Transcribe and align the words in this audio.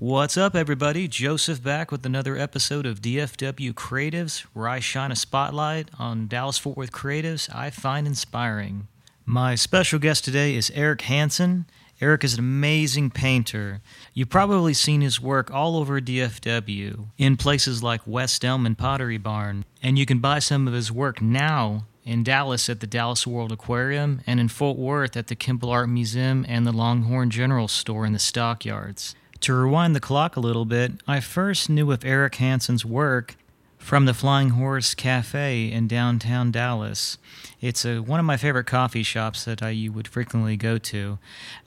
What's 0.00 0.36
up, 0.36 0.54
everybody? 0.54 1.08
Joseph 1.08 1.60
back 1.60 1.90
with 1.90 2.06
another 2.06 2.38
episode 2.38 2.86
of 2.86 3.02
DFW 3.02 3.72
Creatives, 3.72 4.42
where 4.52 4.68
I 4.68 4.78
shine 4.78 5.10
a 5.10 5.16
spotlight 5.16 5.88
on 5.98 6.28
Dallas 6.28 6.56
Fort 6.56 6.76
Worth 6.76 6.92
creatives 6.92 7.52
I 7.52 7.70
find 7.70 8.06
inspiring. 8.06 8.86
My 9.26 9.56
special 9.56 9.98
guest 9.98 10.24
today 10.24 10.54
is 10.54 10.70
Eric 10.72 11.00
Hansen. 11.00 11.66
Eric 12.00 12.22
is 12.22 12.34
an 12.34 12.38
amazing 12.38 13.10
painter. 13.10 13.80
You've 14.14 14.30
probably 14.30 14.72
seen 14.72 15.00
his 15.00 15.20
work 15.20 15.50
all 15.50 15.76
over 15.76 16.00
DFW, 16.00 17.06
in 17.18 17.36
places 17.36 17.82
like 17.82 18.06
West 18.06 18.44
Elm 18.44 18.66
and 18.66 18.78
Pottery 18.78 19.18
Barn, 19.18 19.64
and 19.82 19.98
you 19.98 20.06
can 20.06 20.20
buy 20.20 20.38
some 20.38 20.68
of 20.68 20.74
his 20.74 20.92
work 20.92 21.20
now 21.20 21.86
in 22.04 22.22
Dallas 22.22 22.68
at 22.68 22.78
the 22.78 22.86
Dallas 22.86 23.26
World 23.26 23.50
Aquarium 23.50 24.20
and 24.28 24.38
in 24.38 24.46
Fort 24.46 24.78
Worth 24.78 25.16
at 25.16 25.26
the 25.26 25.34
Kimbell 25.34 25.72
Art 25.72 25.88
Museum 25.88 26.46
and 26.48 26.64
the 26.64 26.70
Longhorn 26.70 27.30
General 27.30 27.66
Store 27.66 28.06
in 28.06 28.12
the 28.12 28.20
Stockyards. 28.20 29.16
To 29.40 29.54
rewind 29.54 29.94
the 29.94 30.00
clock 30.00 30.36
a 30.36 30.40
little 30.40 30.64
bit, 30.64 30.92
I 31.06 31.20
first 31.20 31.70
knew 31.70 31.92
of 31.92 32.04
Eric 32.04 32.36
Hansen's 32.36 32.84
work 32.84 33.36
from 33.78 34.04
the 34.04 34.12
Flying 34.12 34.50
Horse 34.50 34.94
Cafe 34.94 35.70
in 35.70 35.86
downtown 35.86 36.50
Dallas. 36.50 37.16
It's 37.60 37.84
a, 37.84 38.00
one 38.00 38.20
of 38.20 38.26
my 38.26 38.36
favorite 38.36 38.66
coffee 38.66 39.04
shops 39.04 39.44
that 39.44 39.62
I 39.62 39.88
would 39.92 40.08
frequently 40.08 40.56
go 40.56 40.76
to. 40.78 41.18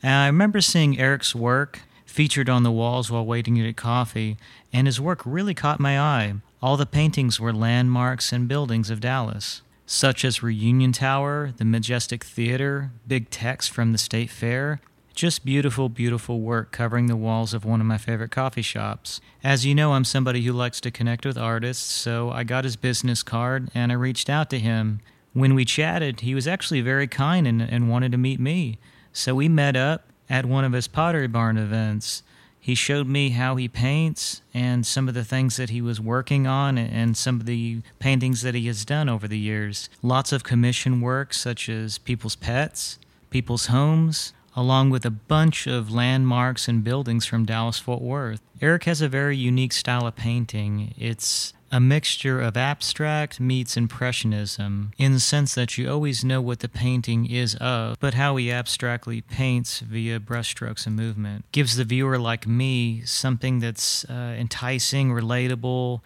And 0.04 0.14
I 0.14 0.28
remember 0.28 0.62
seeing 0.62 1.00
Eric's 1.00 1.34
work 1.34 1.82
featured 2.06 2.50
on 2.50 2.64
the 2.64 2.72
walls 2.72 3.10
while 3.10 3.26
waiting 3.26 3.56
to 3.56 3.64
get 3.64 3.78
coffee, 3.78 4.38
and 4.74 4.86
his 4.86 5.00
work 5.00 5.22
really 5.26 5.54
caught 5.54 5.80
my 5.80 6.00
eye. 6.00 6.36
All 6.62 6.78
the 6.78 6.86
paintings 6.86 7.40
were 7.40 7.54
landmarks 7.54 8.34
and 8.34 8.48
buildings 8.50 8.90
of 8.90 9.00
Dallas, 9.00 9.62
such 9.86 10.26
as 10.26 10.44
Reunion 10.44 10.92
Tower, 10.92 11.54
the 11.56 11.66
Majestic 11.66 12.24
Theater, 12.24 12.92
Big 13.08 13.30
Tex 13.30 13.68
from 13.68 13.94
the 13.94 13.98
State 13.98 14.30
Fair, 14.30 14.82
just 15.14 15.46
beautiful, 15.46 15.90
beautiful 15.90 16.40
work 16.40 16.72
covering 16.72 17.08
the 17.08 17.16
walls 17.16 17.54
of 17.54 17.66
one 17.66 17.82
of 17.82 17.88
my 17.88 17.98
favorite 17.98 18.32
coffee 18.32 18.62
shops. 18.62 19.22
As 19.44 19.66
you 19.66 19.76
know, 19.76 19.94
I'm 19.94 20.06
somebody 20.06 20.42
who 20.42 20.54
likes 20.54 20.80
to 20.82 20.92
connect 20.92 21.26
with 21.26 21.38
artists, 21.38 21.92
so 21.92 22.30
I 22.30 22.44
got 22.44 22.64
his 22.64 22.76
business 22.76 23.24
card 23.24 23.70
and 23.74 23.92
I 23.92 23.96
reached 23.96 24.30
out 24.30 24.50
to 24.52 24.60
him. 24.60 25.02
When 25.34 25.56
we 25.56 25.66
chatted, 25.66 26.22
he 26.22 26.36
was 26.36 26.48
actually 26.48 26.82
very 26.82 27.08
kind 27.08 27.48
and, 27.48 27.62
and 27.62 27.90
wanted 27.90 28.12
to 28.12 28.18
meet 28.18 28.40
me. 28.40 28.78
So 29.14 29.36
we 29.36 29.50
met 29.50 29.76
up 29.76 30.08
at 30.30 30.46
one 30.46 30.64
of 30.64 30.74
his 30.74 30.88
Pottery 30.88 31.28
Barn 31.28 31.58
events. 31.58 32.24
He 32.60 32.76
showed 32.76 33.08
me 33.08 33.32
how 33.32 33.56
he 33.56 33.68
paints 33.68 34.42
and 34.54 34.86
some 34.86 35.08
of 35.08 35.14
the 35.14 35.26
things 35.26 35.58
that 35.58 35.72
he 35.72 35.82
was 35.82 36.00
working 36.00 36.46
on 36.46 36.78
and 36.78 37.18
some 37.18 37.40
of 37.40 37.46
the 37.46 37.82
paintings 38.00 38.44
that 38.44 38.54
he 38.54 38.68
has 38.68 38.86
done 38.86 39.10
over 39.10 39.28
the 39.28 39.40
years. 39.40 39.90
Lots 40.04 40.32
of 40.32 40.44
commission 40.44 41.02
work, 41.02 41.34
such 41.34 41.68
as 41.70 41.98
people's 41.98 42.36
pets, 42.36 43.00
people's 43.32 43.66
homes, 43.68 44.32
along 44.56 44.90
with 44.90 45.06
a 45.06 45.12
bunch 45.12 45.68
of 45.68 45.92
landmarks 45.92 46.68
and 46.68 46.84
buildings 46.84 47.26
from 47.26 47.46
Dallas 47.46 47.80
Fort 47.80 48.02
Worth. 48.02 48.42
Eric 48.62 48.84
has 48.84 49.02
a 49.02 49.10
very 49.10 49.38
unique 49.38 49.74
style 49.74 50.06
of 50.06 50.16
painting. 50.16 50.94
It's 50.98 51.54
a 51.72 51.80
mixture 51.80 52.42
of 52.42 52.58
abstract 52.58 53.40
meets 53.40 53.78
impressionism 53.78 54.92
in 54.98 55.14
the 55.14 55.20
sense 55.22 55.56
that 55.56 55.78
you 55.78 55.90
always 55.90 56.24
know 56.24 56.42
what 56.42 56.60
the 56.60 56.68
painting 56.68 57.26
is 57.26 57.56
of, 57.56 57.98
but 58.02 58.14
how 58.16 58.36
he 58.36 58.52
abstractly 58.52 59.22
paints 59.22 59.80
via 59.80 60.20
brushstrokes 60.20 60.86
and 60.86 60.98
movement 60.98 61.46
gives 61.54 61.78
the 61.78 61.86
viewer 61.86 62.20
like 62.20 62.46
me 62.46 63.02
something 63.06 63.60
that's 63.60 64.04
uh, 64.06 64.36
enticing, 64.38 65.12
relatable, 65.12 66.02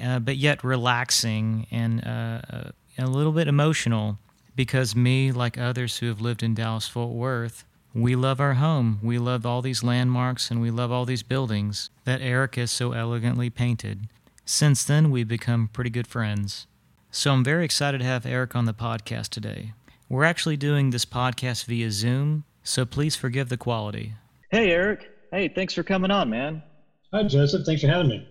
uh, 0.00 0.20
but 0.20 0.36
yet 0.36 0.62
relaxing 0.62 1.66
and 1.70 2.06
uh, 2.06 2.40
uh 2.50 2.70
a 3.00 3.06
little 3.06 3.30
bit 3.30 3.46
emotional 3.46 4.18
because 4.56 4.96
me, 4.96 5.30
like 5.30 5.56
others 5.56 5.98
who 5.98 6.06
have 6.06 6.20
lived 6.20 6.42
in 6.42 6.52
Dallas 6.52 6.88
Fort 6.88 7.10
Worth, 7.10 7.64
we 7.94 8.14
love 8.14 8.40
our 8.40 8.54
home. 8.54 9.00
We 9.02 9.18
love 9.18 9.46
all 9.46 9.62
these 9.62 9.82
landmarks 9.82 10.50
and 10.50 10.60
we 10.60 10.70
love 10.70 10.92
all 10.92 11.04
these 11.04 11.22
buildings 11.22 11.90
that 12.04 12.20
Eric 12.20 12.56
has 12.56 12.70
so 12.70 12.92
elegantly 12.92 13.50
painted. 13.50 14.08
Since 14.44 14.84
then, 14.84 15.10
we've 15.10 15.28
become 15.28 15.68
pretty 15.72 15.90
good 15.90 16.06
friends. 16.06 16.66
So 17.10 17.32
I'm 17.32 17.44
very 17.44 17.64
excited 17.64 17.98
to 17.98 18.04
have 18.04 18.26
Eric 18.26 18.54
on 18.54 18.66
the 18.66 18.74
podcast 18.74 19.28
today. 19.28 19.72
We're 20.08 20.24
actually 20.24 20.56
doing 20.56 20.90
this 20.90 21.04
podcast 21.04 21.64
via 21.64 21.90
Zoom, 21.90 22.44
so 22.62 22.84
please 22.84 23.16
forgive 23.16 23.48
the 23.48 23.56
quality. 23.56 24.14
Hey, 24.50 24.70
Eric. 24.70 25.10
Hey, 25.30 25.48
thanks 25.48 25.74
for 25.74 25.82
coming 25.82 26.10
on, 26.10 26.30
man. 26.30 26.62
Hi, 27.12 27.22
Joseph. 27.24 27.64
Thanks 27.64 27.82
for 27.82 27.88
having 27.88 28.08
me. 28.08 28.28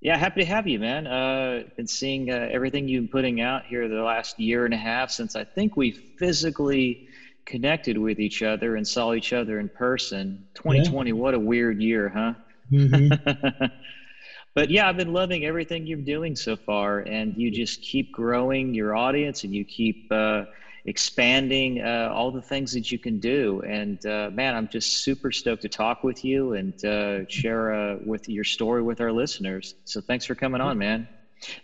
Yeah, 0.00 0.16
happy 0.16 0.40
to 0.40 0.46
have 0.46 0.66
you, 0.66 0.78
man. 0.78 1.06
Uh, 1.06 1.64
been 1.76 1.86
seeing 1.86 2.30
uh, 2.30 2.48
everything 2.50 2.88
you've 2.88 3.04
been 3.04 3.12
putting 3.12 3.40
out 3.42 3.66
here 3.66 3.86
the 3.88 4.02
last 4.02 4.40
year 4.40 4.64
and 4.64 4.72
a 4.72 4.78
half 4.78 5.10
since 5.10 5.36
I 5.36 5.44
think 5.44 5.76
we 5.76 5.90
physically 5.90 7.08
connected 7.50 7.98
with 7.98 8.20
each 8.20 8.42
other 8.42 8.76
and 8.76 8.86
saw 8.86 9.12
each 9.12 9.32
other 9.32 9.58
in 9.58 9.68
person. 9.68 10.46
2020, 10.54 11.10
yeah. 11.10 11.16
what 11.16 11.34
a 11.34 11.38
weird 11.38 11.82
year, 11.82 12.08
huh? 12.08 12.34
Mm-hmm. 12.72 13.64
but 14.54 14.70
yeah, 14.70 14.88
I've 14.88 14.96
been 14.96 15.12
loving 15.12 15.44
everything 15.44 15.86
you're 15.86 15.98
doing 15.98 16.36
so 16.36 16.56
far, 16.56 17.00
and 17.00 17.36
you 17.36 17.50
just 17.50 17.82
keep 17.82 18.12
growing 18.12 18.72
your 18.72 18.94
audience 18.94 19.42
and 19.42 19.52
you 19.52 19.64
keep 19.64 20.06
uh, 20.12 20.44
expanding 20.84 21.82
uh, 21.82 22.10
all 22.14 22.30
the 22.30 22.40
things 22.40 22.72
that 22.72 22.92
you 22.92 22.98
can 22.98 23.18
do. 23.18 23.62
And 23.66 24.04
uh, 24.06 24.30
man, 24.32 24.54
I'm 24.54 24.68
just 24.68 25.04
super 25.04 25.32
stoked 25.32 25.62
to 25.62 25.68
talk 25.68 26.04
with 26.04 26.24
you 26.24 26.54
and 26.54 26.84
uh, 26.84 27.26
share 27.28 27.74
uh, 27.74 27.96
with 28.06 28.28
your 28.28 28.44
story 28.44 28.82
with 28.82 29.00
our 29.00 29.12
listeners. 29.12 29.74
So 29.84 30.00
thanks 30.00 30.24
for 30.24 30.36
coming 30.36 30.60
on, 30.60 30.78
man. 30.78 31.08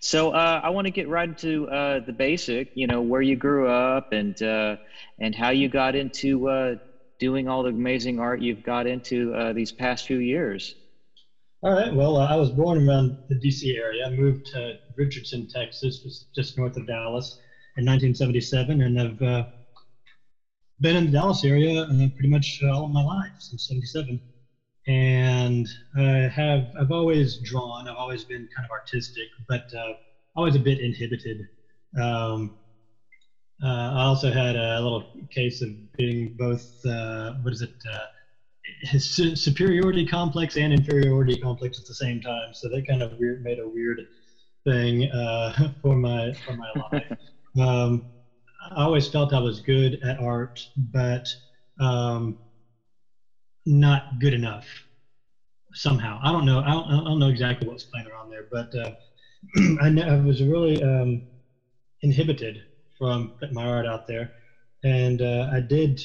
So 0.00 0.30
uh, 0.30 0.60
I 0.62 0.70
want 0.70 0.86
to 0.86 0.90
get 0.90 1.08
right 1.08 1.28
into 1.28 1.68
uh, 1.68 2.00
the 2.04 2.12
basic, 2.12 2.68
you 2.74 2.86
know, 2.86 3.02
where 3.02 3.22
you 3.22 3.36
grew 3.36 3.68
up 3.68 4.06
and 4.12 4.40
uh, 4.42 4.76
and 5.18 5.34
how 5.34 5.50
you 5.50 5.68
got 5.68 5.94
into 5.94 6.48
uh, 6.48 6.76
doing 7.18 7.48
all 7.48 7.62
the 7.62 7.70
amazing 7.70 8.18
art 8.18 8.40
you've 8.40 8.62
got 8.62 8.86
into 8.86 9.34
uh, 9.34 9.52
these 9.52 9.72
past 9.72 10.06
few 10.06 10.18
years. 10.18 10.76
All 11.62 11.72
right. 11.72 11.92
Well, 11.94 12.16
uh, 12.16 12.26
I 12.26 12.36
was 12.36 12.50
born 12.50 12.86
around 12.86 13.16
the 13.28 13.36
D.C. 13.36 13.76
area. 13.76 14.06
I 14.06 14.10
moved 14.10 14.46
to 14.52 14.74
Richardson, 14.94 15.48
Texas, 15.48 16.26
just 16.34 16.56
north 16.58 16.76
of 16.76 16.86
Dallas, 16.86 17.38
in 17.76 17.84
1977, 17.84 18.82
and 18.82 19.00
I've 19.00 19.46
been 20.80 20.96
in 20.96 21.06
the 21.06 21.12
Dallas 21.12 21.44
area 21.44 21.86
pretty 22.14 22.28
much 22.28 22.60
all 22.62 22.84
of 22.84 22.90
my 22.92 23.02
life 23.02 23.32
since 23.38 23.66
'77 23.68 24.20
and 24.86 25.66
I 25.96 26.30
have 26.34 26.68
I've 26.78 26.90
always 26.92 27.38
drawn. 27.38 27.88
I've 27.88 27.96
always 27.96 28.24
been 28.24 28.48
kind 28.54 28.64
of 28.64 28.70
artistic, 28.70 29.28
but 29.48 29.64
uh, 29.76 29.94
always 30.36 30.54
a 30.56 30.60
bit 30.60 30.80
inhibited. 30.80 31.40
Um, 32.00 32.54
uh, 33.62 33.66
I 33.66 34.02
also 34.02 34.30
had 34.30 34.56
a 34.56 34.80
little 34.80 35.04
case 35.30 35.62
of 35.62 35.70
being 35.96 36.34
both 36.38 36.66
uh, 36.86 37.34
what 37.42 37.52
is 37.52 37.62
it 37.62 37.74
uh, 37.92 38.98
superiority 38.98 40.04
complex 40.06 40.56
and 40.56 40.72
inferiority 40.72 41.36
complex 41.36 41.78
at 41.78 41.86
the 41.86 41.94
same 41.94 42.20
time. 42.20 42.52
So 42.52 42.68
that 42.68 42.86
kind 42.86 43.02
of 43.02 43.12
weird 43.18 43.42
made 43.42 43.58
a 43.58 43.68
weird 43.68 44.02
thing 44.64 45.10
uh, 45.10 45.70
for 45.82 45.96
my 45.96 46.32
for 46.44 46.54
my 46.54 46.70
life. 46.92 47.04
Um, 47.58 48.04
I 48.70 48.82
always 48.84 49.08
felt 49.08 49.32
I 49.32 49.38
was 49.38 49.60
good 49.60 49.98
at 50.02 50.18
art, 50.20 50.60
but 50.76 51.26
um, 51.80 52.36
not 53.66 54.04
good 54.18 54.34
enough 54.34 54.66
somehow. 55.74 56.18
I 56.22 56.32
don't 56.32 56.44
know. 56.44 56.60
I 56.60 56.70
don't, 56.70 56.86
I 56.90 57.04
don't 57.04 57.18
know 57.18 57.28
exactly 57.28 57.68
what's 57.68 57.84
playing 57.84 58.06
around 58.06 58.30
there, 58.30 58.44
but 58.50 58.74
uh, 58.74 58.90
I, 59.80 59.88
know, 59.90 60.02
I 60.04 60.16
was 60.16 60.42
really 60.42 60.82
um, 60.82 61.22
inhibited 62.02 62.58
from 62.98 63.32
putting 63.38 63.54
my 63.54 63.64
art 63.66 63.86
out 63.86 64.06
there. 64.06 64.30
And 64.84 65.22
uh, 65.22 65.48
I 65.52 65.60
did, 65.60 66.00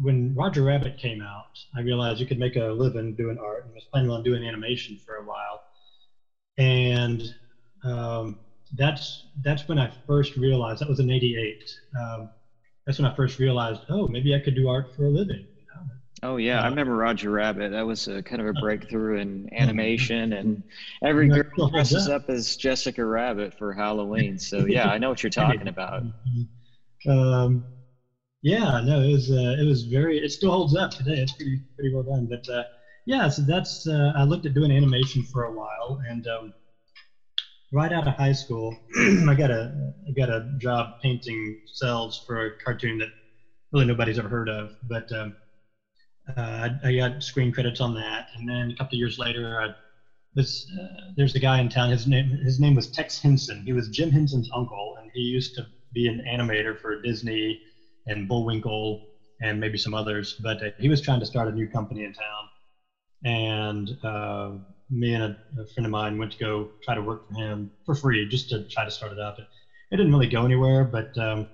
when 0.00 0.34
Roger 0.34 0.62
Rabbit 0.62 0.96
came 0.96 1.22
out, 1.22 1.46
I 1.76 1.80
realized 1.80 2.20
you 2.20 2.26
could 2.26 2.38
make 2.38 2.56
a 2.56 2.64
living 2.66 3.14
doing 3.14 3.38
art 3.38 3.64
and 3.64 3.74
was 3.74 3.86
planning 3.92 4.10
on 4.10 4.22
doing 4.22 4.44
animation 4.44 4.96
for 5.04 5.16
a 5.16 5.24
while. 5.24 5.62
And 6.58 7.22
um, 7.84 8.38
that's 8.76 9.26
that's 9.42 9.68
when 9.68 9.78
I 9.78 9.90
first 10.06 10.36
realized 10.36 10.80
that 10.80 10.88
was 10.88 11.00
in 11.00 11.10
'88. 11.10 11.56
Um, 11.98 12.30
that's 12.86 12.98
when 12.98 13.10
I 13.10 13.14
first 13.14 13.38
realized, 13.38 13.84
oh, 13.88 14.08
maybe 14.08 14.34
I 14.34 14.40
could 14.40 14.54
do 14.56 14.68
art 14.68 14.86
for 14.94 15.06
a 15.06 15.10
living. 15.10 15.46
Oh 16.22 16.36
yeah, 16.36 16.60
uh, 16.60 16.62
I 16.62 16.66
remember 16.66 16.96
Roger 16.96 17.30
Rabbit. 17.30 17.70
That 17.70 17.86
was 17.86 18.08
a 18.08 18.22
kind 18.22 18.40
of 18.40 18.48
a 18.48 18.52
breakthrough 18.54 19.18
in 19.20 19.48
animation, 19.52 20.32
and 20.32 20.64
every 21.02 21.28
girl 21.28 21.44
dresses 21.72 22.08
up 22.08 22.24
as 22.28 22.56
Jessica 22.56 23.04
Rabbit 23.04 23.54
for 23.54 23.72
Halloween. 23.72 24.38
So 24.38 24.64
yeah, 24.68 24.88
I 24.88 24.98
know 24.98 25.08
what 25.10 25.22
you're 25.22 25.30
talking 25.30 25.68
about. 25.68 26.02
Um, 27.06 27.64
yeah, 28.42 28.80
no, 28.82 29.00
it 29.02 29.12
was 29.12 29.30
uh, 29.30 29.56
it 29.60 29.66
was 29.66 29.84
very. 29.84 30.18
It 30.18 30.30
still 30.32 30.52
holds 30.52 30.76
up 30.76 30.90
today. 30.92 31.18
It's 31.20 31.32
pretty 31.32 31.60
pretty 31.76 31.94
well 31.94 32.04
done. 32.04 32.26
But 32.26 32.48
uh, 32.48 32.64
yeah, 33.06 33.28
so 33.28 33.42
that's 33.42 33.86
uh, 33.86 34.12
I 34.16 34.24
looked 34.24 34.46
at 34.46 34.54
doing 34.54 34.70
animation 34.72 35.24
for 35.24 35.44
a 35.44 35.52
while, 35.52 36.00
and 36.08 36.26
um, 36.28 36.54
right 37.72 37.92
out 37.92 38.06
of 38.06 38.14
high 38.14 38.32
school, 38.32 38.74
I 39.28 39.34
got 39.36 39.50
a 39.50 39.72
I 40.08 40.12
got 40.12 40.30
a 40.30 40.48
job 40.56 40.94
painting 41.02 41.58
cells 41.66 42.22
for 42.26 42.46
a 42.46 42.50
cartoon 42.64 42.98
that 42.98 43.08
really 43.72 43.86
nobody's 43.86 44.18
ever 44.18 44.28
heard 44.28 44.48
of, 44.48 44.72
but 44.84 45.10
um, 45.12 45.36
uh, 46.36 46.68
I, 46.82 46.94
got 46.94 47.22
screen 47.22 47.52
credits 47.52 47.80
on 47.80 47.94
that, 47.94 48.26
and 48.34 48.48
then 48.48 48.70
a 48.70 48.74
couple 48.74 48.96
of 48.96 48.98
years 48.98 49.18
later, 49.18 49.60
I, 49.60 49.68
this 50.34 50.66
uh, 50.80 51.10
there's 51.16 51.34
a 51.34 51.38
guy 51.38 51.58
in 51.60 51.68
town. 51.68 51.90
His 51.90 52.06
name 52.06 52.28
his 52.28 52.60
name 52.60 52.74
was 52.74 52.88
Tex 52.88 53.18
Henson. 53.18 53.62
He 53.64 53.72
was 53.72 53.88
Jim 53.88 54.10
Henson's 54.10 54.48
uncle, 54.54 54.96
and 55.00 55.10
he 55.14 55.20
used 55.20 55.54
to 55.54 55.66
be 55.92 56.06
an 56.06 56.22
animator 56.28 56.78
for 56.78 57.00
Disney 57.00 57.58
and 58.06 58.28
Bullwinkle 58.28 59.02
and 59.40 59.58
maybe 59.58 59.78
some 59.78 59.94
others. 59.94 60.34
But 60.40 60.62
uh, 60.62 60.70
he 60.78 60.88
was 60.88 61.00
trying 61.00 61.20
to 61.20 61.26
start 61.26 61.48
a 61.48 61.52
new 61.52 61.66
company 61.66 62.04
in 62.04 62.12
town, 62.12 62.48
and 63.24 63.96
uh, 64.04 64.50
me 64.90 65.14
and 65.14 65.24
a, 65.24 65.60
a, 65.60 65.66
friend 65.66 65.86
of 65.86 65.90
mine 65.90 66.18
went 66.18 66.32
to 66.32 66.38
go 66.38 66.70
try 66.82 66.94
to 66.94 67.02
work 67.02 67.22
for 67.26 67.34
him 67.34 67.70
for 67.84 67.94
free 67.94 68.26
just 68.26 68.48
to 68.50 68.64
try 68.64 68.84
to 68.84 68.90
start 68.90 69.12
it 69.12 69.18
up. 69.18 69.38
It, 69.38 69.46
it 69.90 69.96
didn't 69.96 70.12
really 70.12 70.28
go 70.28 70.44
anywhere, 70.44 70.84
but 70.84 71.16
um, 71.16 71.46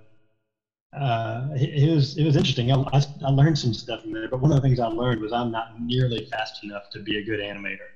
uh, 0.98 1.48
it, 1.54 1.92
was 1.92 2.16
it 2.16 2.24
was 2.24 2.36
interesting. 2.36 2.70
I, 2.70 2.76
I, 2.92 3.02
I, 3.24 3.30
learned 3.30 3.58
some 3.58 3.74
stuff 3.74 4.02
from 4.02 4.12
there, 4.12 4.28
but 4.28 4.40
one 4.40 4.50
of 4.52 4.56
the 4.56 4.60
things 4.60 4.78
I 4.78 4.86
learned 4.86 5.20
was 5.20 5.32
I'm 5.32 5.50
not 5.50 5.68
nearly 5.80 6.24
fast 6.30 6.62
enough 6.62 6.88
to 6.92 7.00
be 7.00 7.18
a 7.18 7.24
good 7.24 7.40
animator. 7.40 7.90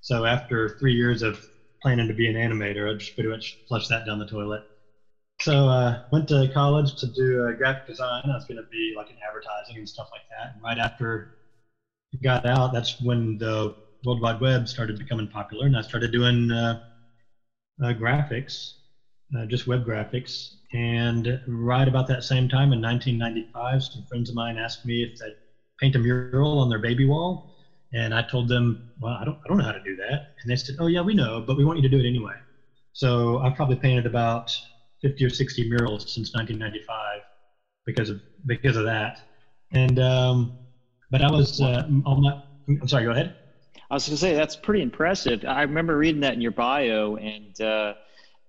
So 0.00 0.24
after 0.24 0.68
three 0.78 0.94
years 0.94 1.22
of 1.22 1.40
planning 1.80 2.08
to 2.08 2.14
be 2.14 2.28
an 2.28 2.34
animator, 2.34 2.90
I 2.90 2.98
just 2.98 3.14
pretty 3.14 3.30
much 3.30 3.58
flushed 3.68 3.88
that 3.88 4.04
down 4.04 4.18
the 4.18 4.26
toilet. 4.26 4.62
So 5.40 5.68
uh, 5.68 6.00
went 6.12 6.28
to 6.28 6.48
college 6.52 6.94
to 6.96 7.06
do 7.06 7.48
uh, 7.48 7.52
graphic 7.52 7.86
design. 7.86 8.22
I 8.24 8.34
was 8.34 8.44
going 8.44 8.58
to 8.58 8.68
be 8.70 8.92
like 8.96 9.10
in 9.10 9.16
advertising 9.26 9.76
and 9.78 9.88
stuff 9.88 10.08
like 10.12 10.22
that. 10.30 10.54
And 10.54 10.62
right 10.62 10.78
after 10.78 11.30
I 12.14 12.18
got 12.22 12.46
out, 12.46 12.72
that's 12.72 13.00
when 13.00 13.38
the 13.38 13.74
World 14.04 14.20
Wide 14.20 14.40
Web 14.40 14.68
started 14.68 14.98
becoming 14.98 15.28
popular, 15.28 15.66
and 15.66 15.76
I 15.76 15.80
started 15.80 16.12
doing 16.12 16.50
uh, 16.50 16.78
uh 17.82 17.92
graphics, 17.92 18.74
uh, 19.36 19.46
just 19.46 19.66
web 19.66 19.84
graphics. 19.84 20.54
And 20.72 21.40
right 21.46 21.86
about 21.86 22.06
that 22.08 22.24
same 22.24 22.48
time 22.48 22.72
in 22.72 22.80
1995, 22.80 23.82
some 23.82 24.04
friends 24.04 24.30
of 24.30 24.36
mine 24.36 24.58
asked 24.58 24.84
me 24.84 25.02
if 25.02 25.10
I'd 25.22 25.34
paint 25.80 25.96
a 25.96 25.98
mural 25.98 26.58
on 26.60 26.68
their 26.68 26.78
baby 26.78 27.04
wall. 27.04 27.46
And 27.92 28.14
I 28.14 28.22
told 28.22 28.48
them, 28.48 28.82
well, 29.00 29.14
I 29.14 29.24
don't, 29.24 29.38
I 29.44 29.48
don't 29.48 29.58
know 29.58 29.64
how 29.64 29.72
to 29.72 29.82
do 29.82 29.96
that. 29.96 30.28
And 30.42 30.50
they 30.50 30.56
said, 30.56 30.76
oh, 30.78 30.86
yeah, 30.86 31.02
we 31.02 31.14
know, 31.14 31.44
but 31.46 31.56
we 31.56 31.64
want 31.64 31.78
you 31.78 31.82
to 31.82 31.88
do 31.88 32.02
it 32.02 32.08
anyway. 32.08 32.34
So 32.92 33.38
I've 33.38 33.54
probably 33.54 33.76
painted 33.76 34.06
about 34.06 34.50
50 35.02 35.24
or 35.24 35.30
60 35.30 35.68
murals 35.68 36.14
since 36.14 36.32
1995 36.34 37.20
because 37.84 38.10
of 38.10 38.20
because 38.46 38.76
of 38.76 38.84
that. 38.84 39.18
And 39.72 39.98
um, 39.98 40.52
but 41.10 41.22
I 41.22 41.30
was 41.30 41.60
uh, 41.60 41.82
on 42.06 42.22
my. 42.22 42.34
I'm 42.68 42.88
sorry. 42.88 43.04
Go 43.04 43.10
ahead. 43.10 43.34
I 43.90 43.94
was 43.94 44.06
going 44.06 44.14
to 44.14 44.20
say 44.20 44.34
that's 44.34 44.56
pretty 44.56 44.82
impressive. 44.82 45.44
I 45.46 45.62
remember 45.62 45.96
reading 45.96 46.20
that 46.20 46.34
in 46.34 46.40
your 46.40 46.52
bio, 46.52 47.16
and 47.16 47.58
uh, 47.60 47.94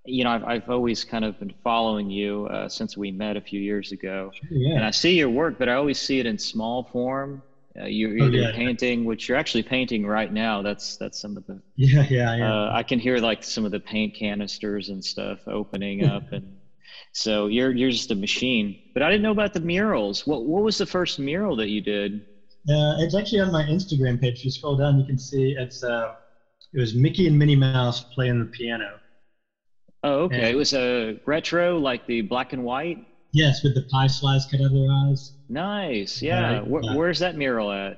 you 0.06 0.24
know 0.24 0.32
I've 0.32 0.44
I've 0.44 0.70
always 0.70 1.04
kind 1.04 1.24
of 1.24 1.40
been 1.40 1.54
following 1.64 2.10
you 2.10 2.48
uh, 2.48 2.68
since 2.68 2.98
we 2.98 3.12
met 3.12 3.38
a 3.38 3.42
few 3.42 3.60
years 3.60 3.92
ago, 3.92 4.32
yeah. 4.50 4.76
and 4.76 4.86
I 4.86 4.92
see 4.92 5.18
your 5.18 5.30
work, 5.30 5.58
but 5.58 5.70
I 5.70 5.76
always 5.76 6.00
see 6.00 6.20
it 6.20 6.26
in 6.26 6.38
small 6.38 6.84
form. 6.92 7.42
Uh, 7.80 7.86
you're 7.86 8.16
either 8.16 8.26
oh, 8.26 8.42
yeah. 8.42 8.52
painting, 8.52 9.04
which 9.04 9.28
you're 9.28 9.38
actually 9.38 9.64
painting 9.64 10.06
right 10.06 10.32
now. 10.32 10.62
That's 10.62 10.98
that's 10.98 11.20
some 11.20 11.38
of 11.38 11.46
the. 11.48 11.60
Yeah, 11.76 12.06
yeah, 12.10 12.36
yeah. 12.36 12.54
Uh, 12.54 12.72
I 12.72 12.84
can 12.84 13.00
hear 13.00 13.18
like 13.18 13.44
some 13.44 13.66
of 13.66 13.72
the 13.72 13.80
paint 13.80 14.14
canisters 14.14 14.90
and 14.90 15.04
stuff 15.04 15.40
opening 15.48 16.06
up, 16.16 16.32
and 16.32 16.58
so 17.14 17.48
you're 17.48 17.72
you're 17.72 17.92
just 17.92 18.12
a 18.12 18.16
machine. 18.16 18.80
But 18.94 19.04
I 19.04 19.10
didn't 19.10 19.24
know 19.24 19.32
about 19.32 19.54
the 19.54 19.62
murals. 19.62 20.28
What 20.28 20.46
what 20.46 20.64
was 20.64 20.78
the 20.78 20.86
first 20.86 21.18
mural 21.18 21.56
that 21.56 21.70
you 21.70 21.82
did? 21.82 22.26
Uh, 22.70 22.96
it's 23.00 23.16
actually 23.16 23.42
on 23.42 23.52
my 23.52 23.64
Instagram 23.64 24.22
page. 24.22 24.40
If 24.40 24.46
you 24.46 24.52
scroll 24.52 24.78
down, 24.78 25.00
you 25.00 25.06
can 25.06 25.18
see 25.18 25.56
it's 25.58 25.84
uh, 25.84 26.16
it 26.74 26.80
was 26.80 26.94
Mickey 26.94 27.28
and 27.28 27.38
Minnie 27.38 27.56
Mouse 27.56 28.02
playing 28.02 28.40
the 28.40 28.46
piano. 28.46 29.00
Oh, 30.04 30.24
okay. 30.24 30.36
And, 30.36 30.46
it 30.46 30.56
was 30.56 30.74
a 30.74 31.18
retro, 31.26 31.80
like 31.80 32.06
the 32.06 32.22
black 32.22 32.54
and 32.54 32.64
white. 32.64 32.98
Yes, 33.32 33.64
with 33.64 33.74
the 33.74 33.84
pie 33.84 34.08
slice 34.08 34.46
cut 34.46 34.60
out 34.60 34.68
of 34.68 34.74
their 34.74 34.92
eyes. 34.92 35.32
Nice. 35.50 36.22
Yeah. 36.22 36.60
Uh, 36.60 36.66
Where, 36.66 36.84
where's 36.94 37.20
that 37.20 37.36
mural 37.36 37.72
at? 37.72 37.98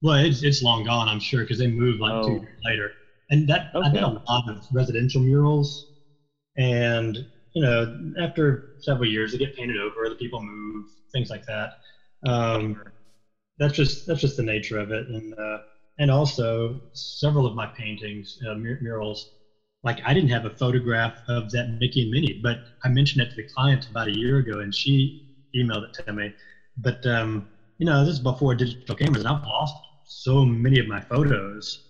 Well, 0.00 0.24
it's 0.24 0.42
it's 0.42 0.62
long 0.62 0.84
gone, 0.84 1.08
I'm 1.08 1.20
sure, 1.20 1.42
because 1.42 1.58
they 1.58 1.66
moved 1.66 2.00
like 2.00 2.12
oh. 2.12 2.22
two 2.22 2.32
years 2.34 2.58
later. 2.64 2.92
And 3.30 3.48
that 3.48 3.70
okay. 3.74 3.88
I 3.88 3.92
did 3.92 4.02
a 4.02 4.08
lot 4.28 4.48
of 4.48 4.64
residential 4.72 5.20
murals, 5.20 5.86
and 6.56 7.18
you 7.52 7.62
know, 7.62 7.94
after 8.20 8.64
several 8.78 9.10
years, 9.10 9.32
they 9.32 9.38
get 9.38 9.54
painted 9.54 9.76
over, 9.76 10.08
The 10.08 10.14
people 10.14 10.40
move, 10.40 10.86
things 11.12 11.28
like 11.28 11.44
that. 11.46 11.72
Um, 12.26 12.80
that's 13.58 13.74
just 13.74 14.06
that's 14.06 14.20
just 14.20 14.36
the 14.36 14.42
nature 14.42 14.78
of 14.78 14.92
it, 14.92 15.08
and 15.08 15.34
uh, 15.38 15.58
and 15.98 16.10
also 16.10 16.80
several 16.92 17.44
of 17.46 17.54
my 17.54 17.66
paintings, 17.66 18.38
uh, 18.48 18.54
mur- 18.54 18.78
murals, 18.80 19.32
like 19.82 20.00
I 20.04 20.12
didn't 20.14 20.30
have 20.30 20.44
a 20.44 20.50
photograph 20.50 21.20
of 21.28 21.50
that 21.52 21.70
Mickey 21.78 22.02
and 22.02 22.10
Minnie, 22.10 22.38
but 22.40 22.58
I 22.84 22.88
mentioned 22.88 23.22
it 23.22 23.30
to 23.30 23.36
the 23.36 23.44
client 23.54 23.86
about 23.88 24.08
a 24.08 24.16
year 24.18 24.38
ago, 24.38 24.60
and 24.60 24.74
she 24.74 25.16
emailed 25.54 25.84
it 25.84 26.04
to 26.04 26.12
me. 26.12 26.34
But 26.76 27.04
um, 27.06 27.48
you 27.78 27.86
know, 27.86 28.04
this 28.04 28.14
is 28.14 28.20
before 28.20 28.54
digital 28.54 28.94
cameras, 28.94 29.24
and 29.24 29.28
I've 29.28 29.42
lost 29.44 29.76
so 30.04 30.44
many 30.44 30.78
of 30.78 30.86
my 30.86 31.00
photos 31.00 31.80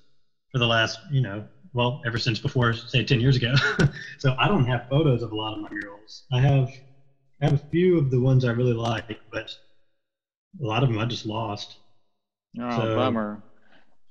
for 0.53 0.59
the 0.59 0.67
last, 0.67 1.01
you 1.11 1.21
know, 1.21 1.45
well, 1.73 2.01
ever 2.05 2.19
since 2.19 2.39
before, 2.39 2.73
say, 2.73 3.05
10 3.05 3.21
years 3.21 3.37
ago. 3.37 3.55
so 4.19 4.35
I 4.39 4.49
don't 4.49 4.67
have 4.67 4.87
photos 4.89 5.23
of 5.23 5.33
a 5.33 5.37
lot 5.37 5.55
of 5.55 5.61
my 5.61 5.69
murals. 5.71 6.25
I 6.33 6.41
have, 6.41 6.69
I 7.41 7.47
have 7.47 7.55
a 7.55 7.63
few 7.71 7.99
of 7.99 8.11
the 8.11 8.21
ones 8.21 8.45
I 8.45 8.51
really 8.51 8.73
like, 8.73 9.19
but 9.31 9.51
a 10.61 10.65
lot 10.65 10.83
of 10.83 10.89
them 10.89 10.99
I 10.99 11.05
just 11.05 11.27
lost. 11.27 11.77
Oh, 12.61 12.81
so, 12.81 12.97
bummer. 12.97 13.43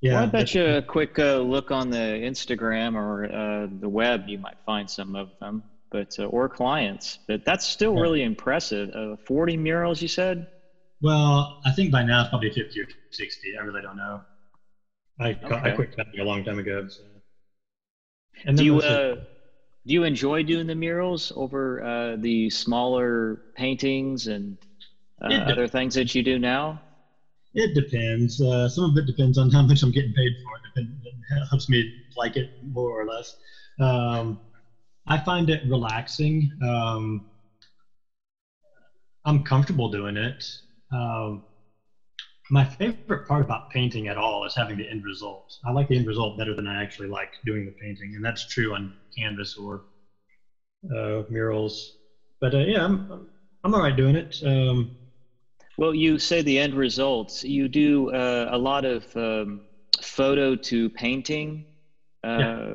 Yeah. 0.02 0.14
Well, 0.14 0.24
I 0.24 0.26
bet 0.28 0.54
you 0.54 0.64
a 0.64 0.82
quick 0.82 1.18
uh, 1.18 1.40
look 1.40 1.72
on 1.72 1.90
the 1.90 1.98
Instagram 1.98 2.96
or 2.96 3.26
uh, 3.26 3.68
the 3.80 3.90
web, 3.90 4.24
you 4.28 4.38
might 4.38 4.58
find 4.66 4.90
some 4.90 5.16
of 5.16 5.30
them, 5.40 5.64
but 5.92 6.16
uh, 6.20 6.26
or 6.26 6.48
clients. 6.48 7.20
But 7.28 7.44
that's 7.46 7.66
still 7.66 7.96
yeah. 7.96 8.02
really 8.02 8.24
impressive. 8.24 8.90
Uh, 8.94 9.16
40 9.26 9.58
murals, 9.58 10.02
you 10.02 10.08
said? 10.08 10.48
Well, 11.02 11.62
I 11.66 11.72
think 11.72 11.92
by 11.92 12.04
now 12.04 12.22
it's 12.22 12.30
probably 12.30 12.52
50 12.52 12.80
or 12.82 12.88
60. 13.12 13.58
I 13.60 13.64
really 13.64 13.82
don't 13.82 13.98
know. 13.98 14.22
I, 15.20 15.30
okay. 15.32 15.56
I 15.56 15.72
quit 15.72 15.96
a 16.20 16.24
long 16.24 16.44
time 16.44 16.60
ago. 16.60 16.88
So. 16.88 17.02
And 18.46 18.58
do 18.58 18.64
you 18.64 18.80
uh, 18.80 19.16
do 19.88 19.94
you 19.94 20.04
enjoy 20.04 20.44
doing 20.44 20.68
the 20.68 20.76
murals 20.76 21.32
over 21.36 21.84
uh, 21.84 22.16
the 22.18 22.50
smaller 22.50 23.42
paintings 23.56 24.28
and 24.28 24.58
uh, 25.22 25.34
other 25.34 25.68
things 25.68 25.96
that 25.96 26.14
you 26.14 26.22
do 26.22 26.38
now? 26.38 26.82
It 27.57 27.74
depends. 27.74 28.39
Uh, 28.39 28.69
some 28.69 28.86
of 28.92 28.98
it 28.98 29.07
depends 29.07 29.39
on 29.39 29.50
how 29.50 29.63
much 29.63 29.81
I'm 29.81 29.89
getting 29.92 30.13
paid 30.13 30.31
for 30.44 30.51
it. 30.57 30.88
It 30.88 31.48
helps 31.50 31.68
me 31.68 31.92
like 32.15 32.36
it 32.38 32.51
more 32.62 33.01
or 33.01 33.06
less. 33.06 33.36
Um, 33.80 34.39
I 35.07 35.18
find 35.18 35.50
it 35.50 35.62
relaxing. 35.65 36.51
Um, 36.62 37.25
I'm 39.25 39.44
comfortable 39.44 39.89
doing 39.89 40.18
it. 40.18 40.45
Um, 40.92 41.44
my 42.51 42.63
favorite 42.63 43.25
part 43.27 43.44
about 43.44 43.69
painting 43.71 44.07
at 44.07 44.18
all 44.18 44.45
is 44.45 44.54
having 44.56 44.77
the 44.77 44.88
end 44.88 45.04
result. 45.04 45.45
I 45.65 45.71
like 45.71 45.88
the 45.88 45.98
end 45.98 46.06
result 46.06 46.38
better 46.38 46.54
than 46.54 46.68
I 46.68 46.83
actually 46.83 47.07
like 47.07 47.31
doing 47.44 47.65
the 47.65 47.74
painting, 47.81 48.13
and 48.15 48.24
that's 48.24 48.45
true 48.45 48.75
on 48.75 48.94
canvas 49.18 49.57
or 49.57 49.83
uh, 50.95 51.24
murals. 51.27 51.95
But 52.39 52.54
uh, 52.54 52.59
yeah, 52.59 52.86
I'm 52.86 53.27
I'm 53.63 53.74
all 53.74 53.81
right 53.81 53.95
doing 53.95 54.15
it. 54.15 54.36
Um, 54.45 54.92
well, 55.78 55.94
you 55.94 56.18
say 56.18 56.42
the 56.42 56.60
end 56.60 56.74
results. 56.74 57.44
You 57.44 57.68
do 57.68 58.12
uh, 58.12 58.50
a 58.52 58.58
lot 58.58 58.86
of 58.86 59.06
um, 59.16 59.62
photo 60.02 60.56
to 60.56 60.90
painting 60.90 61.66
uh, 62.24 62.38
yeah. 62.40 62.74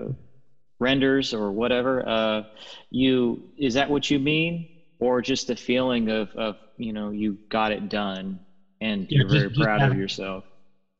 renders 0.78 1.34
or 1.34 1.52
whatever. 1.52 2.08
Uh, 2.08 2.42
you 2.90 3.42
is 3.56 3.74
that 3.74 3.90
what 3.90 4.10
you 4.10 4.18
mean, 4.18 4.66
or 4.98 5.20
just 5.20 5.48
the 5.48 5.56
feeling 5.56 6.08
of 6.08 6.34
of 6.36 6.56
you 6.76 6.92
know 6.92 7.10
you 7.10 7.38
got 7.50 7.72
it 7.72 7.88
done? 7.88 8.40
and 8.82 9.06
yeah, 9.08 9.18
you're 9.18 9.28
just, 9.28 9.54
very 9.54 9.64
proud 9.64 9.80
having, 9.80 9.96
of 9.96 10.00
yourself. 10.00 10.44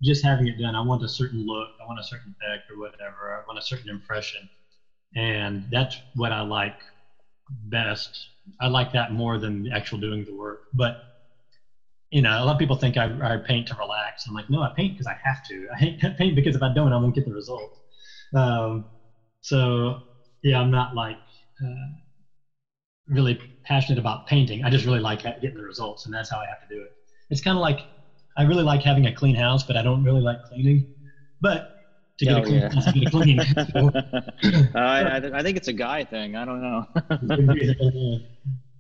Just 0.02 0.24
having 0.24 0.46
it 0.46 0.58
done, 0.58 0.74
I 0.74 0.80
want 0.80 1.02
a 1.02 1.08
certain 1.08 1.44
look, 1.44 1.68
I 1.80 1.86
want 1.86 1.98
a 1.98 2.04
certain 2.04 2.34
effect 2.40 2.70
or 2.70 2.78
whatever, 2.78 3.34
I 3.34 3.46
want 3.46 3.58
a 3.58 3.62
certain 3.62 3.90
impression, 3.90 4.48
and 5.16 5.64
that's 5.70 5.96
what 6.14 6.32
I 6.32 6.42
like 6.42 6.78
best. 7.64 8.28
I 8.60 8.68
like 8.68 8.92
that 8.92 9.12
more 9.12 9.38
than 9.38 9.64
the 9.64 9.72
actual 9.72 9.98
doing 9.98 10.24
the 10.24 10.34
work. 10.34 10.60
But 10.72 10.96
you 12.12 12.22
know, 12.22 12.30
a 12.30 12.44
lot 12.44 12.52
of 12.52 12.58
people 12.58 12.76
think 12.76 12.96
I, 12.96 13.06
I 13.22 13.36
paint 13.38 13.68
to 13.68 13.74
relax. 13.74 14.26
I'm 14.26 14.34
like, 14.34 14.50
no, 14.50 14.62
I 14.62 14.72
paint 14.76 14.94
because 14.94 15.06
I 15.06 15.16
have 15.22 15.44
to. 15.48 15.68
I 16.06 16.14
paint 16.16 16.36
because 16.36 16.54
if 16.54 16.62
I 16.62 16.72
don't, 16.72 16.92
I 16.92 16.96
won't 16.96 17.14
get 17.14 17.24
the 17.24 17.32
result. 17.32 17.78
Um, 18.34 18.84
so 19.40 20.02
yeah, 20.42 20.60
I'm 20.60 20.70
not 20.70 20.94
like 20.94 21.18
uh, 21.64 21.88
really 23.08 23.40
passionate 23.64 23.98
about 23.98 24.26
painting. 24.26 24.64
I 24.64 24.70
just 24.70 24.84
really 24.84 25.00
like 25.00 25.22
getting 25.22 25.54
the 25.54 25.62
results, 25.62 26.06
and 26.06 26.14
that's 26.14 26.30
how 26.30 26.38
I 26.38 26.46
have 26.46 26.68
to 26.68 26.74
do 26.74 26.82
it 26.82 26.92
it's 27.32 27.40
kind 27.40 27.56
of 27.56 27.62
like 27.62 27.80
I 28.36 28.42
really 28.44 28.62
like 28.62 28.82
having 28.82 29.06
a 29.06 29.14
clean 29.14 29.34
house, 29.34 29.62
but 29.62 29.76
I 29.76 29.82
don't 29.82 30.04
really 30.04 30.20
like 30.20 30.44
cleaning. 30.44 30.86
But 31.40 31.76
to 32.18 32.26
get 32.26 32.34
oh, 32.34 32.38
a 32.38 32.42
clean 32.42 32.60
yeah. 32.60 32.72
house, 32.72 32.92
get 32.92 33.10
clean. 33.10 33.40
So. 33.72 33.90
uh, 34.74 34.78
I, 34.78 35.38
I, 35.38 35.42
think 35.42 35.56
it's 35.56 35.68
a 35.68 35.72
guy 35.72 36.04
thing. 36.04 36.36
I 36.36 36.44
don't 36.44 36.62
know. 36.62 36.86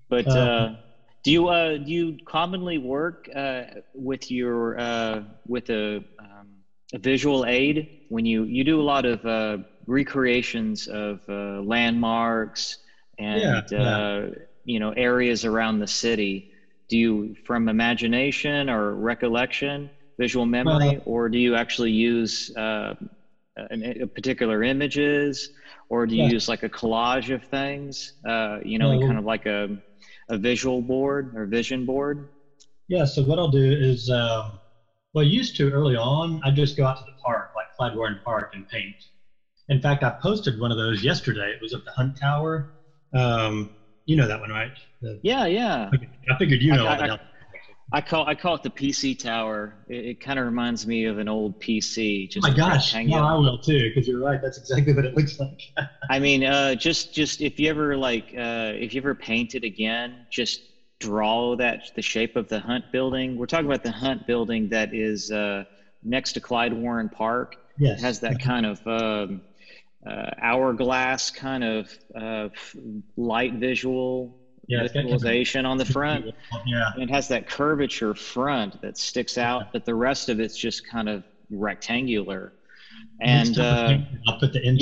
but 0.08 0.26
uh, 0.26 0.30
uh, 0.30 0.76
do 1.22 1.30
you 1.30 1.48
uh, 1.48 1.76
do 1.78 1.90
you 1.90 2.18
commonly 2.24 2.78
work 2.78 3.28
uh, 3.34 3.62
with 3.94 4.30
your 4.30 4.78
uh, 4.78 5.22
with 5.46 5.70
a, 5.70 6.04
um, 6.18 6.48
a 6.92 6.98
visual 6.98 7.44
aid 7.46 8.00
when 8.08 8.26
you 8.26 8.44
you 8.44 8.64
do 8.64 8.80
a 8.80 8.82
lot 8.82 9.04
of 9.04 9.64
recreations 9.86 10.88
of 10.88 11.20
landmarks 11.28 12.78
and 13.18 13.40
yeah, 13.40 13.62
yeah. 13.70 14.26
you 14.64 14.80
know 14.80 14.90
areas 14.90 15.44
around 15.44 15.78
the 15.78 15.86
city? 15.86 16.52
do 16.92 16.98
you 16.98 17.34
from 17.46 17.70
imagination 17.70 18.68
or 18.68 18.94
recollection 18.94 19.88
visual 20.18 20.44
memory 20.44 21.00
or 21.06 21.30
do 21.30 21.38
you 21.38 21.54
actually 21.54 21.90
use 21.90 22.54
uh, 22.54 22.94
a, 23.56 24.02
a 24.02 24.06
particular 24.06 24.62
images 24.62 25.48
or 25.88 26.06
do 26.06 26.14
you 26.14 26.24
yeah. 26.24 26.28
use 26.36 26.48
like 26.48 26.62
a 26.64 26.68
collage 26.68 27.34
of 27.34 27.42
things 27.44 28.12
uh, 28.28 28.58
you 28.62 28.78
know 28.78 29.00
kind 29.00 29.18
of 29.18 29.24
like 29.24 29.46
a, 29.46 29.70
a 30.32 30.38
visual 30.38 30.80
board 30.82 31.24
or 31.36 31.44
vision 31.46 31.84
board 31.84 32.16
yeah 32.88 33.04
so 33.04 33.22
what 33.22 33.38
i'll 33.38 33.54
do 33.62 33.68
is 33.90 34.08
um, 34.10 34.58
Well, 35.14 35.24
used 35.24 35.56
to 35.56 35.70
early 35.70 35.94
on. 35.96 36.40
I 36.42 36.50
just 36.50 36.74
go 36.76 36.86
out 36.88 36.96
to 36.96 37.04
the 37.04 37.12
park, 37.22 37.50
like 37.54 37.66
Clyde 37.76 37.94
Warren 37.94 38.18
Park, 38.24 38.50
and 38.54 38.66
paint. 38.68 38.96
In 39.68 39.78
fact, 39.80 40.02
I 40.02 40.10
posted 40.22 40.58
one 40.58 40.70
of 40.72 40.78
those 40.78 41.04
yesterday. 41.04 41.48
It 41.54 41.60
was 41.60 41.74
at 41.74 41.84
the 41.84 41.92
Hunt 41.92 42.16
Tower. 42.18 42.70
Um, 43.12 43.54
you 44.06 44.16
know 44.16 44.26
that 44.26 44.40
one, 44.40 44.50
right? 44.50 44.72
The, 45.02 45.20
yeah, 45.22 45.44
yeah. 45.44 45.90
I 46.30 46.38
figured 46.38 46.62
you 46.62 46.72
know 46.72 46.86
I, 46.86 46.90
all 46.92 46.96
the 46.96 47.18
I 47.92 48.00
call 48.00 48.26
I 48.26 48.34
call 48.34 48.54
it 48.54 48.62
the 48.62 48.70
PC 48.70 49.18
tower. 49.18 49.76
It, 49.86 50.06
it 50.06 50.20
kind 50.20 50.38
of 50.38 50.46
reminds 50.46 50.86
me 50.86 51.04
of 51.04 51.18
an 51.18 51.28
old 51.28 51.60
PC. 51.60 52.30
Just 52.30 52.46
oh 52.46 52.50
my 52.50 52.56
gosh, 52.56 52.94
no, 52.94 53.22
I 53.22 53.34
will 53.34 53.58
too, 53.58 53.90
because 53.90 54.08
you're 54.08 54.18
right. 54.18 54.40
That's 54.40 54.56
exactly 54.56 54.94
what 54.94 55.04
it 55.04 55.14
looks 55.14 55.38
like. 55.38 55.60
I 56.10 56.18
mean, 56.18 56.42
uh, 56.42 56.74
just 56.74 57.12
just 57.12 57.42
if 57.42 57.60
you 57.60 57.68
ever 57.68 57.96
like, 57.96 58.34
uh, 58.36 58.72
if 58.74 58.94
you 58.94 59.00
ever 59.00 59.14
paint 59.14 59.54
it 59.54 59.64
again, 59.64 60.26
just 60.30 60.62
draw 61.00 61.54
that 61.56 61.80
the 61.94 62.02
shape 62.02 62.36
of 62.36 62.48
the 62.48 62.60
Hunt 62.60 62.84
building. 62.92 63.36
We're 63.36 63.46
talking 63.46 63.66
about 63.66 63.82
the 63.82 63.92
Hunt 63.92 64.26
building 64.26 64.68
that 64.70 64.94
is 64.94 65.30
uh, 65.30 65.64
next 66.02 66.32
to 66.32 66.40
Clyde 66.40 66.72
Warren 66.72 67.10
Park. 67.10 67.56
Yes, 67.78 67.98
it 67.98 68.02
has 68.04 68.20
that 68.20 68.40
kind 68.40 68.64
of 68.64 68.80
um, 68.86 69.42
uh, 70.06 70.30
hourglass 70.40 71.30
kind 71.30 71.62
of 71.62 71.88
uh, 72.14 72.48
light 73.16 73.54
visual 73.54 74.34
yeah, 74.66 74.82
visualization 74.82 75.66
on 75.66 75.78
the 75.78 75.84
front. 75.84 76.26
Yeah. 76.66 76.90
And 76.94 77.02
it 77.02 77.10
has 77.10 77.28
that 77.28 77.48
curvature 77.48 78.14
front 78.14 78.80
that 78.82 78.96
sticks 78.96 79.38
out, 79.38 79.62
yeah. 79.62 79.68
but 79.72 79.84
the 79.84 79.94
rest 79.94 80.28
of 80.28 80.40
it's 80.40 80.56
just 80.56 80.88
kind 80.88 81.08
of 81.08 81.24
rectangular. 81.50 82.52
And 83.20 83.58
uh, 83.58 83.98
I'll 84.28 84.38
put 84.38 84.52
the 84.52 84.60
Intel 84.60 84.80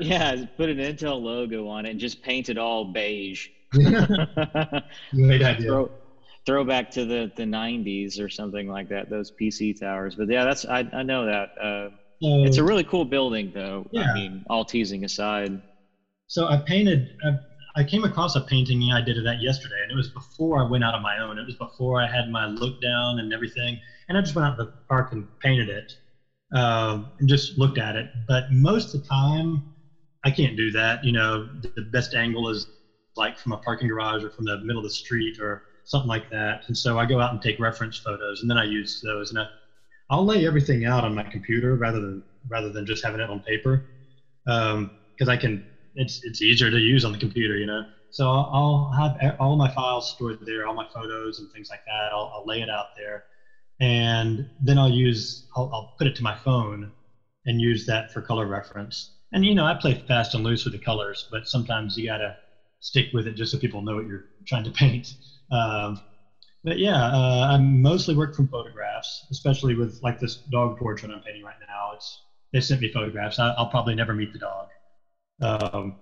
yeah, 0.00 0.34
yeah, 0.34 0.44
put 0.56 0.68
an 0.68 0.78
Intel 0.78 1.20
logo 1.20 1.68
on 1.68 1.86
it 1.86 1.90
and 1.90 2.00
just 2.00 2.22
paint 2.22 2.48
it 2.48 2.58
all 2.58 2.84
beige. 2.84 3.48
Great 3.72 5.42
idea. 5.42 5.56
Throw, 5.56 5.90
throw 6.44 6.64
back 6.64 6.90
to 6.92 7.04
the, 7.04 7.30
the 7.36 7.44
90s 7.44 8.20
or 8.20 8.28
something 8.28 8.68
like 8.68 8.88
that, 8.88 9.08
those 9.10 9.30
PC 9.30 9.78
towers. 9.78 10.16
But 10.16 10.28
yeah, 10.28 10.44
that's 10.44 10.64
I, 10.64 10.80
I 10.92 11.02
know 11.02 11.26
that. 11.26 11.50
Uh, 11.58 11.90
so, 12.22 12.44
it's 12.44 12.58
a 12.58 12.64
really 12.64 12.84
cool 12.84 13.04
building, 13.06 13.50
though. 13.54 13.86
Yeah. 13.90 14.10
I 14.10 14.14
mean, 14.14 14.44
all 14.50 14.64
teasing 14.64 15.04
aside. 15.04 15.62
So 16.26 16.46
I 16.46 16.58
painted. 16.58 17.16
I, 17.24 17.38
I 17.76 17.84
came 17.84 18.04
across 18.04 18.34
a 18.34 18.40
painting 18.40 18.92
I 18.92 19.00
did 19.00 19.18
of 19.18 19.24
that 19.24 19.40
yesterday, 19.40 19.76
and 19.82 19.90
it 19.90 19.94
was 19.94 20.10
before 20.10 20.58
I 20.58 20.64
went 20.64 20.84
out 20.84 20.94
on 20.94 21.02
my 21.02 21.18
own. 21.18 21.38
It 21.38 21.46
was 21.46 21.56
before 21.56 22.00
I 22.00 22.06
had 22.06 22.28
my 22.28 22.46
look 22.46 22.80
down 22.80 23.18
and 23.18 23.32
everything, 23.32 23.78
and 24.08 24.18
I 24.18 24.20
just 24.20 24.34
went 24.34 24.46
out 24.46 24.56
to 24.56 24.64
the 24.64 24.70
park 24.88 25.12
and 25.12 25.26
painted 25.40 25.68
it, 25.68 25.92
uh, 26.54 26.98
and 27.18 27.28
just 27.28 27.56
looked 27.58 27.78
at 27.78 27.96
it. 27.96 28.10
But 28.26 28.50
most 28.50 28.94
of 28.94 29.02
the 29.02 29.06
time, 29.06 29.62
I 30.24 30.30
can't 30.30 30.56
do 30.56 30.70
that. 30.72 31.02
You 31.04 31.12
know, 31.12 31.48
the 31.76 31.82
best 31.82 32.14
angle 32.14 32.48
is 32.48 32.66
like 33.16 33.38
from 33.38 33.52
a 33.52 33.58
parking 33.58 33.88
garage 33.88 34.24
or 34.24 34.30
from 34.30 34.44
the 34.44 34.58
middle 34.58 34.78
of 34.78 34.84
the 34.84 34.90
street 34.90 35.38
or 35.40 35.62
something 35.84 36.08
like 36.08 36.28
that. 36.30 36.62
And 36.68 36.76
so 36.76 36.98
I 36.98 37.06
go 37.06 37.20
out 37.20 37.32
and 37.32 37.40
take 37.40 37.58
reference 37.58 37.98
photos, 37.98 38.40
and 38.42 38.50
then 38.50 38.58
I 38.58 38.64
use 38.64 39.00
those. 39.02 39.30
And 39.30 39.38
I, 39.38 39.46
I'll 40.10 40.24
lay 40.24 40.46
everything 40.46 40.84
out 40.86 41.04
on 41.04 41.14
my 41.14 41.22
computer 41.22 41.76
rather 41.76 42.00
than 42.00 42.22
rather 42.48 42.70
than 42.70 42.84
just 42.84 43.04
having 43.04 43.20
it 43.20 43.30
on 43.30 43.40
paper, 43.40 43.84
because 44.44 44.72
um, 44.74 45.28
I 45.28 45.36
can 45.36 45.64
it's 45.94 46.20
it's 46.22 46.42
easier 46.42 46.70
to 46.70 46.78
use 46.78 47.04
on 47.04 47.12
the 47.12 47.18
computer, 47.18 47.56
you 47.56 47.66
know. 47.66 47.84
So 48.10 48.28
I'll, 48.28 48.90
have 48.98 49.36
all 49.38 49.56
my 49.56 49.70
files 49.70 50.10
stored 50.10 50.38
there, 50.40 50.66
all 50.66 50.74
my 50.74 50.86
photos 50.92 51.38
and 51.38 51.50
things 51.52 51.68
like 51.70 51.84
that. 51.86 52.10
I'll, 52.12 52.32
I'll 52.34 52.44
lay 52.46 52.60
it 52.60 52.68
out 52.68 52.86
there, 52.96 53.24
and 53.80 54.46
then 54.60 54.78
I'll 54.78 54.90
use 54.90 55.44
I'll, 55.56 55.70
I'll 55.72 55.92
put 55.98 56.06
it 56.06 56.16
to 56.16 56.22
my 56.22 56.34
phone 56.34 56.90
and 57.46 57.60
use 57.60 57.86
that 57.86 58.12
for 58.12 58.20
color 58.20 58.46
reference. 58.46 59.12
And 59.32 59.44
you 59.44 59.54
know, 59.54 59.64
I 59.64 59.74
play 59.74 59.94
fast 60.08 60.34
and 60.34 60.44
loose 60.44 60.64
with 60.64 60.72
the 60.72 60.78
colors, 60.78 61.26
but 61.30 61.46
sometimes 61.46 61.96
you 61.96 62.06
gotta 62.06 62.36
stick 62.80 63.08
with 63.12 63.26
it 63.26 63.34
just 63.34 63.52
so 63.52 63.58
people 63.58 63.82
know 63.82 63.96
what 63.96 64.06
you're 64.06 64.26
trying 64.46 64.64
to 64.64 64.70
paint. 64.72 65.14
Um, 65.50 65.98
but 66.64 66.78
yeah, 66.78 67.06
uh, 67.06 67.48
I 67.50 67.56
mostly 67.58 68.14
work 68.14 68.34
from 68.34 68.48
photographs, 68.48 69.26
especially 69.30 69.74
with 69.74 69.98
like 70.02 70.18
this 70.18 70.36
dog 70.50 70.76
portrait 70.78 71.10
I'm 71.10 71.20
painting 71.22 71.42
right 71.42 71.56
now. 71.66 71.92
It's 71.94 72.22
they 72.52 72.60
sent 72.60 72.80
me 72.80 72.90
photographs. 72.92 73.38
I, 73.38 73.54
will 73.56 73.66
probably 73.66 73.94
never 73.94 74.12
meet 74.12 74.32
the 74.32 74.38
dog. 74.38 74.68
Um, 75.40 75.96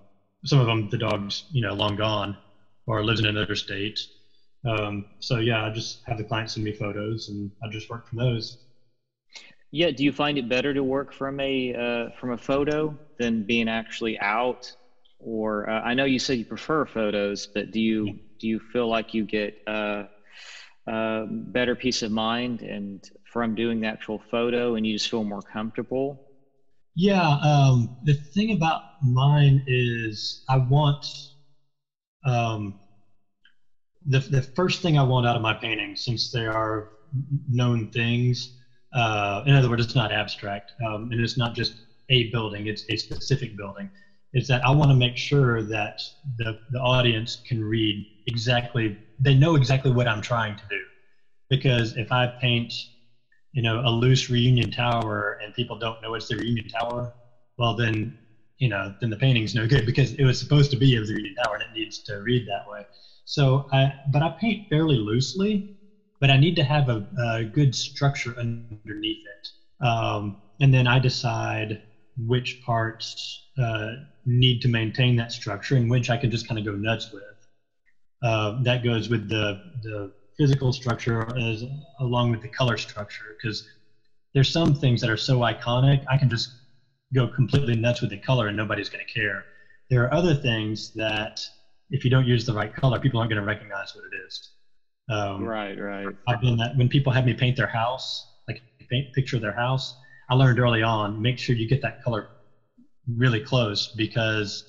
some 0.45 0.61
of 0.61 0.66
them, 0.66 0.88
the 0.88 0.99
dog's 0.99 1.45
you 1.50 1.62
know 1.62 1.75
long 1.75 1.97
gone 1.97 2.37
or 2.87 3.04
lives 3.04 3.21
in 3.21 3.26
another 3.26 3.54
state. 3.54 3.99
Um, 4.64 5.07
so 5.21 5.38
yeah, 5.38 5.64
I 5.64 5.71
just 5.71 6.00
have 6.07 6.18
the 6.18 6.25
client 6.25 6.50
send 6.50 6.64
me 6.64 6.73
photos, 6.73 7.28
and 7.28 7.50
I 7.62 7.68
just 7.68 7.90
work 7.90 8.09
from 8.09 8.18
those. 8.18 8.59
Yeah, 9.71 9.90
do 9.90 10.02
you 10.02 10.12
find 10.12 10.38
it 10.38 10.49
better 10.49 10.73
to 10.73 10.83
work 10.83 11.12
from 11.12 11.38
a 11.40 11.75
uh, 11.75 12.11
from 12.18 12.33
a 12.33 12.38
photo 12.38 12.99
than 13.18 13.42
being 13.42 13.68
actually 13.68 14.18
out? 14.18 14.73
Or 15.18 15.68
uh, 15.68 15.80
I 15.83 15.95
know 15.95 16.04
you 16.04 16.18
said 16.18 16.38
you 16.38 16.45
prefer 16.45 16.87
photos, 16.87 17.49
but 17.54 17.71
do 17.71 17.80
you 17.80 18.07
yeah. 18.07 18.12
do 18.40 18.49
you 18.49 18.61
feel 18.73 18.88
like 18.88 19.12
you 19.12 19.25
get 19.25 19.54
uh, 19.66 20.04
uh, 20.87 21.26
better 21.28 21.76
peace 21.76 22.02
of 22.02 22.11
mind 22.11 22.62
and 22.62 23.04
from 23.25 23.54
doing 23.54 23.80
the 23.80 23.87
actual 23.88 24.23
photo, 24.30 24.76
and 24.76 24.87
you 24.87 24.95
just 24.95 25.11
feel 25.11 25.25
more 25.25 25.42
comfortable? 25.42 26.27
Yeah, 27.00 27.37
um, 27.43 27.93
the 28.02 28.14
thing 28.14 28.50
about 28.50 28.81
mine 29.00 29.62
is 29.69 30.43
I 30.49 30.57
want 30.57 31.07
um, 32.25 32.76
the 34.07 34.19
the 34.21 34.43
first 34.57 34.83
thing 34.83 34.99
I 34.99 35.02
want 35.02 35.25
out 35.26 35.37
of 35.37 35.43
my 35.43 35.55
paintings, 35.55 36.05
since 36.05 36.31
they 36.31 36.47
are 36.47 36.88
known 37.49 37.88
things. 37.90 38.50
Uh, 38.93 39.43
in 39.47 39.55
other 39.55 39.69
words, 39.69 39.85
it's 39.85 39.95
not 39.95 40.11
abstract, 40.11 40.73
um, 40.85 41.09
and 41.12 41.21
it's 41.21 41.37
not 41.37 41.55
just 41.55 41.81
a 42.09 42.25
building; 42.31 42.67
it's 42.67 42.85
a 42.88 42.97
specific 42.97 43.57
building. 43.57 43.88
Is 44.35 44.49
that 44.49 44.64
I 44.67 44.71
want 44.73 44.90
to 44.90 44.97
make 44.97 45.17
sure 45.17 45.62
that 45.62 46.00
the 46.37 46.59
the 46.71 46.81
audience 46.81 47.40
can 47.47 47.62
read 47.62 48.05
exactly, 48.26 48.99
they 49.21 49.35
know 49.35 49.55
exactly 49.55 49.93
what 49.93 50.09
I'm 50.09 50.21
trying 50.21 50.57
to 50.57 50.64
do, 50.69 50.81
because 51.50 51.97
if 51.97 52.12
I 52.12 52.28
paint 52.40 52.73
you 53.52 53.62
know, 53.62 53.81
a 53.81 53.90
loose 53.90 54.28
reunion 54.28 54.71
tower 54.71 55.38
and 55.43 55.52
people 55.55 55.76
don't 55.78 56.00
know 56.02 56.14
it's 56.14 56.28
the 56.28 56.37
reunion 56.37 56.69
tower, 56.69 57.12
well 57.57 57.75
then, 57.75 58.12
you 58.59 58.69
know, 58.69 58.93
then 59.00 59.11
the 59.11 59.17
painting's 59.17 59.55
no 59.55 59.67
good 59.67 59.87
because 59.87 60.12
it 60.14 60.25
was 60.25 60.38
supposed 60.38 60.71
to 60.71 60.76
be 60.76 60.97
a 60.97 61.00
reunion 61.00 61.35
tower 61.35 61.55
and 61.55 61.62
it 61.64 61.73
needs 61.73 61.99
to 62.00 62.17
read 62.21 62.47
that 62.47 62.67
way. 62.67 62.87
So 63.25 63.67
I, 63.73 63.93
but 64.07 64.23
I 64.23 64.31
paint 64.40 64.64
fairly 64.69 64.97
loosely, 64.97 65.64
but 66.21 66.31
I 66.31 66.37
need 66.37 66.57
to 66.57 66.64
have 66.64 66.88
a, 66.88 67.05
a 67.19 67.45
good 67.45 67.75
structure 67.75 68.38
underneath 68.38 69.21
it. 69.25 69.87
Um, 69.87 70.37
and 70.61 70.73
then 70.75 70.87
I 70.87 70.99
decide 70.99 71.81
which 72.17 72.61
parts 72.61 73.45
uh, 73.59 73.93
need 74.25 74.61
to 74.62 74.69
maintain 74.69 75.17
that 75.17 75.33
structure 75.33 75.76
and 75.76 75.88
which 75.88 76.11
I 76.11 76.17
can 76.17 76.31
just 76.31 76.49
kind 76.49 76.59
of 76.59 76.64
go 76.64 76.73
nuts 76.73 77.12
with. 77.12 77.23
Uh, 78.23 78.55
that 78.62 78.83
goes 78.83 79.09
with 79.09 79.28
the, 79.28 79.61
the 79.83 80.11
physical 80.38 80.73
structure 80.73 81.26
as 81.37 81.64
along 82.00 82.30
with 82.30 82.40
the 82.40 82.49
color 82.49 82.76
structure 82.76 83.37
because 83.37 83.64
there's 84.35 84.52
some 84.52 84.75
things 84.75 85.00
that 85.00 85.11
are 85.11 85.16
so 85.16 85.40
iconic 85.40 86.02
i 86.09 86.16
can 86.16 86.28
just 86.28 86.59
go 87.14 87.28
completely 87.28 87.75
nuts 87.75 88.00
with 88.00 88.11
the 88.11 88.18
color 88.18 88.49
and 88.49 88.57
nobody's 88.57 88.88
going 88.88 89.04
to 89.04 89.12
care. 89.12 89.47
There 89.90 90.04
are 90.04 90.12
other 90.12 90.35
things 90.35 90.92
that 90.95 91.40
if 91.90 92.04
you 92.04 92.11
don't 92.11 92.26
use 92.26 92.45
the 92.45 92.52
right 92.52 92.75
color 92.75 93.00
people 93.00 93.18
aren't 93.18 93.30
going 93.30 93.40
to 93.40 93.47
recognize 93.47 93.95
what 93.95 94.04
it 94.12 94.16
is. 94.26 94.50
Um, 95.11 95.42
right 95.42 95.78
right. 95.78 96.14
I've 96.26 96.40
been 96.40 96.57
that 96.59 96.76
when 96.76 96.88
people 96.88 97.12
have 97.12 97.25
me 97.25 97.33
paint 97.33 97.57
their 97.57 97.66
house 97.66 98.28
like 98.47 98.61
paint 98.90 99.11
picture 99.14 99.38
their 99.38 99.54
house 99.54 99.97
i 100.28 100.35
learned 100.35 100.59
early 100.59 100.83
on 100.83 101.21
make 101.21 101.38
sure 101.38 101.54
you 101.57 101.66
get 101.66 101.80
that 101.80 102.02
color 102.02 102.28
really 103.16 103.40
close 103.40 103.88
because 103.97 104.64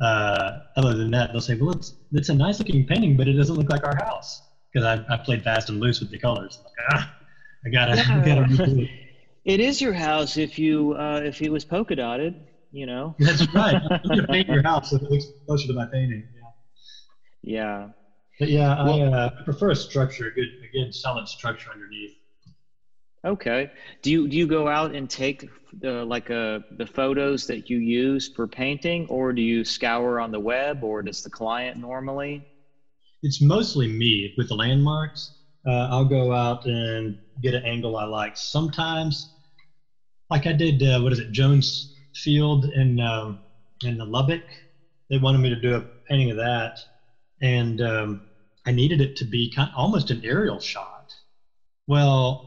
uh, 0.00 0.52
other 0.76 0.94
than 0.94 1.10
that 1.10 1.30
they'll 1.30 1.42
say 1.42 1.54
well 1.54 1.72
it's 1.72 1.92
it's 2.12 2.30
a 2.30 2.34
nice 2.34 2.58
looking 2.58 2.86
painting 2.86 3.16
but 3.16 3.28
it 3.28 3.34
doesn't 3.34 3.56
look 3.56 3.68
like 3.68 3.84
our 3.84 3.96
house 3.96 4.42
because 4.76 5.02
I, 5.08 5.14
I 5.14 5.16
played 5.16 5.42
fast 5.42 5.70
and 5.70 5.80
loose 5.80 6.00
with 6.00 6.10
the 6.10 6.18
colors. 6.18 6.60
Like, 6.62 6.74
ah, 6.92 7.14
I 7.64 7.68
gotta, 7.70 7.96
yeah. 7.96 8.46
Gotta 8.46 8.88
it. 9.44 9.60
is 9.60 9.80
your 9.80 9.94
house 9.94 10.36
if 10.36 10.58
you 10.58 10.92
uh, 10.92 11.22
if 11.24 11.40
it 11.40 11.50
was 11.50 11.64
polka 11.64 11.96
dotted, 11.96 12.38
you 12.72 12.84
know. 12.84 13.14
That's 13.18 13.46
right. 13.54 13.80
I'm 13.90 14.00
gonna 14.06 14.26
paint 14.26 14.48
your 14.48 14.62
house 14.62 14.90
so 14.90 14.96
it 14.96 15.02
looks 15.04 15.32
closer 15.46 15.66
to 15.68 15.72
my 15.72 15.86
painting. 15.86 16.28
Yeah. 16.34 16.42
Yeah. 17.42 17.88
But 18.38 18.50
yeah, 18.50 18.84
well, 18.84 19.14
I 19.14 19.16
uh, 19.16 19.30
prefer 19.44 19.70
a 19.70 19.76
structure, 19.76 20.26
a 20.26 20.30
good, 20.30 20.48
again, 20.68 20.92
solid 20.92 21.26
structure 21.26 21.70
underneath. 21.72 22.12
Okay. 23.24 23.70
Do 24.02 24.10
you 24.10 24.28
do 24.28 24.36
you 24.36 24.46
go 24.46 24.68
out 24.68 24.94
and 24.94 25.08
take 25.08 25.48
the 25.72 26.04
like 26.04 26.30
uh, 26.30 26.60
the 26.70 26.86
photos 26.86 27.46
that 27.46 27.70
you 27.70 27.78
use 27.78 28.30
for 28.34 28.46
painting, 28.46 29.06
or 29.08 29.32
do 29.32 29.40
you 29.40 29.64
scour 29.64 30.20
on 30.20 30.30
the 30.32 30.40
web, 30.40 30.84
or 30.84 31.00
does 31.00 31.22
the 31.22 31.30
client 31.30 31.78
normally? 31.78 32.44
It's 33.22 33.40
mostly 33.40 33.86
me 33.88 34.32
with 34.36 34.48
the 34.48 34.54
landmarks. 34.54 35.32
Uh, 35.66 35.88
I'll 35.90 36.04
go 36.04 36.32
out 36.32 36.64
and 36.64 37.16
get 37.40 37.54
an 37.54 37.62
angle 37.64 37.96
I 37.96 38.04
like. 38.04 38.36
Sometimes, 38.36 39.30
like 40.30 40.46
I 40.46 40.52
did, 40.52 40.82
uh, 40.82 41.00
what 41.00 41.12
is 41.12 41.18
it, 41.18 41.30
Jones 41.30 41.88
Field 42.14 42.66
in 42.66 43.00
um, 43.00 43.38
in 43.84 43.98
Lubbock. 43.98 44.44
They 45.10 45.18
wanted 45.18 45.38
me 45.38 45.50
to 45.50 45.56
do 45.56 45.76
a 45.76 45.84
painting 46.08 46.30
of 46.30 46.36
that, 46.36 46.78
and 47.40 47.80
um, 47.80 48.20
I 48.66 48.72
needed 48.72 49.00
it 49.00 49.16
to 49.16 49.24
be 49.24 49.48
kind 49.48 49.68
of 49.68 49.74
almost 49.76 50.10
an 50.10 50.20
aerial 50.24 50.60
shot. 50.60 51.14
Well, 51.86 52.42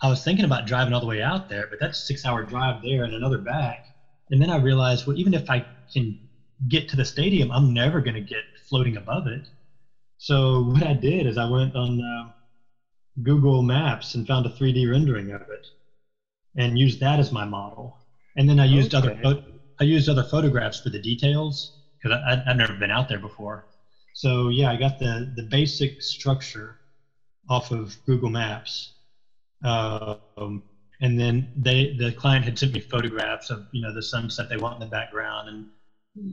I 0.00 0.08
was 0.08 0.22
thinking 0.22 0.44
about 0.44 0.64
driving 0.66 0.94
all 0.94 1.00
the 1.00 1.06
way 1.06 1.22
out 1.22 1.48
there, 1.48 1.66
but 1.68 1.80
that's 1.80 1.98
a 1.98 2.02
six-hour 2.04 2.44
drive 2.44 2.80
there 2.82 3.04
and 3.04 3.14
another 3.14 3.38
back. 3.38 3.82
And 4.30 4.40
then 4.40 4.50
I 4.50 4.56
realized, 4.56 5.06
well, 5.06 5.16
even 5.18 5.34
if 5.34 5.50
I 5.50 5.66
can 5.92 6.16
get 6.68 6.88
to 6.88 6.96
the 6.96 7.04
stadium, 7.04 7.50
I'm 7.50 7.72
never 7.72 8.00
going 8.00 8.14
to 8.14 8.20
get 8.20 8.44
floating 8.68 8.96
above 8.96 9.26
it. 9.26 9.48
So 10.18 10.62
what 10.62 10.82
I 10.82 10.92
did 10.94 11.26
is 11.26 11.38
I 11.38 11.44
went 11.44 11.74
on 11.74 12.00
uh, 12.00 12.30
Google 13.22 13.62
Maps 13.62 14.14
and 14.14 14.26
found 14.26 14.46
a 14.46 14.50
3D 14.50 14.90
rendering 14.90 15.30
of 15.30 15.42
it, 15.42 15.66
and 16.56 16.78
used 16.78 17.00
that 17.00 17.18
as 17.20 17.32
my 17.32 17.44
model. 17.44 17.96
And 18.36 18.48
then 18.48 18.60
I 18.60 18.64
used 18.64 18.94
okay. 18.94 19.20
other 19.22 19.40
I 19.80 19.84
used 19.84 20.08
other 20.08 20.24
photographs 20.24 20.80
for 20.80 20.90
the 20.90 20.98
details 20.98 21.72
because 22.02 22.18
I've 22.26 22.56
never 22.56 22.74
been 22.74 22.90
out 22.90 23.08
there 23.08 23.18
before. 23.20 23.64
So 24.12 24.48
yeah, 24.48 24.70
I 24.70 24.76
got 24.76 24.98
the 24.98 25.30
the 25.34 25.44
basic 25.44 26.02
structure 26.02 26.78
off 27.48 27.70
of 27.70 27.96
Google 28.04 28.30
Maps, 28.30 28.94
um, 29.62 30.62
and 31.00 31.18
then 31.18 31.48
they 31.54 31.94
the 31.96 32.12
client 32.12 32.44
had 32.44 32.58
sent 32.58 32.72
me 32.72 32.80
photographs 32.80 33.50
of 33.50 33.66
you 33.70 33.80
know 33.80 33.94
the 33.94 34.02
sunset 34.02 34.48
they 34.48 34.56
want 34.56 34.74
in 34.74 34.80
the 34.80 34.86
background 34.86 35.48
and 35.48 35.66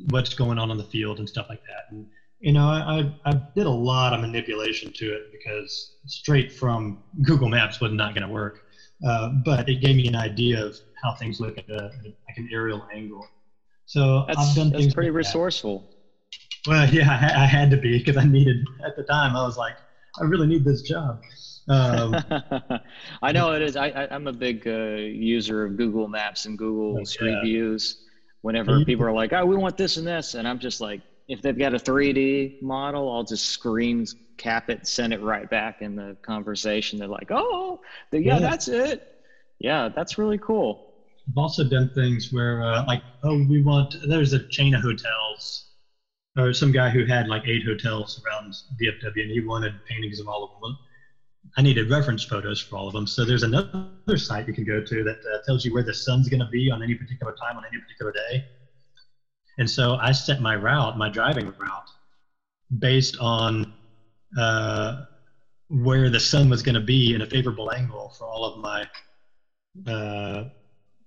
what's 0.10 0.34
going 0.34 0.58
on 0.58 0.72
in 0.72 0.78
the 0.78 0.84
field 0.84 1.20
and 1.20 1.30
stuff 1.30 1.46
like 1.50 1.62
that. 1.68 1.84
And 1.92 2.08
you 2.40 2.52
know, 2.52 2.68
I, 2.68 3.12
I 3.26 3.42
did 3.56 3.66
a 3.66 3.72
lot 3.72 4.14
of 4.14 4.22
manipulation 4.22 4.92
to 4.94 5.14
it 5.14 5.32
because 5.32 5.96
straight 6.06 6.52
from 6.52 7.04
Google 7.24 7.50
Maps 7.50 7.80
was 7.80 7.92
not 7.92 8.14
going 8.14 8.28
to 8.28 8.34
work. 8.34 8.66
Uh, 9.06 9.30
but 9.44 9.68
it 9.68 9.82
gave 9.82 9.96
me 9.96 10.08
an 10.08 10.16
idea 10.16 10.66
of 10.66 10.78
how 11.04 11.14
things 11.16 11.40
look 11.40 11.58
at, 11.58 11.70
a, 11.70 11.92
like 12.04 12.38
an 12.38 12.50
aerial 12.52 12.88
angle. 12.94 13.28
So 13.86 14.26
that's, 14.28 14.40
I've 14.40 14.56
done 14.56 14.70
that's 14.70 14.84
things 14.84 14.94
pretty 14.94 15.10
like 15.10 15.18
resourceful. 15.18 15.80
That. 16.66 16.70
Well, 16.72 16.90
yeah, 16.90 17.10
I, 17.10 17.44
I 17.44 17.46
had 17.46 17.70
to 17.72 17.78
be 17.78 17.98
because 17.98 18.18
I 18.18 18.24
needed 18.24 18.66
at 18.86 18.96
the 18.96 19.04
time. 19.04 19.36
I 19.36 19.44
was 19.44 19.58
like, 19.58 19.76
I 20.20 20.24
really 20.24 20.48
need 20.48 20.64
this 20.64 20.82
job. 20.82 21.22
Um, 21.68 22.16
I 23.22 23.32
know 23.32 23.52
it 23.54 23.62
is. 23.62 23.76
I, 23.76 23.88
I, 23.90 24.16
am 24.16 24.28
a 24.28 24.34
big 24.34 24.68
uh, 24.68 24.96
user 24.96 25.66
of 25.66 25.78
Google 25.78 26.08
Maps 26.08 26.46
and 26.46 26.58
Google 26.58 27.06
Street 27.06 27.40
Views. 27.44 28.04
Whenever 28.42 28.86
people 28.86 29.06
are 29.06 29.12
like, 29.12 29.34
"Oh, 29.34 29.46
we 29.46 29.56
want 29.56 29.76
this 29.76 29.98
and 29.98 30.06
this," 30.06 30.36
and 30.36 30.48
I'm 30.48 30.60
just 30.60 30.80
like, 30.80 31.02
if 31.28 31.42
they've 31.42 31.58
got 31.58 31.74
a 31.74 31.80
3D 31.80 32.54
model, 32.62 33.12
I'll 33.12 33.24
just 33.24 33.46
screen 33.46 34.06
cap 34.38 34.70
it, 34.70 34.86
send 34.86 35.14
it 35.14 35.22
right 35.22 35.50
back 35.50 35.82
in 35.82 35.96
the 35.96 36.18
conversation. 36.22 37.00
They're 37.00 37.08
like, 37.08 37.30
"Oh, 37.32 37.80
yeah, 38.12 38.20
yeah. 38.20 38.40
that's 38.40 38.68
it." 38.68 39.02
Yeah, 39.60 39.90
that's 39.96 40.18
really 40.18 40.38
cool. 40.38 40.82
I've 41.30 41.38
also 41.38 41.64
done 41.64 41.90
things 41.90 42.32
where, 42.32 42.62
uh, 42.62 42.86
like, 42.86 43.04
oh, 43.24 43.44
we 43.50 43.62
want. 43.62 43.96
There's 44.08 44.34
a 44.34 44.44
chain 44.50 44.76
of 44.76 44.82
hotels, 44.82 45.66
or 46.38 46.54
some 46.54 46.72
guy 46.72 46.90
who 46.90 47.06
had 47.06 47.28
like 47.28 47.44
eight 47.48 47.64
hotels 47.66 48.22
around 48.26 48.54
DFW, 48.80 49.22
and 49.24 49.32
he 49.32 49.40
wanted 49.40 49.84
paintings 49.86 50.20
of 50.20 50.28
all 50.28 50.44
of 50.44 50.62
them. 50.62 50.78
I 51.58 51.62
needed 51.62 51.90
reference 51.90 52.24
photos 52.24 52.60
for 52.60 52.78
all 52.78 52.88
of 52.88 52.94
them. 52.94 53.08
So 53.08 53.24
there's 53.24 53.44
another 53.44 54.18
site 54.18 54.48
you 54.48 54.54
can 54.54 54.66
go 54.66 54.82
to 54.82 55.04
that 55.04 55.18
uh, 55.34 55.38
tells 55.46 55.64
you 55.64 55.74
where 55.74 55.84
the 55.84 55.94
sun's 55.94 56.28
going 56.28 56.40
to 56.40 56.48
be 56.48 56.70
on 56.72 56.84
any 56.84 56.96
particular 56.96 57.34
time 57.34 57.58
on 57.58 57.64
any 57.72 57.80
particular 57.80 58.12
day. 58.12 58.46
And 59.58 59.70
so 59.70 59.96
I 59.96 60.12
set 60.12 60.42
my 60.42 60.56
route, 60.56 60.98
my 60.98 61.10
driving 61.10 61.54
route, 61.58 61.92
based 62.80 63.18
on 63.20 63.64
uh, 64.38 64.98
where 65.70 66.10
the 66.10 66.20
sun 66.20 66.50
was 66.50 66.62
going 66.62 66.76
to 66.76 66.82
be 66.82 67.14
in 67.14 67.22
a 67.22 67.26
favorable 67.26 67.72
angle 67.72 68.14
for 68.18 68.26
all 68.28 68.46
of 68.46 68.58
my 68.60 68.86
uh, 69.88 70.46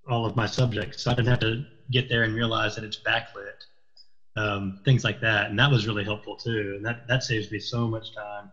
all 0.09 0.27
of 0.27 0.37
my 0.37 0.47
subjects. 0.47 1.03
So 1.03 1.11
I 1.11 1.15
didn't 1.15 1.29
have 1.29 1.41
to 1.41 1.65
get 1.91 2.09
there 2.09 2.23
and 2.25 2.35
realize 2.35 2.75
that 2.75 2.85
it's 2.85 3.01
backlit, 3.01 3.67
um, 4.37 4.81
things 4.85 5.05
like 5.05 5.21
that. 5.21 5.51
And 5.51 5.59
that 5.59 5.71
was 5.71 5.87
really 5.87 6.05
helpful 6.05 6.37
too. 6.37 6.75
And 6.77 6.85
that, 6.85 7.07
that 7.09 7.23
saves 7.23 7.51
me 7.51 7.59
so 7.59 7.89
much 7.89 8.15
time. 8.15 8.53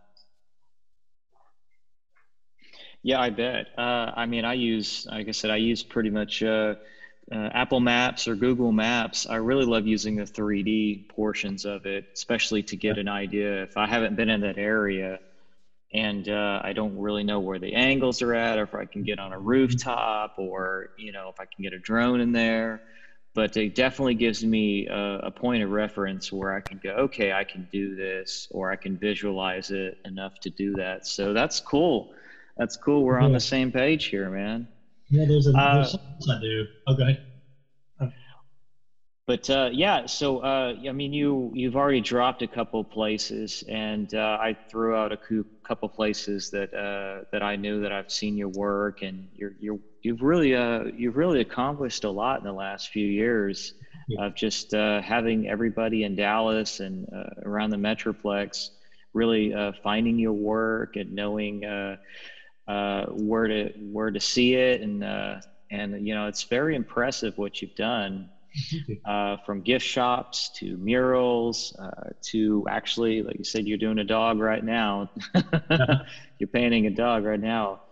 Yeah, 3.02 3.20
I 3.20 3.30
bet. 3.30 3.68
Uh, 3.78 4.10
I 4.16 4.26
mean, 4.26 4.44
I 4.44 4.54
use, 4.54 5.06
like 5.10 5.28
I 5.28 5.30
said, 5.30 5.50
I 5.50 5.56
use 5.56 5.82
pretty 5.84 6.10
much 6.10 6.42
uh, 6.42 6.74
uh, 7.32 7.50
Apple 7.52 7.80
Maps 7.80 8.28
or 8.28 8.36
Google 8.36 8.72
Maps. 8.72 9.26
I 9.26 9.36
really 9.36 9.64
love 9.64 9.86
using 9.86 10.16
the 10.16 10.24
3D 10.24 11.08
portions 11.08 11.64
of 11.64 11.86
it, 11.86 12.06
especially 12.14 12.62
to 12.64 12.76
get 12.76 12.98
an 12.98 13.08
idea. 13.08 13.64
If 13.64 13.76
I 13.76 13.86
haven't 13.86 14.16
been 14.16 14.30
in 14.30 14.40
that 14.42 14.58
area 14.58 15.18
and 15.92 16.28
uh, 16.28 16.60
I 16.62 16.72
don't 16.72 16.98
really 16.98 17.24
know 17.24 17.40
where 17.40 17.58
the 17.58 17.74
angles 17.74 18.22
are 18.22 18.34
at, 18.34 18.58
or 18.58 18.64
if 18.64 18.74
I 18.74 18.84
can 18.84 19.02
get 19.02 19.18
on 19.18 19.32
a 19.32 19.38
rooftop, 19.38 20.34
or 20.38 20.90
you 20.98 21.12
know, 21.12 21.28
if 21.28 21.40
I 21.40 21.44
can 21.44 21.62
get 21.62 21.72
a 21.72 21.78
drone 21.78 22.20
in 22.20 22.32
there. 22.32 22.82
But 23.34 23.56
it 23.56 23.74
definitely 23.74 24.14
gives 24.14 24.42
me 24.44 24.86
a, 24.86 25.20
a 25.24 25.30
point 25.30 25.62
of 25.62 25.70
reference 25.70 26.32
where 26.32 26.54
I 26.54 26.60
can 26.60 26.80
go, 26.82 26.90
okay, 26.90 27.32
I 27.32 27.44
can 27.44 27.68
do 27.70 27.94
this, 27.94 28.48
or 28.50 28.72
I 28.72 28.76
can 28.76 28.96
visualize 28.96 29.70
it 29.70 29.98
enough 30.04 30.40
to 30.40 30.50
do 30.50 30.74
that. 30.74 31.06
So 31.06 31.32
that's 31.32 31.60
cool 31.60 32.14
that's 32.56 32.76
cool. 32.76 33.04
We're 33.04 33.18
on 33.18 33.32
the 33.32 33.40
same 33.40 33.70
page 33.70 34.06
here, 34.06 34.30
man. 34.30 34.68
Yeah, 35.08 35.24
there's 35.26 35.46
a 35.46 35.52
there's 35.52 35.94
uh, 35.94 36.36
I 36.36 36.40
do. 36.40 36.66
Okay. 36.88 37.20
But 39.26 39.50
uh, 39.50 39.70
yeah, 39.72 40.06
so 40.06 40.38
uh, 40.38 40.74
I 40.88 40.92
mean, 40.92 41.12
you 41.12 41.50
you've 41.52 41.74
already 41.74 42.00
dropped 42.00 42.42
a 42.42 42.46
couple 42.46 42.84
places, 42.84 43.64
and 43.68 44.14
uh, 44.14 44.38
I 44.40 44.56
threw 44.70 44.94
out 44.94 45.10
a 45.10 45.18
couple 45.66 45.88
places 45.88 46.50
that 46.50 46.72
uh, 46.72 47.24
that 47.32 47.42
I 47.42 47.56
knew 47.56 47.80
that 47.80 47.90
I've 47.90 48.10
seen 48.10 48.36
your 48.36 48.50
work, 48.50 49.02
and 49.02 49.28
you're 49.34 49.54
you're 49.58 49.80
you've 50.02 50.22
really 50.22 50.54
uh, 50.54 50.84
you've 50.96 51.16
really 51.16 51.40
accomplished 51.40 52.04
a 52.04 52.10
lot 52.10 52.38
in 52.38 52.44
the 52.44 52.52
last 52.52 52.90
few 52.90 53.04
years 53.04 53.74
yeah. 54.06 54.26
of 54.26 54.36
just 54.36 54.70
having 54.70 55.48
everybody 55.48 56.04
in 56.04 56.14
Dallas 56.14 56.78
and 56.78 57.08
around 57.42 57.70
the 57.70 57.76
Metroplex 57.76 58.70
really 59.12 59.52
finding 59.82 60.20
your 60.20 60.34
work 60.34 60.94
and 60.94 61.12
knowing 61.12 61.64
uh, 62.68 63.06
where 63.06 63.46
to 63.46 63.72
where 63.92 64.10
to 64.10 64.20
see 64.20 64.54
it, 64.54 64.80
and 64.80 65.04
uh, 65.04 65.40
and 65.70 66.06
you 66.06 66.14
know 66.14 66.26
it's 66.26 66.44
very 66.44 66.74
impressive 66.74 67.36
what 67.38 67.62
you've 67.62 67.74
done. 67.76 68.30
Uh, 69.04 69.36
from 69.44 69.60
gift 69.60 69.84
shops 69.84 70.48
to 70.56 70.78
murals 70.78 71.76
uh, 71.78 72.08
to 72.22 72.66
actually, 72.70 73.22
like 73.22 73.36
you 73.36 73.44
said, 73.44 73.66
you're 73.66 73.76
doing 73.76 73.98
a 73.98 74.04
dog 74.04 74.38
right 74.38 74.64
now. 74.64 75.10
you're 76.38 76.48
painting 76.48 76.86
a 76.86 76.90
dog 76.90 77.24
right 77.24 77.38
now. 77.38 77.82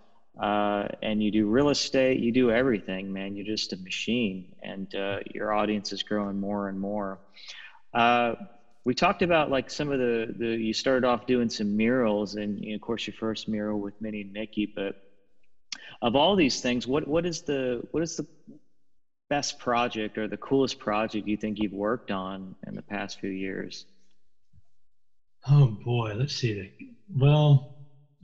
Uh, 0.41 0.89
and 1.03 1.23
you 1.23 1.31
do 1.31 1.47
real 1.47 1.69
estate, 1.69 2.19
you 2.19 2.33
do 2.33 2.51
everything, 2.51 3.13
man. 3.13 3.37
You're 3.37 3.47
just 3.47 3.73
a 3.73 3.77
machine, 3.77 4.47
and 4.63 4.93
uh, 4.95 5.19
your 5.33 5.53
audience 5.53 5.93
is 5.93 6.03
growing 6.03 6.41
more 6.41 6.69
and 6.69 6.81
more. 6.81 7.19
We 8.85 8.95
talked 8.95 9.23
about 9.23 9.51
like 9.51 9.71
some 9.71 9.91
of 9.91 9.99
the 9.99 10.35
the 10.37 10.49
you 10.49 10.73
started 10.73 11.07
off 11.07 11.27
doing 11.27 11.49
some 11.49 11.77
murals 11.77 12.35
and 12.35 12.63
you 12.63 12.71
know, 12.71 12.75
of 12.75 12.81
course 12.83 13.07
your 13.07 13.15
first 13.15 13.49
mural 13.49 13.81
with 13.81 13.95
Minnie 14.01 14.23
and 14.23 14.33
Mickey, 14.33 14.67
but 14.67 14.97
of 16.03 16.17
all 16.17 16.37
these 16.37 16.61
things, 16.61 16.87
what 16.87 17.09
what 17.09 17.25
is 17.25 17.43
the 17.43 17.83
what 17.91 18.03
is 18.03 18.17
the 18.17 18.27
best 19.31 19.59
project 19.59 20.19
or 20.19 20.29
the 20.29 20.37
coolest 20.37 20.79
project 20.79 21.27
you 21.27 21.37
think 21.37 21.59
you've 21.59 21.73
worked 21.73 22.11
on 22.11 22.55
in 22.67 22.75
the 22.75 22.83
past 22.83 23.21
few 23.21 23.31
years? 23.31 23.87
Oh 25.49 25.67
boy, 25.67 26.15
let's 26.15 26.35
see. 26.35 26.73
Well, 27.15 27.75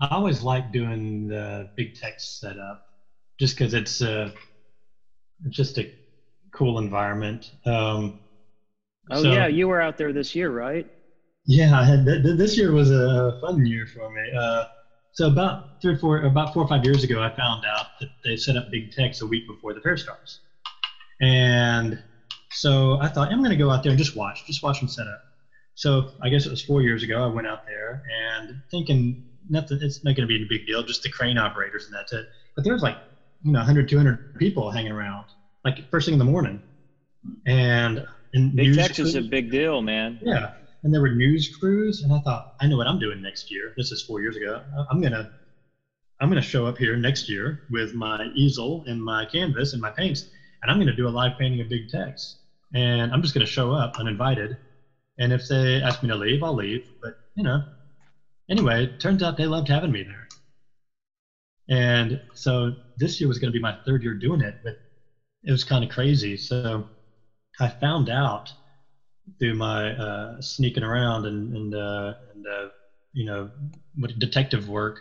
I 0.01 0.09
always 0.09 0.43
like 0.43 0.73
doing 0.73 1.29
the 1.29 1.71
Big 1.77 1.95
Tex 1.95 2.25
setup 2.41 2.87
just 3.39 3.57
because 3.57 3.75
it's 3.75 4.01
uh, 4.03 4.31
just 5.49 5.79
a 5.79 5.93
cool 6.53 6.79
environment. 6.79 7.53
Um, 7.67 8.21
Oh 9.11 9.23
so, 9.23 9.33
yeah, 9.33 9.47
you 9.47 9.69
were 9.69 9.81
out 9.81 9.97
there 9.97 10.13
this 10.13 10.35
year, 10.35 10.51
right? 10.51 10.87
Yeah, 11.47 11.79
I 11.79 11.85
had 11.85 12.05
th- 12.07 12.23
this 12.23 12.57
year 12.57 12.73
was 12.73 12.91
a 12.91 13.33
fun 13.41 13.65
year 13.67 13.87
for 13.87 14.11
me. 14.11 14.23
Uh, 14.39 14.65
so 15.13 15.27
about 15.27 15.65
three 15.83 15.95
or 15.95 15.99
four, 15.99 16.19
about 16.23 16.53
four 16.53 16.63
or 16.65 16.69
five 16.69 16.85
years 16.85 17.03
ago, 17.03 17.21
I 17.23 17.35
found 17.35 17.65
out 17.65 17.87
that 18.01 18.11
they 18.25 18.37
set 18.37 18.57
up 18.57 18.71
Big 18.71 18.93
Tex 18.93 19.21
a 19.21 19.27
week 19.27 19.47
before 19.47 19.75
the 19.75 19.81
fair 19.81 19.97
starts, 19.97 20.41
and 21.21 21.99
so 22.53 22.99
I 23.01 23.09
thought 23.09 23.31
I'm 23.33 23.39
going 23.39 23.51
to 23.51 23.57
go 23.57 23.71
out 23.71 23.83
there 23.83 23.91
and 23.91 23.99
just 23.99 24.17
watch, 24.17 24.45
just 24.47 24.63
watch 24.63 24.81
them 24.81 24.89
set 24.89 25.07
up. 25.09 25.23
So 25.75 26.11
I 26.23 26.29
guess 26.29 26.47
it 26.47 26.51
was 26.51 26.63
four 26.63 26.83
years 26.83 27.03
ago. 27.03 27.23
I 27.25 27.27
went 27.29 27.47
out 27.47 27.61
there 27.67 28.03
and 28.31 28.51
thinking 28.71 29.19
nothing, 29.49 29.79
it's 29.81 30.05
not 30.05 30.17
going 30.17 30.29
to 30.29 30.39
be 30.39 30.43
a 30.43 30.47
big 30.49 30.67
deal, 30.67 30.83
just 30.83 31.03
the 31.03 31.11
crane 31.11 31.39
operators 31.39 31.87
and 31.87 31.95
that's 31.95 32.13
it. 32.13 32.27
But 32.57 32.65
there 32.65 32.73
was 32.73 32.83
like 32.83 32.99
you 33.43 33.53
know 33.53 33.61
100, 33.61 33.89
200 33.89 34.21
people 34.39 34.71
hanging 34.71 34.93
around, 34.93 35.27
like 35.65 35.87
first 35.91 36.07
thing 36.07 36.15
in 36.15 36.19
the 36.19 36.25
morning, 36.25 36.63
and 37.47 38.05
and 38.35 38.55
Big 38.55 38.75
Tex 38.75 38.99
is 38.99 39.15
a 39.15 39.23
big 39.23 39.51
deal, 39.51 39.83
man. 39.83 40.19
Yeah, 40.23 40.51
and 40.83 40.93
there 40.93 41.01
were 41.01 41.11
news 41.11 41.49
crews, 41.49 42.03
and 42.03 42.13
I 42.13 42.21
thought, 42.21 42.47
I 42.61 42.67
know 42.67 42.77
what 42.77 42.87
I'm 42.87 42.99
doing 42.99 43.21
next 43.21 43.51
year. 43.51 43.73
This 43.77 43.93
is 43.93 44.03
four 44.03 44.21
years 44.21 44.37
ago. 44.37 44.63
I'm 44.91 45.01
gonna, 45.01 45.31
I'm 46.21 46.29
gonna 46.29 46.41
show 46.41 46.67
up 46.67 46.79
here 46.79 46.97
next 46.97 47.29
year 47.29 47.61
with 47.71 47.95
my 47.95 48.27
easel 48.35 48.85
and 48.87 49.03
my 49.03 49.25
canvas 49.27 49.73
and 49.73 49.83
my 49.83 49.91
paints, 49.91 50.29
and 50.63 50.71
I'm 50.71 50.79
gonna 50.79 50.95
do 50.95 51.09
a 51.09 51.11
live 51.11 51.33
painting 51.39 51.61
of 51.61 51.69
Big 51.69 51.89
Tex. 51.89 52.37
And 52.75 53.13
I'm 53.13 53.23
just 53.23 53.35
gonna 53.35 53.47
show 53.47 53.73
up 53.73 53.99
uninvited, 53.99 54.57
and 55.19 55.33
if 55.33 55.47
they 55.49 55.83
ask 55.83 56.03
me 56.03 56.09
to 56.09 56.17
leave, 56.17 56.43
I'll 56.43 56.55
leave. 56.55 56.83
But 57.03 57.15
you 57.35 57.43
know, 57.43 57.63
anyway, 58.49 58.85
it 58.85 58.99
turns 59.01 59.23
out 59.23 59.37
they 59.37 59.47
loved 59.47 59.69
having 59.69 59.93
me 59.93 60.03
there. 60.03 60.27
And 61.69 62.21
so 62.35 62.75
this 62.97 63.21
year 63.21 63.29
was 63.29 63.39
going 63.39 63.53
to 63.53 63.57
be 63.57 63.63
my 63.63 63.77
third 63.87 64.03
year 64.03 64.15
doing 64.15 64.41
it, 64.41 64.57
but 64.63 64.77
it 65.45 65.51
was 65.53 65.65
kind 65.65 65.85
of 65.85 65.91
crazy. 65.91 66.37
So 66.37 66.89
I 67.61 67.69
found 67.69 68.09
out 68.09 68.53
through 69.39 69.55
my 69.55 69.93
uh, 69.93 70.41
sneaking 70.41 70.83
around 70.83 71.27
and 71.27 71.55
and, 71.57 71.75
uh, 71.75 72.15
and 72.35 72.47
uh, 72.47 72.69
you 73.13 73.27
know 73.27 73.51
detective 74.19 74.69
work 74.69 75.01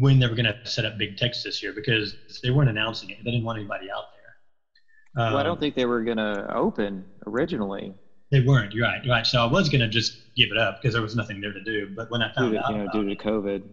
when 0.00 0.18
they 0.18 0.26
were 0.26 0.34
going 0.34 0.46
to 0.46 0.56
set 0.64 0.84
up 0.84 0.96
Big 0.98 1.16
Tex 1.16 1.42
this 1.42 1.62
year 1.62 1.72
because 1.72 2.14
they 2.42 2.50
weren't 2.50 2.70
announcing 2.70 3.10
it. 3.10 3.18
They 3.24 3.30
didn't 3.30 3.44
want 3.44 3.58
anybody 3.58 3.90
out 3.90 4.04
there. 4.12 5.24
Um, 5.24 5.32
well, 5.32 5.40
I 5.40 5.42
don't 5.42 5.54
um, 5.54 5.58
think 5.58 5.74
they 5.74 5.86
were 5.86 6.04
going 6.04 6.18
to 6.18 6.54
open 6.54 7.04
originally. 7.26 7.94
They 8.30 8.40
weren't. 8.40 8.72
You're 8.72 8.86
right. 8.86 9.02
You're 9.04 9.12
right. 9.12 9.26
So 9.26 9.42
I 9.42 9.46
was 9.46 9.68
going 9.68 9.80
to 9.80 9.88
just 9.88 10.18
give 10.36 10.50
it 10.52 10.56
up 10.56 10.80
because 10.80 10.94
there 10.94 11.02
was 11.02 11.16
nothing 11.16 11.40
there 11.40 11.52
to 11.52 11.64
do. 11.64 11.88
But 11.96 12.10
when 12.10 12.22
I 12.22 12.32
found 12.32 12.52
due 12.52 12.58
to, 12.58 12.64
out, 12.64 12.70
you 12.70 12.78
know, 12.78 12.88
due 12.92 13.08
to 13.08 13.16
COVID. 13.16 13.64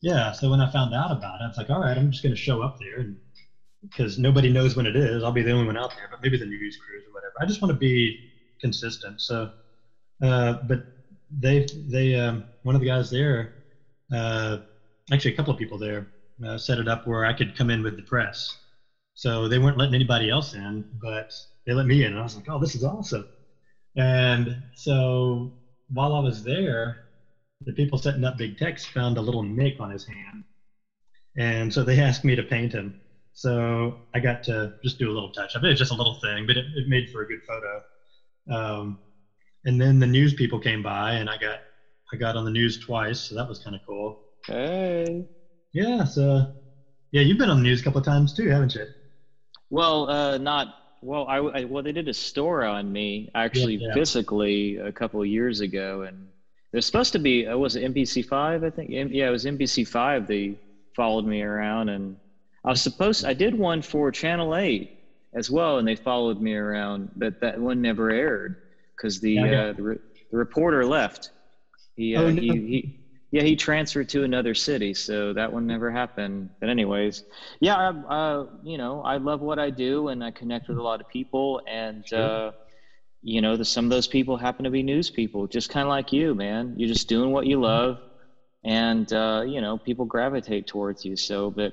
Yeah. 0.00 0.32
So 0.32 0.50
when 0.50 0.60
I 0.60 0.68
found 0.70 0.92
out 0.92 1.12
about 1.12 1.40
it, 1.40 1.44
I 1.44 1.46
was 1.46 1.56
like, 1.56 1.70
all 1.70 1.80
right, 1.80 1.96
I'm 1.96 2.10
just 2.10 2.22
going 2.22 2.34
to 2.34 2.40
show 2.40 2.62
up 2.62 2.78
there, 2.80 2.98
and 2.98 3.16
because 3.82 4.18
nobody 4.18 4.50
knows 4.50 4.76
when 4.76 4.86
it 4.86 4.96
is, 4.96 5.22
I'll 5.22 5.32
be 5.32 5.42
the 5.42 5.52
only 5.52 5.66
one 5.66 5.76
out 5.76 5.94
there. 5.96 6.08
But 6.10 6.20
maybe 6.22 6.38
the 6.38 6.46
news 6.46 6.76
crews 6.76 7.04
or 7.06 7.12
whatever. 7.12 7.32
I 7.40 7.46
just 7.46 7.60
want 7.62 7.70
to 7.72 7.78
be 7.78 8.18
consistent. 8.60 9.20
So, 9.20 9.50
uh, 10.22 10.54
but 10.64 10.80
they 11.30 11.66
they 11.74 12.14
um, 12.16 12.46
one 12.62 12.74
of 12.74 12.80
the 12.80 12.86
guys 12.88 13.10
there, 13.10 13.52
uh, 14.12 14.58
actually 15.12 15.32
a 15.32 15.36
couple 15.36 15.52
of 15.52 15.58
people 15.58 15.78
there, 15.78 16.08
uh, 16.46 16.58
set 16.58 16.78
it 16.78 16.88
up 16.88 17.06
where 17.06 17.24
I 17.24 17.32
could 17.34 17.54
come 17.54 17.70
in 17.70 17.82
with 17.82 17.96
the 17.96 18.02
press. 18.02 18.58
So 19.14 19.48
they 19.48 19.58
weren't 19.58 19.78
letting 19.78 19.94
anybody 19.94 20.30
else 20.30 20.54
in, 20.54 20.86
but 21.00 21.32
they 21.66 21.72
let 21.74 21.86
me 21.86 22.04
in, 22.04 22.12
and 22.12 22.20
I 22.20 22.22
was 22.22 22.36
like, 22.36 22.48
oh, 22.48 22.58
this 22.58 22.74
is 22.74 22.84
awesome. 22.84 23.26
And 23.96 24.56
so 24.74 25.52
while 25.88 26.14
I 26.14 26.20
was 26.20 26.42
there, 26.42 26.98
the 27.62 27.72
people 27.72 27.98
setting 27.98 28.24
up 28.24 28.36
Big 28.38 28.56
Tex 28.58 28.84
found 28.86 29.18
a 29.18 29.22
little 29.22 29.42
nick 29.42 29.80
on 29.80 29.90
his 29.90 30.04
hand. 30.06 30.44
And 31.36 31.72
so 31.72 31.84
they 31.84 32.00
asked 32.02 32.24
me 32.24 32.36
to 32.36 32.42
paint 32.44 32.72
him. 32.72 32.94
So 33.34 34.00
I 34.14 34.20
got 34.20 34.42
to 34.44 34.74
just 34.84 34.98
do 34.98 35.10
a 35.10 35.12
little 35.14 35.30
touch 35.32 35.56
up. 35.56 35.64
It's 35.64 35.78
just 35.78 35.90
a 35.92 35.94
little 35.94 36.14
thing, 36.14 36.46
but 36.46 36.56
it, 36.56 36.66
it 36.74 36.88
made 36.88 37.10
for 37.10 37.22
a 37.22 37.26
good 37.26 37.40
photo. 37.46 37.80
Um, 38.50 39.00
and 39.64 39.80
then 39.80 39.98
the 40.00 40.06
news 40.06 40.34
people 40.34 40.60
came 40.60 40.82
by, 40.82 41.14
and 41.14 41.30
I 41.30 41.38
got 41.38 41.60
I 42.12 42.16
got 42.16 42.36
on 42.36 42.44
the 42.44 42.50
news 42.52 42.78
twice, 42.78 43.22
so 43.22 43.34
that 43.36 43.48
was 43.48 43.60
kind 43.60 43.76
of 43.76 43.82
cool. 43.86 44.20
Hey. 44.46 45.26
Yeah. 45.72 46.04
So 46.04 46.46
yeah, 47.12 47.22
you've 47.22 47.38
been 47.38 47.50
on 47.50 47.58
the 47.58 47.62
news 47.64 47.80
a 47.80 47.84
couple 47.84 48.00
of 48.00 48.06
times 48.06 48.34
too, 48.34 48.48
haven't 48.48 48.74
you? 48.74 48.86
Well, 49.70 50.08
uh, 50.08 50.38
not 50.38 50.68
well. 51.00 51.26
I, 51.26 51.36
I, 51.38 51.64
well 51.64 51.82
they 51.82 51.92
did 51.92 52.08
a 52.08 52.14
story 52.14 52.66
on 52.66 52.90
me 52.90 53.28
actually 53.34 53.78
Yeah, 53.78 53.88
yeah. 53.88 53.94
physically 53.94 54.76
a 54.76 54.92
couple 54.92 55.20
of 55.20 55.26
years 55.28 55.60
ago, 55.60 56.02
and 56.02 56.28
there's 56.72 56.86
supposed 56.86 57.12
to 57.12 57.18
be 57.18 57.46
uh, 57.46 57.56
was 57.56 57.76
it 57.76 57.82
NBC 57.84 58.22
five? 58.22 58.62
I 58.64 58.70
think 58.70 58.90
yeah, 58.90 59.28
it 59.28 59.30
was 59.30 59.44
NBC 59.46 59.84
five. 59.84 60.26
They 60.26 60.56
followed 60.94 61.24
me 61.26 61.42
around, 61.42 61.88
and 61.88 62.18
I 62.64 62.70
was 62.70 62.82
supposed 62.82 63.24
I 63.24 63.34
did 63.34 63.54
one 63.54 63.82
for 63.82 64.10
Channel 64.12 64.56
eight 64.56 64.90
as 65.34 65.50
well, 65.50 65.78
and 65.78 65.88
they 65.88 65.96
followed 65.96 66.40
me 66.40 66.54
around, 66.54 67.10
but 67.16 67.34
that 67.40 67.58
one 67.60 67.80
never 67.82 68.10
aired 68.10 68.56
because 68.96 69.20
the 69.20 69.36
Yeah, 69.36 69.46
yeah. 69.46 69.64
uh, 69.70 69.72
the, 69.74 69.82
re- 69.82 69.98
the 70.30 70.36
reporter 70.38 70.86
left. 70.86 71.30
He, 71.96 72.16
uh, 72.16 72.22
Oh, 72.22 72.30
he 72.30 72.40
no. 72.46 72.56
he 72.66 72.90
yeah 73.32 73.42
he 73.42 73.56
transferred 73.56 74.08
to 74.10 74.24
another 74.24 74.54
city, 74.54 74.94
so 74.94 75.32
that 75.34 75.52
one 75.52 75.66
never 75.66 75.90
happened. 75.90 76.50
But 76.60 76.70
anyways, 76.70 77.24
yeah, 77.60 77.76
I, 78.08 78.14
uh, 78.14 78.46
you 78.62 78.78
know, 78.78 79.02
I 79.02 79.18
love 79.18 79.40
what 79.40 79.58
I 79.58 79.70
do, 79.70 80.08
and 80.08 80.24
I 80.24 80.30
connect 80.32 80.68
with 80.68 80.78
a 80.78 80.82
lot 80.82 81.00
of 81.00 81.08
people, 81.08 81.60
and 81.66 82.04
Sure. 82.04 82.30
uh, 82.30 82.52
you 83.22 83.40
know, 83.40 83.56
the, 83.56 83.64
some 83.64 83.84
of 83.86 83.90
those 83.90 84.08
people 84.08 84.36
happen 84.36 84.64
to 84.64 84.70
be 84.70 84.82
news 84.82 85.10
people, 85.10 85.46
just 85.46 85.68
kind 85.70 85.84
of 85.84 85.90
like 85.90 86.12
you, 86.12 86.34
man. 86.34 86.74
You're 86.76 86.88
just 86.88 87.08
doing 87.08 87.32
what 87.32 87.46
you 87.46 87.60
love, 87.60 87.98
and 88.64 89.12
uh, 89.12 89.42
you 89.46 89.60
know, 89.60 89.78
people 89.78 90.06
gravitate 90.06 90.66
towards 90.66 91.04
you. 91.04 91.16
So, 91.16 91.50
but 91.50 91.72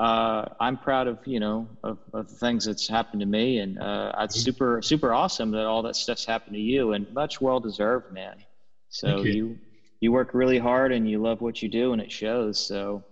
uh, 0.00 0.44
I'm 0.60 0.78
proud 0.78 1.08
of 1.08 1.18
you 1.26 1.40
know 1.40 1.68
of, 1.84 1.98
of 2.14 2.28
the 2.28 2.36
things 2.36 2.64
that's 2.64 2.88
happened 2.88 3.20
to 3.20 3.26
me, 3.26 3.58
and 3.58 3.78
uh, 3.78 4.12
it's 4.20 4.36
Mhm. 4.36 4.44
super 4.44 4.80
super 4.82 5.12
awesome 5.12 5.50
that 5.52 5.66
all 5.66 5.82
that 5.82 5.96
stuff's 5.96 6.26
happened 6.26 6.54
to 6.54 6.60
you, 6.60 6.92
and 6.92 7.06
much 7.12 7.40
well 7.40 7.60
deserved, 7.60 8.06
man. 8.10 8.44
So 8.90 9.24
you. 9.24 9.32
you 9.34 9.60
you 10.00 10.12
work 10.12 10.34
really 10.34 10.58
hard, 10.58 10.92
and 10.92 11.08
you 11.08 11.20
love 11.22 11.40
what 11.40 11.62
you 11.62 11.68
do, 11.68 11.92
and 11.92 12.02
it 12.02 12.12
shows. 12.12 12.60
So. 12.60 13.04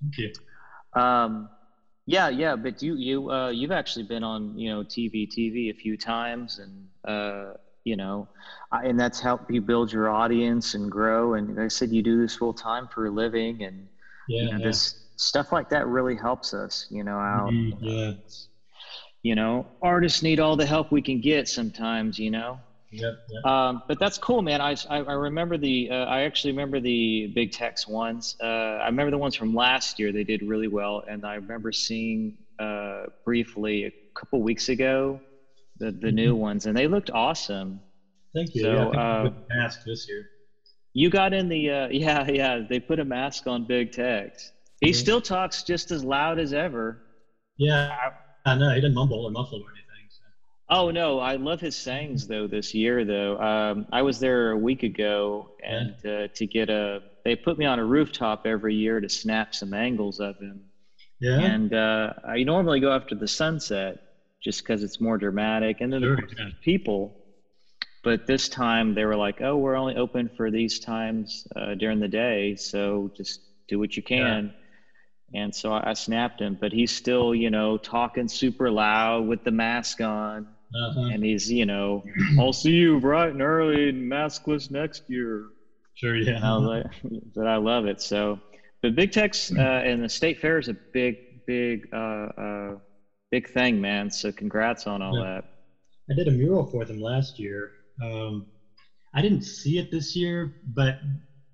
Thank 0.00 0.18
you. 0.18 0.32
Um, 0.94 1.50
yeah, 2.06 2.28
yeah, 2.28 2.56
but 2.56 2.82
you 2.82 2.96
you 2.96 3.30
uh, 3.30 3.50
you've 3.50 3.70
actually 3.72 4.04
been 4.04 4.24
on 4.24 4.56
you 4.58 4.70
know 4.70 4.84
TV 4.84 5.26
TV 5.28 5.70
a 5.70 5.74
few 5.74 5.96
times, 5.96 6.58
and 6.58 6.88
uh, 7.06 7.52
you 7.84 7.96
know, 7.96 8.28
I, 8.72 8.86
and 8.86 8.98
that's 8.98 9.20
helped 9.20 9.44
you 9.50 9.60
build 9.62 9.92
your 9.92 10.08
audience 10.10 10.74
and 10.74 10.90
grow. 10.90 11.34
And 11.34 11.56
like 11.56 11.66
I 11.66 11.68
said, 11.68 11.92
you 11.92 12.02
do 12.02 12.20
this 12.20 12.34
full 12.36 12.54
time 12.54 12.88
for 12.88 13.06
a 13.06 13.10
living, 13.10 13.62
and 13.62 13.88
Yeah. 14.28 14.38
you 14.40 14.48
know, 14.50 14.58
yeah. 14.58 14.68
this 14.68 14.94
stuff 15.20 15.52
like 15.52 15.68
that 15.68 15.86
really 15.86 16.16
helps 16.16 16.54
us. 16.54 16.86
You 16.90 17.04
know, 17.04 17.18
out. 17.18 17.50
Mhm, 17.50 17.72
yeah. 17.80 18.12
You 19.22 19.34
know, 19.34 19.66
artists 19.82 20.22
need 20.22 20.40
all 20.40 20.56
the 20.56 20.66
help 20.66 20.90
we 20.90 21.02
can 21.02 21.20
get 21.20 21.48
sometimes. 21.48 22.18
You 22.18 22.30
know. 22.30 22.60
Yep. 22.92 23.14
Yep. 23.28 23.44
Um, 23.44 23.82
but 23.86 23.98
that's 24.00 24.18
cool, 24.18 24.42
man. 24.42 24.60
I, 24.60 24.74
I, 24.88 24.98
I 24.98 25.12
remember 25.12 25.56
the, 25.56 25.88
uh, 25.90 26.06
I 26.06 26.22
actually 26.22 26.52
remember 26.52 26.80
the 26.80 27.30
Big 27.34 27.52
Tex 27.52 27.86
ones. 27.86 28.34
Uh, 28.42 28.46
I 28.82 28.86
remember 28.86 29.12
the 29.12 29.18
ones 29.18 29.36
from 29.36 29.54
last 29.54 29.98
year. 29.98 30.12
They 30.12 30.24
did 30.24 30.42
really 30.42 30.66
well. 30.66 31.04
And 31.08 31.24
I 31.24 31.34
remember 31.34 31.70
seeing 31.70 32.34
uh, 32.58 33.04
briefly 33.24 33.84
a 33.84 33.92
couple 34.18 34.42
weeks 34.42 34.68
ago 34.70 35.20
the, 35.78 35.92
the 35.92 36.10
new 36.10 36.34
ones, 36.34 36.66
and 36.66 36.76
they 36.76 36.88
looked 36.88 37.10
awesome. 37.10 37.80
Thank 38.34 38.54
you. 38.54 38.62
So, 38.62 38.72
yeah, 38.72 39.00
uh, 39.00 39.02
I'm 39.02 39.24
with 39.24 39.34
the 39.34 39.54
mask 39.54 39.80
this 39.86 40.08
year. 40.08 40.26
You 40.92 41.10
got 41.10 41.32
in 41.32 41.48
the, 41.48 41.70
uh, 41.70 41.88
yeah, 41.92 42.28
yeah, 42.28 42.60
they 42.68 42.80
put 42.80 42.98
a 42.98 43.04
mask 43.04 43.46
on 43.46 43.66
Big 43.66 43.92
Tex. 43.92 44.52
He 44.80 44.92
still 44.92 45.20
talks 45.20 45.62
just 45.62 45.90
as 45.90 46.04
loud 46.04 46.38
as 46.38 46.52
ever. 46.52 47.02
Yeah, 47.58 47.94
I 48.46 48.54
know. 48.56 48.70
He 48.70 48.76
didn't 48.76 48.94
mumble 48.94 49.24
or 49.26 49.30
muffle 49.30 49.58
or 49.58 49.70
anything. 49.70 50.08
So. 50.08 50.22
Oh 50.70 50.90
no, 50.90 51.18
I 51.18 51.36
love 51.36 51.60
his 51.60 51.76
sayings 51.76 52.26
though. 52.26 52.46
This 52.46 52.72
year 52.72 53.04
though, 53.04 53.38
um, 53.38 53.86
I 53.92 54.00
was 54.02 54.18
there 54.18 54.52
a 54.52 54.56
week 54.56 54.82
ago, 54.82 55.50
and 55.62 55.94
uh, 56.06 56.28
to 56.34 56.46
get 56.46 56.70
a, 56.70 57.02
they 57.24 57.36
put 57.36 57.58
me 57.58 57.66
on 57.66 57.78
a 57.78 57.84
rooftop 57.84 58.46
every 58.46 58.74
year 58.74 59.00
to 59.00 59.08
snap 59.08 59.54
some 59.54 59.74
angles 59.74 60.18
of 60.20 60.38
him. 60.38 60.62
Yeah. 61.20 61.38
And 61.40 61.74
uh, 61.74 62.14
I 62.24 62.42
normally 62.44 62.80
go 62.80 62.92
after 62.92 63.14
the 63.14 63.28
sunset 63.28 63.98
just 64.42 64.62
because 64.62 64.82
it's 64.82 65.00
more 65.00 65.18
dramatic, 65.18 65.82
and 65.82 65.92
then 65.92 66.00
Sure, 66.00 66.18
yeah. 66.38 66.48
people. 66.62 67.14
But 68.02 68.26
this 68.26 68.48
time 68.48 68.94
they 68.94 69.04
were 69.04 69.16
like, 69.16 69.42
"Oh, 69.42 69.58
we're 69.58 69.76
only 69.76 69.96
open 69.96 70.30
for 70.34 70.50
these 70.50 70.78
times 70.78 71.46
uh, 71.54 71.74
during 71.74 72.00
the 72.00 72.08
day, 72.08 72.56
so 72.56 73.10
just 73.14 73.40
do 73.68 73.78
what 73.78 73.94
you 73.94 74.02
can." 74.02 74.54
And 75.34 75.54
so 75.54 75.72
I, 75.72 75.92
snapped 75.94 76.40
him, 76.40 76.56
but 76.60 76.72
he's 76.72 76.90
still, 76.92 77.34
you 77.34 77.50
know, 77.50 77.78
talking 77.78 78.28
super 78.28 78.70
loud 78.70 79.26
with 79.26 79.42
the 79.44 79.52
mask 79.52 80.00
on 80.00 80.46
Uh-huh. 80.74 81.08
and 81.12 81.24
he's 81.24 81.50
you 81.50 81.66
know 81.66 82.02
i'll 82.38 82.52
see 82.52 82.70
you 82.70 83.00
bright 83.00 83.30
and 83.30 83.42
early 83.42 83.88
and 83.88 84.10
maskless 84.10 84.70
next 84.70 85.02
year 85.08 85.46
Sure. 85.94 86.16
Yeah. 86.16 86.36
and 86.36 86.44
I 86.44 86.56
was 86.56 86.66
like, 86.74 87.22
but 87.34 87.46
i 87.48 87.56
love 87.56 87.86
it 87.86 88.00
so 88.00 88.40
but 88.82 88.94
Big 88.94 89.10
Tex 89.10 89.50
uh, 89.50 89.60
and 89.88 90.02
the 90.02 90.08
state 90.08 90.38
fair 90.38 90.58
is 90.58 90.68
a 90.68 90.76
big 90.92 91.16
big 91.46 91.86
uh, 91.92 92.28
uh, 92.44 92.74
big 93.32 93.48
thing 93.50 93.80
man 93.80 94.10
so 94.10 94.30
congrats 94.32 94.86
on 94.86 95.02
all 95.02 95.16
Yeah. 95.18 95.24
that 95.34 95.44
I 96.10 96.14
did 96.14 96.28
a 96.28 96.30
mural 96.30 96.66
for 96.66 96.84
them 96.84 97.00
last 97.00 97.38
year. 97.38 97.70
Um, 98.02 98.46
I 99.14 99.22
didn't 99.22 99.42
see 99.44 99.78
it 99.78 99.90
this 99.92 100.16
year, 100.16 100.54
but 100.74 100.94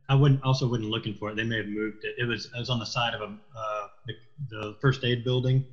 I 0.09 0.15
wouldn't 0.15 0.43
also 0.45 0.69
wasn't 0.69 0.91
looking 0.91 1.15
for 1.15 1.31
it. 1.31 1.37
They 1.37 1.45
may 1.45 1.59
have 1.59 1.69
moved 1.69 2.05
it. 2.05 2.15
It 2.19 2.25
was 2.27 2.49
I 2.55 2.59
was 2.59 2.71
on 2.71 2.79
the 2.79 2.87
side 2.87 3.15
of 3.15 3.21
a 3.23 3.35
uh, 3.59 3.87
the, 4.07 4.15
the 4.49 4.75
first 4.81 5.05
aid 5.05 5.25
building, 5.25 5.65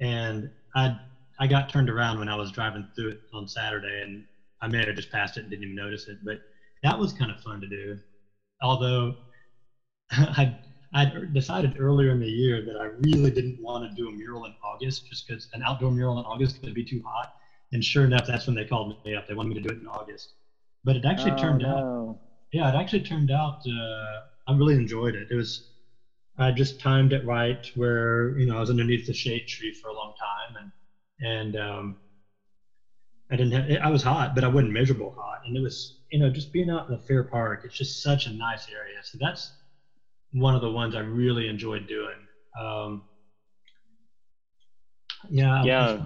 and 0.00 0.50
I 0.74 0.96
I 1.38 1.46
got 1.46 1.68
turned 1.68 1.90
around 1.90 2.18
when 2.18 2.28
I 2.28 2.36
was 2.36 2.52
driving 2.52 2.86
through 2.96 3.10
it 3.10 3.20
on 3.32 3.48
Saturday, 3.48 4.02
and 4.02 4.24
I 4.62 4.68
may 4.68 4.84
have 4.86 4.96
just 4.96 5.10
passed 5.10 5.36
it 5.36 5.40
and 5.42 5.50
didn't 5.50 5.64
even 5.64 5.76
notice 5.76 6.08
it. 6.08 6.18
But 6.24 6.40
that 6.82 6.98
was 6.98 7.12
kind 7.12 7.30
of 7.30 7.40
fun 7.40 7.60
to 7.62 7.68
do. 7.68 7.98
Although 8.62 9.16
I 10.10 10.54
I 10.94 11.06
decided 11.32 11.76
earlier 11.78 12.10
in 12.10 12.20
the 12.20 12.28
year 12.30 12.62
that 12.64 12.76
I 12.76 12.84
really 13.06 13.30
didn't 13.30 13.60
want 13.60 13.84
to 13.84 13.94
do 13.94 14.08
a 14.08 14.12
mural 14.12 14.44
in 14.46 14.54
August, 14.62 15.06
just 15.08 15.26
because 15.26 15.48
an 15.52 15.62
outdoor 15.62 15.90
mural 15.90 16.18
in 16.20 16.24
August 16.26 16.60
could 16.62 16.74
be 16.74 16.84
too 16.84 17.02
hot. 17.04 17.30
And 17.72 17.84
sure 17.84 18.04
enough, 18.04 18.26
that's 18.26 18.46
when 18.46 18.54
they 18.56 18.64
called 18.64 18.94
me 19.04 19.14
up. 19.16 19.26
They 19.26 19.34
wanted 19.34 19.48
me 19.50 19.54
to 19.56 19.60
do 19.60 19.74
it 19.74 19.80
in 19.80 19.86
August. 19.88 20.34
But 20.84 20.96
it 20.96 21.04
actually 21.04 21.32
Oh, 21.32 21.34
turned 21.34 21.62
out, 21.64 21.84
no. 21.84 22.18
Yeah, 22.54 22.68
it 22.70 22.76
actually 22.76 23.02
turned 23.02 23.30
out, 23.30 23.60
uh, 23.66 24.20
I 24.46 24.54
really 24.54 24.74
enjoyed 24.76 25.16
it. 25.16 25.28
It 25.30 25.34
was, 25.34 25.68
I 26.38 26.52
just 26.52 26.80
timed 26.80 27.12
it 27.12 27.24
right 27.24 27.64
where, 27.74 28.38
you 28.38 28.46
know, 28.46 28.56
I 28.56 28.60
was 28.60 28.70
underneath 28.70 29.06
the 29.06 29.14
shade 29.14 29.46
tree 29.48 29.72
for 29.72 29.88
a 29.88 29.94
long 29.94 30.14
time 30.18 30.56
and, 30.62 30.72
and, 31.20 31.56
um, 31.56 31.98
I 33.30 33.36
didn't 33.36 33.52
have, 33.52 33.82
I 33.82 33.90
was 33.90 34.02
hot, 34.02 34.34
but 34.34 34.44
I 34.44 34.48
wasn't 34.48 34.72
miserable 34.72 35.14
hot. 35.16 35.40
And 35.46 35.56
it 35.56 35.60
was, 35.60 35.96
you 36.10 36.18
know, 36.18 36.30
just 36.30 36.52
being 36.52 36.70
out 36.70 36.88
in 36.88 36.94
the 36.94 37.00
fair 37.02 37.24
park, 37.24 37.62
it's 37.64 37.76
just 37.76 38.02
such 38.02 38.26
a 38.26 38.32
nice 38.32 38.68
area. 38.70 38.98
So 39.02 39.18
that's 39.20 39.54
one 40.32 40.54
of 40.54 40.62
the 40.62 40.70
ones 40.70 40.94
I 40.94 41.00
really 41.00 41.48
enjoyed 41.48 41.86
doing. 41.88 42.28
Um, 42.58 43.04
yeah. 45.30 45.64
Yeah. 45.64 45.98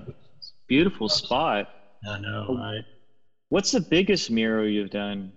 beautiful 0.68 1.08
spot 1.08 1.66
I 2.08 2.18
know, 2.18 2.46
Oh. 2.48 2.54
right? 2.56 2.84
what's 3.50 3.72
the 3.72 3.80
biggest 3.80 4.30
mural 4.30 4.68
you've 4.68 4.90
done 4.90 5.32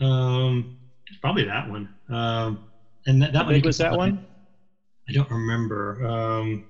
Um, 0.00 0.70
probably 1.20 1.44
that 1.44 1.68
one. 1.68 1.88
Um, 2.08 2.60
and 3.06 3.22
that, 3.22 3.32
that 3.32 3.38
how 3.40 3.44
one. 3.44 3.54
big 3.54 3.64
was 3.64 3.78
that 3.78 3.96
one 3.96 4.18
I 5.08 5.12
don't 5.12 5.30
remember. 5.30 6.04
Um, 6.04 6.64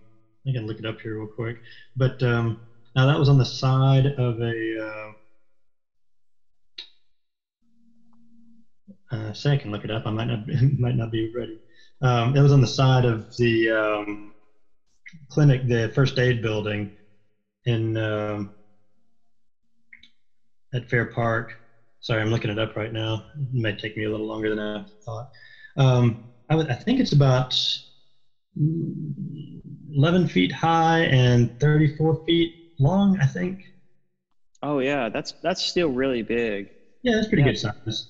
I 0.46 0.52
can 0.52 0.66
look 0.66 0.78
it 0.78 0.86
up 0.86 1.00
here 1.00 1.16
real 1.18 1.26
quick. 1.26 1.56
But 1.96 2.22
um, 2.22 2.60
now 2.94 3.06
that 3.06 3.18
was 3.18 3.28
on 3.28 3.38
the 3.38 3.44
side 3.44 4.06
of 4.06 4.40
a. 4.40 5.12
Uh, 9.12 9.14
uh, 9.14 9.32
say 9.32 9.52
I 9.52 9.56
can 9.56 9.70
look 9.70 9.84
it 9.84 9.90
up. 9.90 10.06
I 10.06 10.10
might 10.10 10.26
not 10.26 10.40
might 10.78 10.96
not 10.96 11.10
be 11.10 11.30
ready. 11.34 11.60
Um, 12.00 12.36
it 12.36 12.40
was 12.40 12.52
on 12.52 12.60
the 12.60 12.66
side 12.66 13.04
of 13.04 13.24
the 13.38 13.70
um, 13.70 14.34
clinic, 15.28 15.66
the 15.66 15.90
first 15.94 16.18
aid 16.18 16.42
building, 16.42 16.90
in 17.64 17.96
um, 17.96 18.50
at 20.72 20.88
Fair 20.88 21.06
Park. 21.06 21.52
Sorry, 22.04 22.20
I'm 22.20 22.28
looking 22.30 22.50
it 22.50 22.58
up 22.58 22.76
right 22.76 22.92
now. 22.92 23.24
It 23.34 23.48
might 23.54 23.78
take 23.78 23.96
me 23.96 24.04
a 24.04 24.10
little 24.10 24.26
longer 24.26 24.50
than 24.50 24.58
I 24.58 24.84
thought. 25.06 25.30
Um, 25.78 26.20
I, 26.50 26.54
would, 26.54 26.68
I 26.68 26.74
think 26.74 27.00
it's 27.00 27.12
about 27.12 27.54
11 28.54 30.28
feet 30.28 30.52
high 30.52 31.04
and 31.04 31.58
34 31.60 32.22
feet 32.26 32.52
long, 32.78 33.18
I 33.22 33.24
think. 33.24 33.60
Oh 34.62 34.80
yeah, 34.80 35.08
that's 35.08 35.32
that's 35.40 35.62
still 35.62 35.88
really 35.88 36.20
big. 36.20 36.68
Yeah, 37.02 37.14
that's 37.14 37.28
pretty 37.28 37.42
good 37.42 37.58
size. 37.58 38.08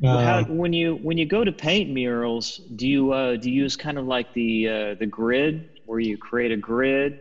Well, 0.00 0.18
how, 0.18 0.38
um, 0.38 0.44
when 0.46 0.72
you 0.72 0.94
when 0.94 1.18
you 1.18 1.26
go 1.26 1.42
to 1.42 1.52
paint 1.52 1.90
murals, 1.90 2.60
do 2.76 2.86
you 2.86 3.12
uh, 3.12 3.36
do 3.36 3.50
you 3.50 3.62
use 3.62 3.74
kind 3.76 3.98
of 3.98 4.04
like 4.06 4.28
the 4.32 4.68
uh, 4.68 4.94
the 4.94 5.06
grid 5.06 5.64
where 5.84 5.98
you 6.00 6.18
create 6.18 6.52
a 6.52 6.56
grid 6.56 7.18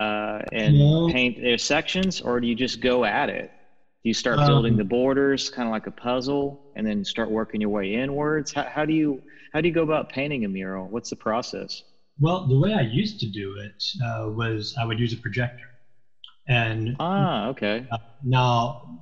uh, 0.00 0.40
and 0.52 0.76
paint 1.06 1.36
their 1.36 1.58
sections, 1.58 2.20
or 2.20 2.40
do 2.40 2.46
you 2.48 2.54
just 2.54 2.80
go 2.80 3.04
at 3.04 3.30
it? 3.30 3.50
You 4.08 4.14
start 4.14 4.38
building 4.38 4.72
um, 4.72 4.78
the 4.78 4.84
borders, 4.84 5.50
kind 5.50 5.68
of 5.68 5.70
like 5.70 5.86
a 5.86 5.90
puzzle, 5.90 6.62
and 6.76 6.86
then 6.86 7.04
start 7.04 7.30
working 7.30 7.60
your 7.60 7.68
way 7.68 7.92
inwards? 7.92 8.50
How, 8.50 8.62
how 8.62 8.86
do 8.86 8.94
you 8.94 9.20
how 9.52 9.60
do 9.60 9.68
you 9.68 9.74
go 9.74 9.82
about 9.82 10.08
painting 10.08 10.46
a 10.46 10.48
mural? 10.48 10.88
What's 10.88 11.10
the 11.10 11.16
process? 11.16 11.82
Well, 12.18 12.46
the 12.46 12.58
way 12.58 12.72
I 12.72 12.80
used 12.80 13.20
to 13.20 13.26
do 13.26 13.58
it 13.58 13.84
uh, 14.02 14.30
was 14.30 14.74
I 14.80 14.86
would 14.86 14.98
use 14.98 15.12
a 15.12 15.18
projector, 15.18 15.66
and 16.48 16.96
ah, 16.98 17.48
okay. 17.48 17.86
Uh, 17.92 17.98
now, 18.24 18.98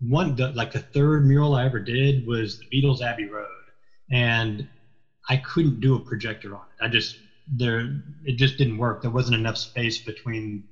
one 0.00 0.34
the, 0.36 0.48
like 0.52 0.72
the 0.72 0.80
third 0.80 1.26
mural 1.26 1.54
I 1.54 1.66
ever 1.66 1.78
did 1.78 2.26
was 2.26 2.58
the 2.58 2.64
Beatles 2.72 3.02
Abbey 3.02 3.26
Road, 3.26 3.46
and 4.10 4.66
I 5.28 5.36
couldn't 5.36 5.82
do 5.82 5.96
a 5.96 6.00
projector 6.00 6.56
on 6.56 6.62
it. 6.62 6.82
I 6.82 6.88
just 6.88 7.18
there 7.46 8.02
it 8.24 8.36
just 8.36 8.56
didn't 8.56 8.78
work. 8.78 9.02
There 9.02 9.10
wasn't 9.10 9.36
enough 9.36 9.58
space 9.58 9.98
between 9.98 10.64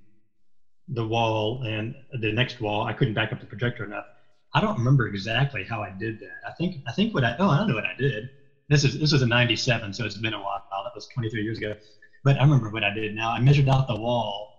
the 0.88 1.04
wall 1.06 1.62
and 1.66 1.94
the 2.20 2.32
next 2.32 2.60
wall. 2.60 2.84
I 2.84 2.92
couldn't 2.92 3.14
back 3.14 3.32
up 3.32 3.40
the 3.40 3.46
projector 3.46 3.84
enough. 3.84 4.04
I 4.52 4.60
don't 4.60 4.76
remember 4.78 5.08
exactly 5.08 5.64
how 5.64 5.82
I 5.82 5.90
did 5.90 6.18
that. 6.20 6.48
I 6.48 6.52
think 6.52 6.76
I 6.86 6.92
think 6.92 7.14
what 7.14 7.24
I 7.24 7.34
oh 7.38 7.48
I 7.48 7.58
don't 7.58 7.68
know 7.68 7.74
what 7.74 7.84
I 7.86 7.94
did. 7.98 8.28
This 8.68 8.84
is 8.84 8.98
this 8.98 9.12
was 9.12 9.22
a 9.22 9.26
'97, 9.26 9.92
so 9.92 10.04
it's 10.04 10.16
been 10.18 10.34
a 10.34 10.40
while. 10.40 10.62
That 10.70 10.92
was 10.94 11.06
23 11.14 11.42
years 11.42 11.58
ago. 11.58 11.74
But 12.22 12.38
I 12.38 12.42
remember 12.42 12.70
what 12.70 12.84
I 12.84 12.90
did. 12.90 13.14
Now 13.14 13.30
I 13.32 13.40
measured 13.40 13.68
out 13.68 13.86
the 13.88 13.96
wall, 13.96 14.52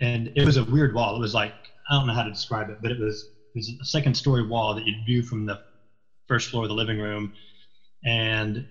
and 0.00 0.30
it 0.36 0.44
was 0.44 0.56
a 0.58 0.64
weird 0.64 0.94
wall. 0.94 1.16
It 1.16 1.20
was 1.20 1.34
like 1.34 1.54
I 1.88 1.94
don't 1.94 2.06
know 2.06 2.14
how 2.14 2.22
to 2.22 2.30
describe 2.30 2.70
it, 2.70 2.78
but 2.80 2.90
it 2.92 2.98
was 3.00 3.28
it 3.54 3.58
was 3.58 3.72
a 3.80 3.84
second 3.84 4.14
story 4.14 4.44
wall 4.46 4.74
that 4.74 4.84
you'd 4.86 5.04
view 5.04 5.22
from 5.22 5.46
the 5.46 5.58
first 6.28 6.50
floor 6.50 6.64
of 6.64 6.68
the 6.68 6.74
living 6.74 6.98
room, 6.98 7.32
and 8.04 8.66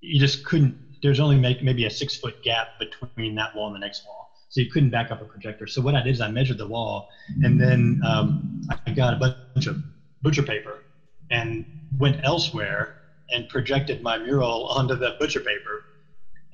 you 0.00 0.20
just 0.20 0.44
couldn't. 0.44 0.76
There's 1.02 1.20
only 1.20 1.36
make, 1.38 1.62
maybe 1.62 1.84
a 1.84 1.90
six 1.90 2.16
foot 2.16 2.34
gap 2.42 2.68
between 2.78 3.34
that 3.36 3.54
wall 3.54 3.66
and 3.68 3.76
the 3.76 3.80
next 3.80 4.04
wall 4.04 4.25
so 4.56 4.62
you 4.62 4.70
couldn't 4.70 4.88
back 4.88 5.10
up 5.10 5.20
a 5.20 5.26
projector. 5.26 5.66
So 5.66 5.82
what 5.82 5.94
I 5.94 6.00
did 6.00 6.12
is 6.12 6.20
I 6.22 6.28
measured 6.28 6.56
the 6.56 6.66
wall, 6.66 7.08
and 7.42 7.60
then 7.60 8.00
um, 8.02 8.62
I 8.86 8.92
got 8.92 9.12
a 9.12 9.16
bunch 9.16 9.66
of 9.66 9.76
butcher 10.22 10.42
paper 10.42 10.82
and 11.30 11.66
went 11.98 12.20
elsewhere 12.22 12.94
and 13.28 13.46
projected 13.50 14.02
my 14.02 14.16
mural 14.16 14.64
onto 14.68 14.94
the 14.94 15.14
butcher 15.20 15.40
paper. 15.40 15.84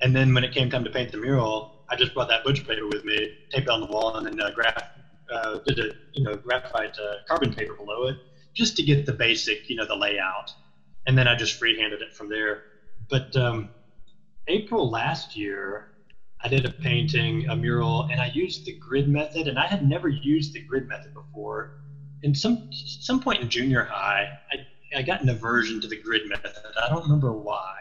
And 0.01 0.13
then 0.13 0.33
when 0.33 0.43
it 0.43 0.51
came 0.51 0.69
time 0.69 0.83
to 0.83 0.89
paint 0.89 1.13
the 1.13 1.17
mural, 1.17 1.71
I 1.89 1.95
just 1.95 2.13
brought 2.13 2.27
that 2.27 2.43
butcher 2.43 2.65
paper 2.65 2.85
with 2.87 3.05
me, 3.05 3.37
taped 3.49 3.67
it 3.67 3.69
on 3.69 3.79
the 3.79 3.87
wall, 3.87 4.13
and 4.17 4.25
then 4.25 4.37
uh, 4.41 4.49
graph, 4.49 4.89
uh, 5.33 5.59
did 5.65 5.79
a 5.79 5.89
you 6.11 6.25
know 6.25 6.35
graphite 6.35 6.97
uh, 6.99 7.15
carbon 7.25 7.53
paper 7.53 7.73
below 7.73 8.07
it, 8.07 8.17
just 8.53 8.75
to 8.75 8.83
get 8.83 9.05
the 9.05 9.13
basic 9.13 9.69
you 9.69 9.77
know 9.77 9.85
the 9.85 9.95
layout. 9.95 10.51
And 11.07 11.17
then 11.17 11.29
I 11.29 11.35
just 11.35 11.53
freehanded 11.53 12.01
it 12.01 12.11
from 12.11 12.27
there. 12.27 12.63
But 13.09 13.33
um, 13.37 13.69
April 14.49 14.89
last 14.89 15.37
year, 15.37 15.92
I 16.43 16.49
did 16.49 16.65
a 16.65 16.69
painting, 16.69 17.47
a 17.49 17.55
mural, 17.55 18.07
and 18.11 18.21
I 18.21 18.27
used 18.33 18.65
the 18.65 18.73
grid 18.73 19.07
method. 19.07 19.47
And 19.47 19.57
I 19.59 19.67
had 19.67 19.81
never 19.83 20.09
used 20.09 20.53
the 20.53 20.61
grid 20.61 20.87
method 20.87 21.13
before. 21.13 21.71
And 22.23 22.37
some 22.37 22.63
some 22.71 23.19
point 23.19 23.41
in 23.41 23.49
junior 23.49 23.83
high, 23.83 24.27
I, 24.51 24.57
I 24.97 25.01
got 25.03 25.21
an 25.21 25.29
aversion 25.29 25.79
to 25.81 25.87
the 25.87 25.97
grid 25.97 26.23
method. 26.25 26.53
I 26.81 26.89
don't 26.89 27.03
remember 27.03 27.33
why, 27.33 27.73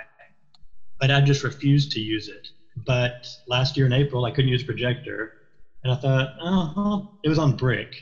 but 1.01 1.11
I 1.11 1.21
just 1.21 1.43
refused 1.45 1.91
to 1.93 2.01
use 2.01 2.29
it. 2.29 2.49
But 2.77 3.13
last 3.47 3.77
year 3.77 3.87
in 3.87 3.93
April, 3.93 4.25
I 4.25 4.31
couldn't 4.31 4.51
use 4.51 4.63
a 4.63 4.67
projector, 4.67 5.33
and 5.85 5.93
I 5.93 5.97
thought, 5.97 6.31
oh, 6.41 7.07
it 7.23 7.29
was 7.29 7.39
on 7.39 7.53
brick. 7.55 7.93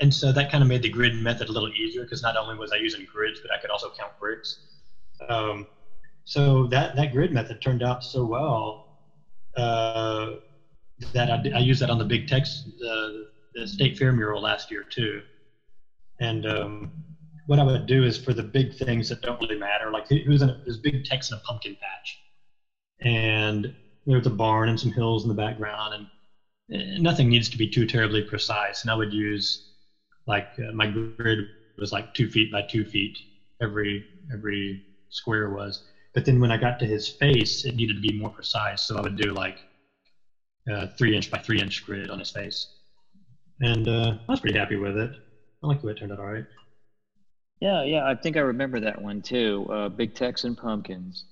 And 0.00 0.12
so 0.12 0.32
that 0.32 0.50
kind 0.50 0.62
of 0.62 0.68
made 0.68 0.82
the 0.82 0.88
grid 0.90 1.14
method 1.14 1.48
a 1.48 1.52
little 1.52 1.70
easier 1.70 2.02
because 2.02 2.22
not 2.22 2.36
only 2.36 2.56
was 2.56 2.72
I 2.72 2.76
using 2.76 3.04
grids, 3.06 3.40
but 3.40 3.52
I 3.52 3.58
could 3.58 3.70
also 3.70 3.90
count 3.90 4.16
bricks. 4.18 4.58
Um, 5.28 5.66
so 6.24 6.66
that, 6.68 6.96
that 6.96 7.12
grid 7.12 7.32
method 7.32 7.60
turned 7.62 7.82
out 7.82 8.04
so 8.04 8.24
well 8.24 8.83
uh, 9.56 10.30
that 11.12 11.30
I, 11.30 11.40
I 11.54 11.58
used 11.58 11.80
that 11.80 11.90
on 11.90 11.98
the 11.98 12.04
big 12.04 12.28
Tex, 12.28 12.64
the, 12.78 13.26
the 13.54 13.66
state 13.66 13.96
fair 13.96 14.12
mural 14.12 14.42
last 14.42 14.70
year 14.70 14.84
too. 14.88 15.20
And 16.20 16.46
um, 16.46 16.92
what 17.46 17.58
I 17.58 17.62
would 17.62 17.86
do 17.86 18.04
is 18.04 18.16
for 18.16 18.32
the 18.32 18.42
big 18.42 18.74
things 18.74 19.08
that 19.08 19.20
don't 19.20 19.40
really 19.40 19.58
matter, 19.58 19.90
like 19.90 20.04
was 20.26 20.42
in 20.42 20.50
a, 20.50 20.56
this 20.64 20.78
big 20.78 21.04
Tex 21.04 21.30
in 21.30 21.36
a 21.36 21.40
pumpkin 21.40 21.76
patch, 21.80 22.20
and 23.00 23.72
there's 24.06 24.26
a 24.26 24.30
barn 24.30 24.68
and 24.68 24.78
some 24.78 24.92
hills 24.92 25.24
in 25.24 25.28
the 25.28 25.34
background, 25.34 25.94
and, 25.94 26.06
and 26.70 27.02
nothing 27.02 27.28
needs 27.28 27.48
to 27.48 27.58
be 27.58 27.66
too 27.66 27.86
terribly 27.86 28.22
precise. 28.22 28.82
And 28.82 28.90
I 28.90 28.94
would 28.94 29.12
use 29.12 29.64
like 30.26 30.46
uh, 30.58 30.72
my 30.72 30.86
grid 30.86 31.40
was 31.76 31.92
like 31.92 32.12
two 32.14 32.28
feet 32.28 32.50
by 32.50 32.62
two 32.62 32.84
feet 32.84 33.18
every 33.60 34.06
every 34.32 34.80
square 35.08 35.50
was 35.50 35.82
but 36.14 36.24
then 36.24 36.40
when 36.40 36.50
I 36.52 36.56
got 36.56 36.78
to 36.78 36.86
his 36.86 37.08
face, 37.08 37.64
it 37.64 37.74
needed 37.74 37.94
to 37.94 38.00
be 38.00 38.12
more 38.12 38.30
precise. 38.30 38.82
So 38.82 38.96
I 38.96 39.00
would 39.00 39.16
do 39.16 39.32
like 39.32 39.58
a 40.68 40.88
three 40.96 41.14
inch 41.14 41.30
by 41.30 41.38
three 41.38 41.60
inch 41.60 41.84
grid 41.84 42.10
on 42.10 42.18
his 42.18 42.30
face. 42.30 42.68
And 43.60 43.88
uh, 43.88 44.14
I 44.28 44.32
was 44.32 44.40
pretty 44.40 44.58
happy 44.58 44.76
with 44.76 44.96
it. 44.96 45.10
I 45.62 45.66
like 45.66 45.80
the 45.80 45.88
way 45.88 45.92
it 45.92 45.98
turned 45.98 46.12
out 46.12 46.20
all 46.20 46.26
right. 46.26 46.44
Yeah, 47.60 47.82
yeah, 47.82 48.04
I 48.04 48.14
think 48.14 48.36
I 48.36 48.40
remember 48.40 48.80
that 48.80 49.00
one 49.00 49.22
too. 49.22 49.66
Uh, 49.70 49.88
Big 49.88 50.14
Texan 50.14 50.54
Pumpkins. 50.54 51.24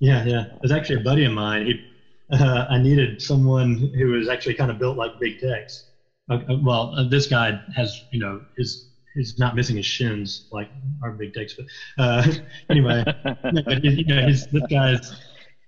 Yeah, 0.00 0.24
yeah. 0.24 0.44
It 0.46 0.62
was 0.62 0.72
actually 0.72 1.00
a 1.00 1.04
buddy 1.04 1.24
of 1.24 1.32
mine. 1.32 1.66
He, 1.66 1.84
uh, 2.32 2.66
I 2.68 2.78
needed 2.78 3.20
someone 3.20 3.90
who 3.96 4.08
was 4.08 4.28
actually 4.28 4.54
kind 4.54 4.70
of 4.70 4.78
built 4.78 4.96
like 4.96 5.18
Big 5.18 5.40
Tex. 5.40 5.90
Uh, 6.30 6.38
well, 6.62 6.94
uh, 6.96 7.08
this 7.08 7.26
guy 7.26 7.60
has, 7.74 8.04
you 8.12 8.20
know, 8.20 8.42
his 8.56 8.90
he's 9.16 9.38
not 9.38 9.56
missing 9.56 9.76
his 9.76 9.86
shins 9.86 10.46
like 10.52 10.70
our 11.02 11.12
big 11.12 11.32
Tex. 11.32 11.54
But 11.54 11.66
uh, 11.98 12.26
anyway, 12.70 13.02
but 13.24 13.84
you 13.84 14.04
know, 14.04 14.26
he's 14.26 14.46
this 14.52 14.62
guy's, 14.70 15.10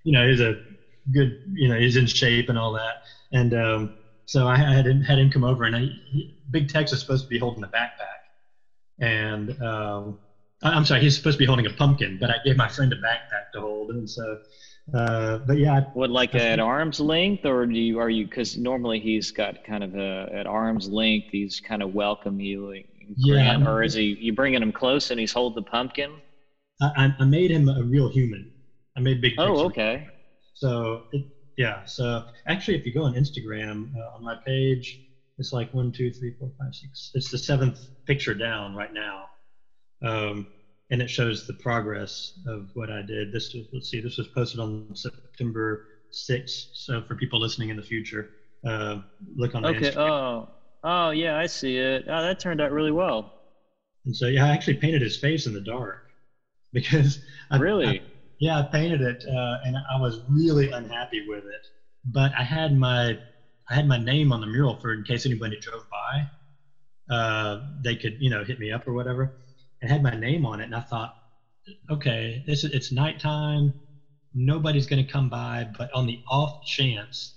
you 0.03 0.13
know, 0.13 0.27
he's 0.27 0.39
a 0.39 0.55
good, 1.11 1.37
you 1.53 1.67
know, 1.67 1.77
he's 1.77 1.95
in 1.97 2.05
shape 2.05 2.49
and 2.49 2.57
all 2.57 2.71
that. 2.73 2.95
And 3.31 3.53
um, 3.53 3.93
so 4.25 4.47
I 4.47 4.57
had 4.57 4.85
him, 4.85 5.01
had 5.01 5.19
him 5.19 5.29
come 5.29 5.43
over, 5.43 5.63
and 5.63 5.75
I, 5.75 5.79
he, 5.79 6.35
Big 6.51 6.69
Tex 6.69 6.93
is 6.93 6.99
supposed 6.99 7.23
to 7.25 7.29
be 7.29 7.39
holding 7.39 7.63
a 7.63 7.67
backpack, 7.67 8.21
and 8.99 9.61
um, 9.61 10.19
I'm 10.61 10.85
sorry, 10.85 11.01
he's 11.01 11.15
supposed 11.15 11.35
to 11.35 11.39
be 11.39 11.45
holding 11.45 11.65
a 11.65 11.71
pumpkin, 11.71 12.17
but 12.19 12.29
I 12.29 12.35
gave 12.43 12.57
my 12.57 12.67
friend 12.67 12.91
a 12.93 12.97
backpack 12.97 13.51
to 13.53 13.61
hold, 13.61 13.91
and 13.91 14.09
so. 14.09 14.37
Uh, 14.91 15.37
but 15.45 15.59
yeah, 15.59 15.81
what 15.93 16.09
like 16.09 16.33
I, 16.33 16.39
at 16.39 16.59
arm's 16.59 16.99
length, 16.99 17.45
or 17.45 17.67
do 17.67 17.79
you 17.79 17.99
are 17.99 18.09
you? 18.09 18.25
Because 18.25 18.57
normally 18.57 18.99
he's 18.99 19.29
got 19.29 19.63
kind 19.63 19.83
of 19.83 19.95
a 19.95 20.27
at 20.33 20.47
arm's 20.47 20.89
length. 20.89 21.27
He's 21.31 21.59
kind 21.59 21.83
of 21.83 21.93
welcome 21.93 22.39
you 22.39 22.73
yeah, 23.15 23.57
or 23.65 23.83
is 23.83 23.93
he 23.93 24.17
you 24.19 24.33
bringing 24.33 24.61
him 24.61 24.71
close 24.71 25.11
and 25.11 25.19
he's 25.19 25.31
holding 25.31 25.55
the 25.55 25.69
pumpkin? 25.69 26.21
I, 26.81 27.13
I 27.19 27.25
made 27.25 27.51
him 27.51 27.67
a 27.67 27.83
real 27.83 28.09
human. 28.09 28.51
I 28.95 29.01
made 29.01 29.21
big. 29.21 29.33
Oh, 29.37 29.65
okay. 29.65 30.05
So 30.53 31.03
it, 31.11 31.25
yeah. 31.57 31.83
So 31.85 32.23
actually, 32.47 32.77
if 32.77 32.85
you 32.85 32.93
go 32.93 33.03
on 33.03 33.13
Instagram 33.13 33.89
uh, 33.95 34.15
on 34.15 34.23
my 34.23 34.35
page, 34.45 35.01
it's 35.37 35.51
like 35.51 35.73
one, 35.73 35.91
two, 35.91 36.11
three, 36.11 36.33
four, 36.39 36.51
five, 36.57 36.73
six. 36.73 37.11
It's 37.13 37.29
the 37.29 37.37
seventh 37.37 37.79
picture 38.07 38.33
down 38.33 38.75
right 38.75 38.93
now, 38.93 39.25
um, 40.01 40.47
and 40.89 41.01
it 41.01 41.09
shows 41.09 41.45
the 41.47 41.53
progress 41.53 42.33
of 42.47 42.69
what 42.73 42.89
I 42.89 43.01
did. 43.01 43.31
This 43.31 43.53
was, 43.53 43.65
let's 43.73 43.89
see, 43.89 44.01
this 44.01 44.17
was 44.17 44.27
posted 44.29 44.59
on 44.59 44.87
September 44.93 45.85
sixth. 46.11 46.69
So 46.73 47.01
for 47.03 47.15
people 47.15 47.39
listening 47.39 47.69
in 47.69 47.75
the 47.75 47.83
future, 47.83 48.31
uh, 48.65 48.99
look 49.35 49.55
on. 49.55 49.65
Okay. 49.65 49.91
Instagram. 49.91 50.09
Oh. 50.09 50.49
Oh 50.83 51.11
yeah, 51.11 51.37
I 51.37 51.45
see 51.47 51.77
it. 51.77 52.03
Oh, 52.07 52.21
that 52.21 52.37
turned 52.39 52.59
out 52.61 52.71
really 52.71 52.91
well. 52.91 53.25
And 54.05 54.15
so 54.15 54.27
yeah, 54.27 54.45
I 54.45 54.49
actually 54.49 54.75
painted 54.75 55.01
his 55.01 55.17
face 55.17 55.45
in 55.45 55.53
the 55.53 55.61
dark 55.61 56.03
because 56.73 57.19
I, 57.51 57.57
really, 57.57 57.85
I, 57.85 58.01
yeah, 58.39 58.59
I 58.59 58.63
painted 58.63 59.01
it 59.01 59.23
uh, 59.25 59.57
and 59.65 59.77
I 59.89 59.99
was 59.99 60.21
really 60.29 60.71
unhappy 60.71 61.25
with 61.27 61.45
it. 61.45 61.67
But 62.05 62.33
I 62.37 62.43
had 62.43 62.75
my 62.75 63.19
I 63.69 63.75
had 63.75 63.87
my 63.87 63.97
name 63.97 64.31
on 64.31 64.41
the 64.41 64.47
mural 64.47 64.79
for 64.79 64.93
in 64.93 65.03
case 65.03 65.25
anybody 65.25 65.59
drove 65.59 65.83
by, 65.89 66.29
uh, 67.15 67.59
they 67.81 67.95
could 67.95 68.17
you 68.19 68.29
know 68.29 68.43
hit 68.43 68.59
me 68.59 68.71
up 68.71 68.87
or 68.87 68.93
whatever. 68.93 69.33
I 69.83 69.87
had 69.87 70.03
my 70.03 70.11
name 70.15 70.45
on 70.45 70.61
it, 70.61 70.65
and 70.65 70.75
I 70.75 70.81
thought, 70.81 71.15
okay, 71.89 72.43
this 72.47 72.63
is, 72.63 72.71
it's 72.71 72.91
nighttime. 72.91 73.75
Nobody's 74.33 74.87
going 74.87 75.05
to 75.05 75.11
come 75.11 75.29
by, 75.29 75.67
but 75.77 75.91
on 75.93 76.05
the 76.07 76.21
off 76.29 76.61
chance 76.63 77.35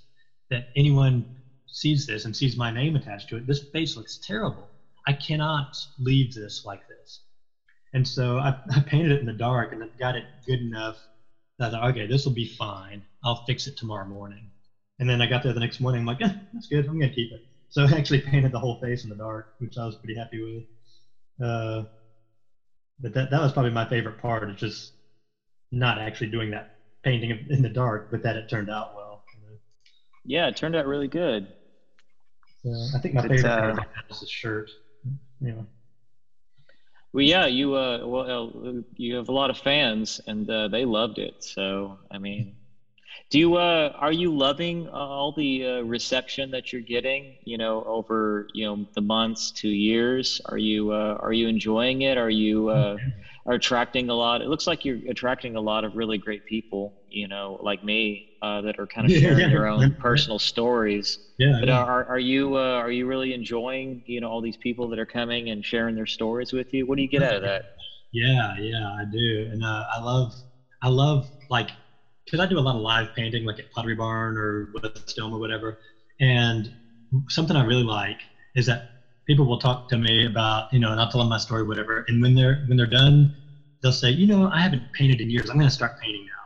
that 0.51 0.69
anyone 0.77 1.27
sees 1.73 2.07
this 2.07 2.25
and 2.25 2.37
sees 2.37 2.57
my 2.57 2.71
name 2.71 2.97
attached 2.97 3.29
to 3.31 3.37
it, 3.37 3.47
this 3.47 3.65
face 3.73 3.97
looks 3.97 4.19
terrible. 4.19 4.71
I 5.07 5.15
cannot 5.15 5.77
leave 5.99 6.33
this 6.33 6.65
like 6.65 6.83
this. 6.87 7.21
And 7.93 8.07
so 8.07 8.39
I, 8.39 8.57
I 8.71 8.81
painted 8.81 9.13
it 9.13 9.21
in 9.21 9.27
the 9.27 9.33
dark 9.33 9.73
and 9.73 9.83
got 9.99 10.17
it 10.17 10.25
good 10.47 10.61
enough 10.61 10.99
that 11.59 11.69
I 11.69 11.71
thought, 11.71 11.91
okay, 11.91 12.07
this 12.07 12.25
will 12.25 12.33
be 12.33 12.47
fine. 12.47 13.03
I'll 13.25 13.45
fix 13.45 13.67
it 13.67 13.77
tomorrow 13.77 14.07
morning. 14.07 14.51
And 14.99 15.09
then 15.09 15.21
I 15.21 15.27
got 15.27 15.43
there 15.43 15.53
the 15.53 15.61
next 15.61 15.81
morning. 15.81 16.01
I'm 16.03 16.07
like, 16.07 16.23
eh, 16.23 16.33
that's 16.53 16.69
good. 16.69 16.87
I'm 16.87 16.99
going 16.99 17.11
to 17.11 17.15
keep 17.15 17.33
it. 17.33 17.41
So 17.71 17.85
I 17.85 17.93
actually 17.93 18.21
painted 18.21 18.53
the 18.53 18.61
whole 18.61 18.79
face 18.81 19.05
in 19.05 19.11
the 19.11 19.17
dark, 19.17 19.49
which 19.59 19.79
I 19.79 19.87
was 19.87 19.97
pretty 19.97 20.19
happy 20.19 20.41
with. 20.41 21.47
Uh, 21.47 21.85
but 23.01 23.15
that, 23.15 23.31
that 23.31 23.41
was 23.41 23.53
probably 23.53 23.73
my 23.73 23.89
favorite 23.89 24.19
part. 24.19 24.49
It's 24.49 24.61
just 24.61 24.93
not 25.73 25.99
actually 25.99 26.31
doing 26.31 26.51
that 26.53 26.75
painting 27.03 27.47
in 27.51 27.63
the 27.63 27.69
dark, 27.69 28.11
but 28.11 28.23
that 28.23 28.37
it 28.37 28.49
turned 28.49 28.71
out 28.71 28.95
well. 28.95 29.25
Yeah, 30.25 30.49
it 30.49 30.57
turned 30.57 30.77
out 30.77 30.87
really 30.87 31.09
good. 31.09 31.49
So 32.65 32.71
I 32.95 33.01
think 33.01 33.15
my 33.15 33.23
favorite 33.23 33.45
uh, 33.45 33.75
part 33.75 33.89
is 34.11 34.21
the 34.21 34.27
shirt. 34.27 34.71
Yeah. 35.41 35.63
Well, 37.13 37.25
yeah, 37.25 37.47
you 37.47 37.75
uh, 37.75 38.07
well, 38.07 38.53
uh, 38.67 38.81
you 38.97 39.17
have 39.17 39.29
a 39.29 39.33
lot 39.33 39.51
of 39.51 39.59
fans, 39.59 40.21
and 40.27 40.49
uh, 40.49 40.69
they 40.69 40.85
loved 40.85 41.19
it. 41.19 41.35
So, 41.41 41.99
I 42.11 42.19
mean, 42.19 42.55
do 43.31 43.39
you 43.39 43.57
uh, 43.57 43.91
are 43.95 44.13
you 44.13 44.35
loving 44.35 44.89
uh, 44.89 44.93
all 44.93 45.33
the 45.33 45.67
uh, 45.67 45.81
reception 45.83 46.51
that 46.53 46.73
you're 46.73 46.83
getting? 46.83 47.37
You 47.45 47.59
know, 47.59 47.83
over 47.85 48.47
you 48.55 48.67
know 48.67 48.87
the 48.95 49.03
months, 49.03 49.51
two 49.51 49.69
years. 49.69 50.41
Are 50.47 50.59
you 50.59 50.93
uh, 50.93 51.17
are 51.21 51.33
you 51.33 51.49
enjoying 51.49 52.03
it? 52.03 52.17
Are 52.19 52.31
you 52.31 52.69
uh, 52.69 52.97
are 53.47 53.55
attracting 53.55 54.09
a 54.11 54.15
lot? 54.15 54.41
It 54.43 54.49
looks 54.49 54.67
like 54.67 54.85
you're 54.85 55.01
attracting 55.09 55.57
a 55.57 55.61
lot 55.61 55.85
of 55.85 55.95
really 55.95 56.19
great 56.19 56.45
people. 56.45 56.95
You 57.09 57.29
know, 57.29 57.59
like 57.63 57.83
me, 57.83 58.32
uh, 58.43 58.61
that 58.63 58.79
are 58.79 58.87
kind 58.87 59.11
of 59.11 59.13
sharing 59.19 59.49
their 59.49 59.67
own 59.67 59.95
personal 59.99 60.39
stories. 60.39 61.19
Yeah. 61.39 61.57
But 61.61 61.69
yeah. 61.69 61.83
are 61.83 62.05
are 62.07 62.19
you 62.19 62.57
uh, 62.57 62.75
are 62.75 62.91
you 62.91 63.07
really 63.07 63.33
enjoying 63.33 64.03
you 64.07 64.21
know 64.21 64.29
all 64.29 64.43
these 64.43 64.59
people 64.59 64.89
that 64.89 64.99
are 64.99 65.07
coming 65.07 65.49
and 65.51 65.65
sharing 65.65 65.95
their 65.95 66.07
stories 66.07 66.53
with 66.53 66.67
you? 66.73 66.87
What 66.87 66.97
do 66.97 67.03
you 67.03 67.09
get 67.09 67.23
out 67.23 67.37
of 67.37 67.43
that? 67.43 67.65
Yeah, 68.15 68.55
yeah, 68.59 68.91
I 68.91 69.07
do, 69.11 69.49
and 69.51 69.65
uh, 69.65 69.85
I 69.91 69.99
love 69.99 70.35
I 70.83 70.89
love 70.89 71.25
like 71.49 71.71
because 72.25 72.41
I 72.41 72.47
do 72.47 72.59
a 72.59 72.61
lot 72.61 72.77
of 72.77 72.83
live 72.83 73.15
painting, 73.15 73.45
like 73.45 73.59
at 73.59 73.71
Pottery 73.71 73.95
Barn 73.95 74.37
or 74.37 74.69
West 74.75 75.19
Elm 75.19 75.33
or 75.33 75.39
whatever. 75.39 75.79
And 76.21 76.71
something 77.29 77.57
I 77.57 77.65
really 77.65 77.83
like 77.83 78.21
is 78.55 78.67
that 78.67 78.91
people 79.27 79.47
will 79.47 79.59
talk 79.59 79.89
to 79.89 79.97
me 79.99 80.27
about, 80.27 80.73
you 80.73 80.79
know, 80.79 80.91
and 80.93 81.01
I'll 81.01 81.11
tell 81.11 81.21
them 81.21 81.29
my 81.29 81.39
story, 81.39 81.65
whatever. 81.65 82.05
And 82.09 82.23
when 82.23 82.35
they're 82.35 82.63
when 82.67 82.77
they're 82.77 82.87
done, 82.87 83.33
they'll 83.83 83.93
say, 83.93 84.11
you 84.11 84.27
know, 84.27 84.49
I 84.49 84.61
haven't 84.61 84.83
painted 84.93 85.21
in 85.21 85.31
years. 85.31 85.51
I'm 85.51 85.57
going 85.57 85.69
to 85.69 85.75
start 85.75 85.99
painting 86.01 86.25
now. 86.27 86.42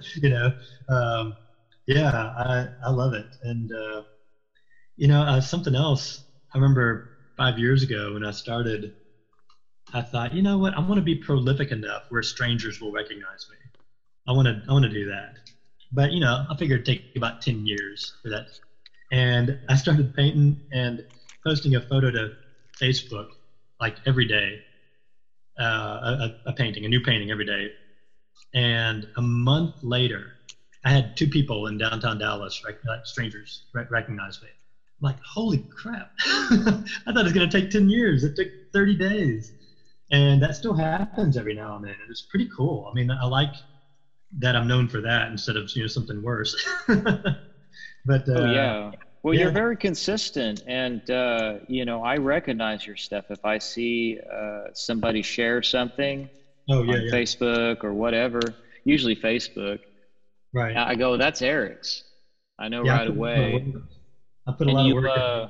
you 0.17 0.29
know, 0.31 0.53
um, 0.89 1.37
yeah, 1.87 2.11
I 2.39 2.69
I 2.85 2.91
love 2.91 3.15
it. 3.15 3.29
And 3.43 3.71
uh, 3.73 4.03
you 4.97 5.09
know, 5.09 5.23
uh, 5.23 5.41
something 5.41 5.75
else. 5.75 6.25
I 6.55 6.59
remember 6.59 7.09
five 7.37 7.59
years 7.59 7.83
ago 7.83 8.15
when 8.15 8.25
I 8.25 8.31
started, 8.33 8.93
I 9.93 10.03
thought, 10.03 10.33
you 10.35 10.43
know 10.43 10.59
what, 10.59 10.77
I 10.77 10.81
want 10.81 10.97
to 10.99 11.03
be 11.03 11.15
prolific 11.17 11.71
enough 11.71 12.05
where 12.09 12.23
strangers 12.23 12.81
will 12.81 12.93
recognize 12.93 13.47
me. 13.51 13.57
I 14.29 14.33
want 14.33 14.47
to, 14.49 14.63
I 14.69 14.73
want 14.73 14.85
to 14.85 14.91
do 14.91 15.07
that. 15.07 15.37
But 15.93 16.13
you 16.13 16.21
know, 16.21 16.45
I 16.51 16.57
figured 16.57 16.81
it'd 16.83 16.87
take 16.87 17.03
about 17.03 17.25
ten 17.25 17.49
years 17.51 17.97
for 18.05 18.15
that. 18.15 18.31
And 19.13 19.59
I 19.69 19.77
started 19.77 20.13
painting 20.15 20.57
and 20.73 21.03
posting 21.45 21.77
a 21.77 21.81
photo 21.81 22.11
to 22.11 22.31
Facebook 22.81 23.29
like 23.81 23.99
every 24.07 24.27
day, 24.27 24.63
uh, 25.59 26.29
a, 26.45 26.51
a 26.51 26.53
painting, 26.53 26.85
a 26.85 26.89
new 26.89 27.01
painting 27.01 27.31
every 27.31 27.45
day. 27.47 27.71
And 28.55 29.07
a 29.17 29.23
month 29.23 29.83
later, 29.83 30.35
I 30.85 30.91
had 30.91 31.17
two 31.17 31.29
people 31.29 31.67
in 31.67 31.79
downtown 31.79 32.19
Dallas, 32.19 32.63
like 32.65 32.79
strangers, 33.05 33.65
recognize 33.73 34.41
me 34.41 34.49
I'm 35.01 35.07
like, 35.07 35.19
holy 35.23 35.67
crap. 35.71 36.11
I 36.25 36.83
thought 37.07 37.17
it 37.19 37.25
was 37.25 37.33
going 37.33 37.49
to 37.49 37.61
take 37.61 37.71
10 37.71 37.89
years. 37.89 38.25
It 38.25 38.35
took 38.37 38.49
30 38.73 38.97
days. 38.97 39.53
And 40.11 40.41
that 40.43 40.57
still 40.57 40.75
happens 40.75 41.37
every 41.37 41.55
now 41.55 41.77
and 41.77 41.85
then. 41.85 41.95
And 42.01 42.11
it's 42.11 42.23
pretty 42.23 42.49
cool. 42.57 42.89
I 42.91 42.95
mean, 42.95 43.11
I 43.11 43.27
like 43.27 43.55
that 44.39 44.57
I'm 44.57 44.67
known 44.67 44.89
for 44.89 45.01
that 45.03 45.29
instead 45.31 45.57
of, 45.57 45.71
you 45.75 45.83
know, 45.83 45.89
something 45.89 46.23
worse. 46.23 46.57
but, 46.87 48.29
uh, 48.29 48.35
oh, 48.37 48.53
yeah. 48.53 48.91
Well, 49.27 49.35
yeah. 49.35 49.41
you're 49.41 49.51
very 49.51 49.77
consistent. 49.77 50.63
And, 50.69 51.11
uh, 51.11 51.55
you 51.67 51.85
know, 51.85 52.01
I 52.01 52.15
recognize 52.19 52.87
your 52.87 52.95
stuff. 52.95 53.25
If 53.29 53.45
I 53.45 53.59
see 53.59 54.21
uh, 54.21 54.67
somebody 54.73 55.21
share 55.21 55.65
something 55.65 56.31
oh, 56.71 56.85
yeah, 56.85 56.95
on 56.95 57.03
yeah. 57.07 57.11
Facebook 57.11 57.83
or 57.83 57.93
whatever, 57.93 58.39
usually 58.85 59.17
Facebook, 59.17 59.81
right. 60.55 60.77
I 60.77 60.95
go, 60.95 61.17
that's 61.17 61.43
Eric's. 61.43 62.05
I 62.57 62.69
know 62.69 62.85
right 62.85 63.09
away. 63.09 63.75
I 64.47 64.53
put 64.53 64.69
a 64.69 64.71
and 64.71 64.79
lot 64.79 64.87
you, 64.87 64.99
of 64.99 65.03
work 65.03 65.19
uh, 65.19 65.49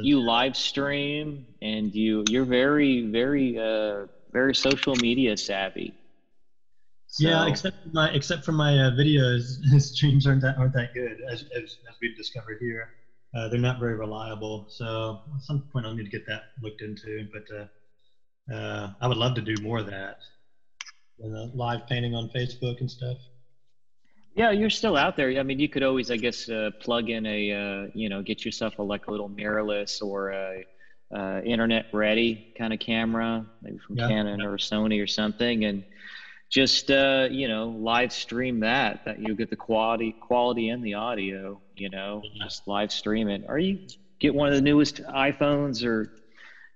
You 0.00 0.20
live 0.20 0.56
stream 0.56 1.44
and 1.60 1.94
you 1.94 2.24
you're 2.30 2.46
very 2.46 3.10
very 3.10 3.58
uh, 3.58 4.06
very 4.32 4.54
social 4.54 4.96
media 4.96 5.36
savvy. 5.36 5.92
So, 7.06 7.28
yeah, 7.28 7.46
except 7.48 7.82
for 7.82 7.90
my 7.92 8.10
except 8.12 8.46
for 8.46 8.52
my 8.52 8.78
uh, 8.78 8.90
videos, 8.92 9.62
streams 9.78 10.26
aren't 10.26 10.40
that 10.40 10.56
aren't 10.56 10.72
that 10.72 10.94
good 10.94 11.18
as 11.30 11.44
as, 11.54 11.76
as 11.86 11.96
we've 12.00 12.16
discovered 12.16 12.56
here. 12.62 12.88
Uh, 13.34 13.48
they're 13.48 13.60
not 13.60 13.78
very 13.78 13.94
reliable. 13.94 14.66
So 14.68 15.20
at 15.34 15.42
some 15.42 15.62
point 15.72 15.86
I'll 15.86 15.94
need 15.94 16.04
to 16.04 16.10
get 16.10 16.26
that 16.26 16.42
looked 16.62 16.82
into. 16.82 17.28
But 17.32 17.44
uh, 17.56 18.54
uh, 18.54 18.92
I 19.00 19.06
would 19.06 19.16
love 19.16 19.34
to 19.36 19.40
do 19.40 19.54
more 19.62 19.78
of 19.78 19.86
that. 19.86 20.18
Uh, 21.22 21.46
live 21.54 21.86
painting 21.86 22.14
on 22.14 22.30
Facebook 22.30 22.80
and 22.80 22.90
stuff. 22.90 23.18
Yeah, 24.34 24.52
you're 24.52 24.70
still 24.70 24.96
out 24.96 25.16
there. 25.16 25.38
I 25.38 25.42
mean, 25.42 25.58
you 25.58 25.68
could 25.68 25.82
always, 25.82 26.10
I 26.10 26.16
guess, 26.16 26.48
uh, 26.48 26.70
plug 26.80 27.10
in 27.10 27.26
a, 27.26 27.52
uh, 27.52 27.90
you 27.94 28.08
know, 28.08 28.22
get 28.22 28.44
yourself 28.44 28.78
a 28.78 28.82
like 28.82 29.06
a 29.08 29.10
little 29.10 29.28
mirrorless 29.28 30.00
or 30.02 30.30
a 30.30 30.64
uh, 31.14 31.40
internet 31.44 31.86
ready 31.92 32.54
kind 32.56 32.72
of 32.72 32.78
camera, 32.78 33.44
maybe 33.62 33.78
from 33.78 33.96
yeah. 33.96 34.08
Canon 34.08 34.40
or 34.40 34.56
Sony 34.56 35.02
or 35.02 35.06
something, 35.06 35.64
and 35.64 35.84
just 36.50 36.90
uh, 36.90 37.28
you 37.30 37.48
know 37.48 37.68
live 37.68 38.12
stream 38.12 38.60
that. 38.60 39.04
That 39.04 39.20
you'll 39.20 39.36
get 39.36 39.48
the 39.48 39.56
quality, 39.56 40.12
quality 40.12 40.68
and 40.68 40.84
the 40.84 40.94
audio. 40.94 41.60
You 41.76 41.88
know, 41.88 42.22
just 42.42 42.66
live 42.68 42.92
stream 42.92 43.28
it. 43.28 43.44
Or 43.48 43.58
you 43.58 43.86
get 44.18 44.34
one 44.34 44.48
of 44.48 44.54
the 44.54 44.60
newest 44.60 45.02
iPhones 45.04 45.84
or 45.84 46.12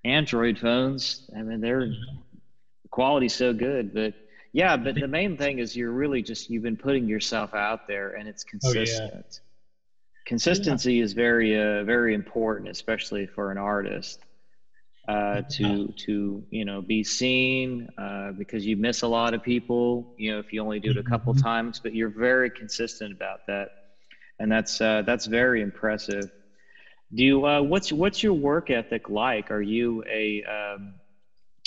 Android 0.05 0.59
phones. 0.59 1.29
I 1.37 1.43
mean, 1.43 1.61
their 1.61 1.87
the 1.87 2.89
quality's 2.91 3.35
so 3.35 3.53
good, 3.53 3.93
but 3.93 4.15
yeah, 4.53 4.77
but 4.77 4.95
the 4.95 5.09
main 5.09 5.37
thing 5.37 5.59
is 5.59 5.77
you're 5.77 5.91
really 5.91 6.23
just 6.23 6.49
you've 6.49 6.63
been 6.63 6.77
putting 6.77 7.09
yourself 7.09 7.55
out 7.55 7.89
there 7.89 8.11
and 8.11 8.29
it's 8.29 8.45
consistent. 8.45 9.13
Oh, 9.13 9.19
yeah. 9.19 9.39
Consistency 10.27 10.95
yeah. 10.95 11.05
is 11.05 11.13
very 11.13 11.61
uh, 11.61 11.83
very 11.83 12.15
important, 12.15 12.71
especially 12.71 13.27
for 13.27 13.51
an 13.51 13.59
artist. 13.59 14.24
Uh, 15.07 15.43
to 15.51 15.93
to 15.99 16.43
you 16.51 16.65
know 16.65 16.81
be 16.81 17.05
seen 17.05 17.89
uh, 17.99 18.33
because 18.33 18.65
you 18.65 18.75
miss 18.75 19.03
a 19.03 19.07
lot 19.07 19.35
of 19.35 19.43
people 19.43 20.15
you 20.17 20.33
know 20.33 20.39
if 20.39 20.51
you 20.51 20.63
only 20.63 20.81
do 20.81 20.91
it 20.91 20.97
a 20.97 21.03
couple 21.03 21.35
mm-hmm. 21.35 21.43
times 21.43 21.79
but 21.79 21.95
you're 21.95 22.09
very 22.09 22.49
consistent 22.49 23.13
about 23.13 23.47
that 23.47 23.69
and 24.39 24.51
that's 24.51 24.81
uh, 24.81 25.03
that's 25.05 25.27
very 25.27 25.61
impressive 25.61 26.31
do 27.15 27.23
you 27.23 27.47
uh, 27.47 27.61
what's 27.61 27.93
what's 27.93 28.23
your 28.23 28.33
work 28.33 28.71
ethic 28.71 29.11
like 29.11 29.51
are 29.51 29.61
you 29.61 30.03
a 30.11 30.43
um, 30.45 30.95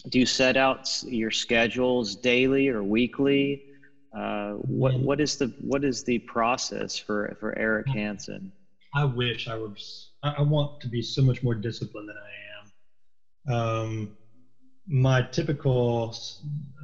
do 0.10 0.20
you 0.20 0.26
set 0.26 0.58
out 0.58 0.90
your 1.04 1.32
schedules 1.32 2.16
daily 2.16 2.70
or 2.70 2.84
weekly? 2.84 3.64
Uh, 4.16 4.54
what 4.54 4.98
what 5.00 5.20
is 5.20 5.38
the 5.38 5.54
what 5.62 5.84
is 5.84 6.04
the 6.04 6.20
process 6.20 6.98
for 6.98 7.36
for 7.40 7.58
Eric 7.58 7.88
Hansen? 7.88 8.52
I 8.96 9.06
wish 9.06 9.48
I 9.48 9.56
was. 9.56 10.12
I 10.24 10.42
want 10.42 10.82
to 10.82 10.88
be 10.88 11.02
so 11.02 11.22
much 11.22 11.44
more 11.44 11.54
disciplined 11.54 12.10
than 12.10 12.16
I 12.18 12.20
am. 12.20 12.47
Um, 13.48 14.12
my 14.88 15.24
typical 15.32 16.16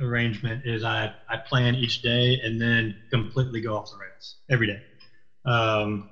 arrangement 0.02 0.63
is 0.65 0.84
I, 0.84 1.12
I 1.30 1.38
plan 1.38 1.76
each 1.76 2.02
day 2.02 2.39
and 2.43 2.62
then 2.62 2.93
completely 3.12 3.62
go 3.62 3.76
off 3.78 3.89
the 3.91 3.97
rails 3.97 4.38
every 4.49 4.67
day. 4.67 4.82
Um, 5.45 6.06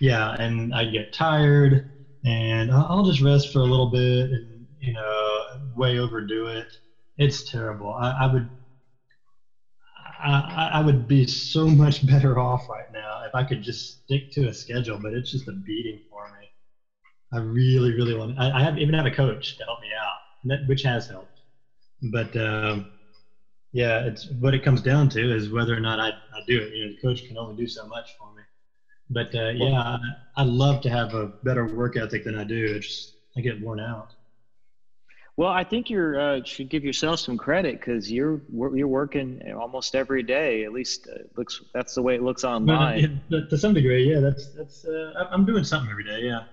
yeah, 0.00 0.34
and 0.38 0.74
I 0.74 0.86
get 0.86 1.12
tired 1.12 1.84
and 2.24 2.70
I'll 2.72 3.04
just 3.04 3.20
rest 3.20 3.50
for 3.52 3.60
a 3.60 3.64
little 3.66 3.86
bit 3.86 4.30
and 4.30 4.66
you 4.80 4.92
know, 4.94 5.44
way 5.74 5.98
overdo 5.98 6.46
it. 6.48 6.66
It's 7.18 7.42
terrible. 7.44 7.92
I, 7.92 8.10
I 8.12 8.26
would, 8.26 8.48
I, 10.22 10.70
I 10.74 10.80
would 10.82 11.06
be 11.06 11.26
so 11.26 11.66
much 11.68 12.04
better 12.06 12.38
off 12.38 12.68
right 12.68 12.90
now 12.90 13.22
if 13.26 13.34
I 13.34 13.44
could 13.44 13.62
just 13.62 14.02
stick 14.04 14.30
to 14.32 14.48
a 14.48 14.54
schedule, 14.54 14.98
but 15.02 15.12
it's 15.14 15.30
just 15.30 15.48
a 15.48 15.52
beating 15.52 16.00
for 16.10 16.24
me. 16.39 16.39
I 17.32 17.38
really, 17.38 17.92
really 17.92 18.14
want. 18.14 18.38
I, 18.38 18.50
I 18.50 18.62
have 18.62 18.78
even 18.78 18.94
have 18.94 19.06
a 19.06 19.10
coach 19.10 19.56
to 19.58 19.64
help 19.64 19.80
me 19.80 19.88
out, 19.96 20.58
which 20.66 20.82
has 20.82 21.06
helped. 21.06 21.40
But 22.02 22.36
um, 22.36 22.86
yeah, 23.72 24.04
it's 24.04 24.28
what 24.40 24.54
it 24.54 24.62
comes 24.64 24.82
down 24.82 25.08
to 25.10 25.34
is 25.34 25.50
whether 25.50 25.76
or 25.76 25.80
not 25.80 26.00
I, 26.00 26.08
I 26.08 26.42
do 26.46 26.60
it. 26.60 26.74
You 26.74 26.86
know, 26.86 26.92
the 26.92 27.00
coach 27.00 27.26
can 27.26 27.38
only 27.38 27.56
do 27.56 27.66
so 27.66 27.86
much 27.86 28.16
for 28.18 28.32
me. 28.34 28.42
But 29.10 29.34
uh, 29.34 29.50
yeah, 29.50 29.80
I, 29.80 29.98
I 30.36 30.42
love 30.44 30.80
to 30.82 30.90
have 30.90 31.14
a 31.14 31.32
better 31.42 31.66
work 31.66 31.96
ethic 31.96 32.24
than 32.24 32.36
I 32.36 32.44
do. 32.44 32.64
It's 32.76 32.86
just, 32.86 33.14
I 33.36 33.40
get 33.40 33.60
worn 33.60 33.80
out. 33.80 34.12
Well, 35.36 35.50
I 35.50 35.64
think 35.64 35.88
you 35.88 36.16
uh, 36.18 36.40
should 36.44 36.68
give 36.68 36.84
yourself 36.84 37.20
some 37.20 37.38
credit 37.38 37.80
because 37.80 38.10
you're 38.10 38.40
you're 38.52 38.88
working 38.88 39.40
almost 39.58 39.94
every 39.94 40.22
day. 40.22 40.64
At 40.64 40.72
least 40.72 41.08
uh, 41.08 41.22
looks 41.36 41.62
that's 41.72 41.94
the 41.94 42.02
way 42.02 42.14
it 42.16 42.22
looks 42.22 42.44
online. 42.44 43.22
yeah, 43.28 43.40
to 43.48 43.56
some 43.56 43.72
degree, 43.72 44.12
yeah. 44.12 44.20
That's 44.20 44.52
that's 44.52 44.84
uh, 44.84 45.28
I'm 45.30 45.46
doing 45.46 45.64
something 45.64 45.90
every 45.90 46.04
day. 46.04 46.20
Yeah. 46.22 46.44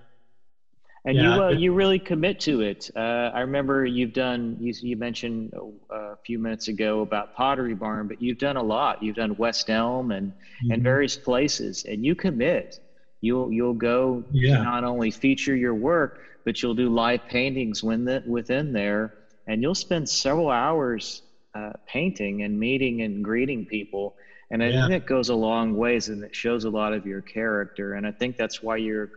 And 1.08 1.16
yeah, 1.16 1.36
you 1.36 1.42
uh, 1.42 1.50
you 1.50 1.72
really 1.72 1.98
commit 2.00 2.38
to 2.40 2.60
it. 2.62 2.90
Uh, 2.96 3.30
I 3.34 3.40
remember 3.40 3.86
you've 3.86 4.12
done 4.12 4.56
you 4.60 4.74
you 4.82 4.96
mentioned 4.96 5.52
uh, 5.56 5.96
a 6.12 6.16
few 6.26 6.38
minutes 6.38 6.68
ago 6.68 7.00
about 7.02 7.32
Pottery 7.32 7.74
Barn, 7.74 8.08
but 8.08 8.20
you've 8.20 8.38
done 8.38 8.56
a 8.56 8.62
lot. 8.62 9.02
You've 9.02 9.16
done 9.16 9.34
West 9.36 9.70
Elm 9.70 10.12
and 10.12 10.32
mm-hmm. 10.32 10.72
and 10.72 10.82
various 10.82 11.16
places, 11.16 11.84
and 11.88 12.04
you 12.06 12.14
commit. 12.14 12.78
you'll 13.22 13.52
you'll 13.52 13.74
go 13.74 14.24
Yeah. 14.30 14.58
not 14.62 14.84
only 14.84 15.10
feature 15.10 15.56
your 15.56 15.74
work, 15.74 16.18
but 16.44 16.62
you'll 16.62 16.74
do 16.74 16.88
live 16.90 17.26
paintings 17.26 17.82
when 17.82 18.04
the, 18.04 18.22
within 18.26 18.72
there, 18.72 19.12
and 19.46 19.62
you'll 19.62 19.74
spend 19.74 20.08
several 20.08 20.50
hours 20.50 21.22
uh, 21.54 21.72
painting 21.86 22.42
and 22.42 22.58
meeting 22.58 23.02
and 23.02 23.24
greeting 23.24 23.66
people. 23.66 24.14
And 24.50 24.62
I 24.62 24.68
Yeah. 24.68 24.86
think 24.88 25.02
it 25.02 25.06
goes 25.06 25.30
a 25.30 25.34
long 25.34 25.74
ways, 25.74 26.08
and 26.10 26.22
it 26.24 26.34
shows 26.34 26.64
a 26.64 26.70
lot 26.70 26.92
of 26.92 27.06
your 27.06 27.22
character. 27.22 27.94
And 27.94 28.06
I 28.06 28.12
think 28.12 28.36
that's 28.36 28.62
why 28.62 28.76
you're 28.76 29.10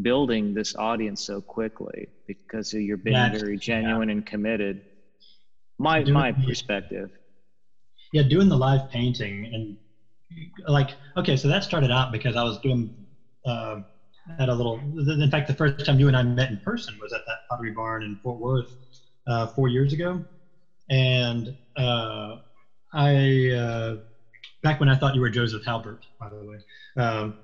building 0.00 0.54
this 0.54 0.74
audience 0.74 1.22
so 1.22 1.40
quickly 1.40 2.08
because 2.26 2.72
you're 2.72 2.96
being 2.96 3.14
That's- 3.14 3.40
very 3.40 3.58
genuine 3.58 4.10
and 4.10 4.24
committed. 4.24 4.80
My 5.78 6.02
Doing 6.02 6.14
my 6.14 6.32
perspective. 6.32 7.10
Yeah, 8.12 8.22
doing 8.22 8.48
the 8.48 8.56
live 8.56 8.90
painting 8.90 9.50
and 9.52 9.76
like 10.68 10.90
okay, 11.16 11.36
so 11.36 11.48
that 11.48 11.64
started 11.64 11.90
out 11.90 12.12
because 12.12 12.36
I 12.36 12.44
was 12.44 12.58
doing 12.60 12.94
uh, 13.44 13.80
at 14.38 14.48
a 14.48 14.54
little. 14.54 14.78
In 14.78 15.30
fact, 15.30 15.48
the 15.48 15.54
first 15.54 15.84
time 15.84 15.98
you 15.98 16.08
and 16.08 16.16
I 16.16 16.22
met 16.22 16.50
in 16.50 16.58
person 16.58 16.94
was 17.00 17.12
at 17.12 17.22
that 17.26 17.38
Pottery 17.50 17.72
Barn 17.72 18.02
in 18.02 18.18
Fort 18.22 18.38
Worth 18.38 18.70
uh, 19.26 19.46
four 19.48 19.68
years 19.68 19.92
ago, 19.92 20.24
and 20.90 21.56
uh, 21.76 22.36
I 22.92 23.50
uh, 23.50 23.96
back 24.62 24.78
when 24.78 24.88
I 24.88 24.96
thought 24.96 25.14
you 25.14 25.20
were 25.20 25.30
Joseph 25.30 25.64
Halbert, 25.64 26.04
by 26.20 26.28
the 26.28 26.36
way. 26.36 27.02
Um, 27.02 27.38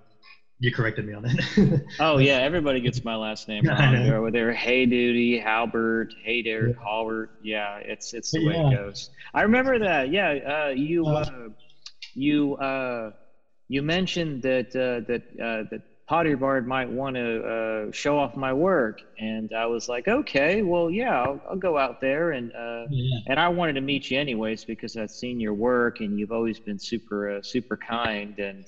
you 0.60 0.72
corrected 0.72 1.06
me 1.06 1.12
on 1.14 1.22
that. 1.22 1.82
Oh 2.00 2.18
yeah, 2.18 2.38
everybody 2.38 2.80
gets 2.80 3.04
my 3.04 3.14
last 3.16 3.48
name 3.48 3.64
Yeah, 3.64 3.72
wrong. 3.80 3.92
They're, 4.06 4.30
they're 4.30 4.52
Hey 4.52 4.86
Duty, 4.86 5.38
Halbert, 5.38 6.14
Hey 6.22 6.42
Derek, 6.42 6.76
Yeah. 6.76 6.82
Halbert. 6.84 7.30
Yeah, 7.42 7.76
it's 7.78 8.12
it's 8.14 8.30
the 8.32 8.40
But 8.40 8.46
way 8.46 8.54
it 8.60 8.70
goes. 8.76 9.10
I 9.34 9.42
remember 9.42 9.78
that. 9.78 10.10
Yeah, 10.10 10.66
uh, 10.66 10.68
you 10.70 11.06
Uh, 11.06 11.10
uh, 11.20 11.48
you 12.14 12.56
uh, 12.56 13.12
you 13.68 13.82
mentioned 13.82 14.42
that 14.42 14.68
uh, 14.74 15.06
that 15.06 15.22
uh, 15.40 15.68
that 15.70 15.82
Pottery 16.06 16.36
Barn 16.36 16.66
might 16.66 16.88
want 16.90 17.16
to 17.16 17.42
uh, 17.44 17.92
show 17.92 18.18
off 18.18 18.34
my 18.34 18.52
work, 18.52 19.00
and 19.18 19.52
I 19.52 19.66
was 19.66 19.88
like, 19.88 20.08
okay, 20.08 20.62
well, 20.62 20.90
yeah, 20.90 21.20
I'll, 21.22 21.40
I'll 21.50 21.56
go 21.56 21.78
out 21.78 22.00
there 22.00 22.32
and. 22.32 22.52
Uh, 22.52 22.86
yeah, 22.90 23.18
and 23.28 23.38
I 23.38 23.48
wanted 23.48 23.74
to 23.74 23.82
meet 23.82 24.10
you 24.10 24.18
anyways 24.18 24.64
because 24.64 24.96
I've 24.96 25.10
seen 25.10 25.38
your 25.38 25.54
work 25.54 26.00
and 26.00 26.18
you've 26.18 26.32
always 26.32 26.58
been 26.58 26.78
super 26.78 27.30
uh, 27.36 27.42
super 27.42 27.76
kind 27.76 28.38
and 28.38 28.64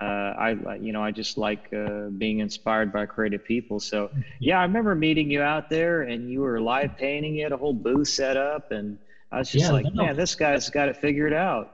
uh, 0.00 0.04
I 0.38 0.56
you 0.80 0.92
know 0.92 1.02
I 1.02 1.10
just 1.12 1.36
like 1.38 1.60
uh, 1.76 2.08
being 2.16 2.38
inspired 2.40 2.92
by 2.92 3.06
creative 3.06 3.42
people. 3.44 3.80
So 3.80 4.10
yeah, 4.40 4.58
I 4.58 4.62
remember 4.62 4.94
meeting 4.94 5.30
you 5.30 5.42
out 5.42 5.68
there 5.68 6.02
and 6.02 6.28
you 6.28 6.40
were 6.40 6.60
live 6.60 6.94
painting. 6.96 7.34
You 7.36 7.44
had 7.44 7.52
a 7.52 7.56
whole 7.58 7.74
booth 7.74 8.08
set 8.08 8.36
up 8.36 8.64
and 8.70 8.98
I 9.32 9.38
was 9.38 9.50
just 9.50 9.70
Yeah, 9.70 9.72
like, 9.72 9.88
no. 9.92 9.92
man, 9.92 10.16
this 10.16 10.34
guy's 10.36 10.70
got 10.70 10.88
it 10.88 10.96
figured 10.96 11.34
out. 11.34 11.68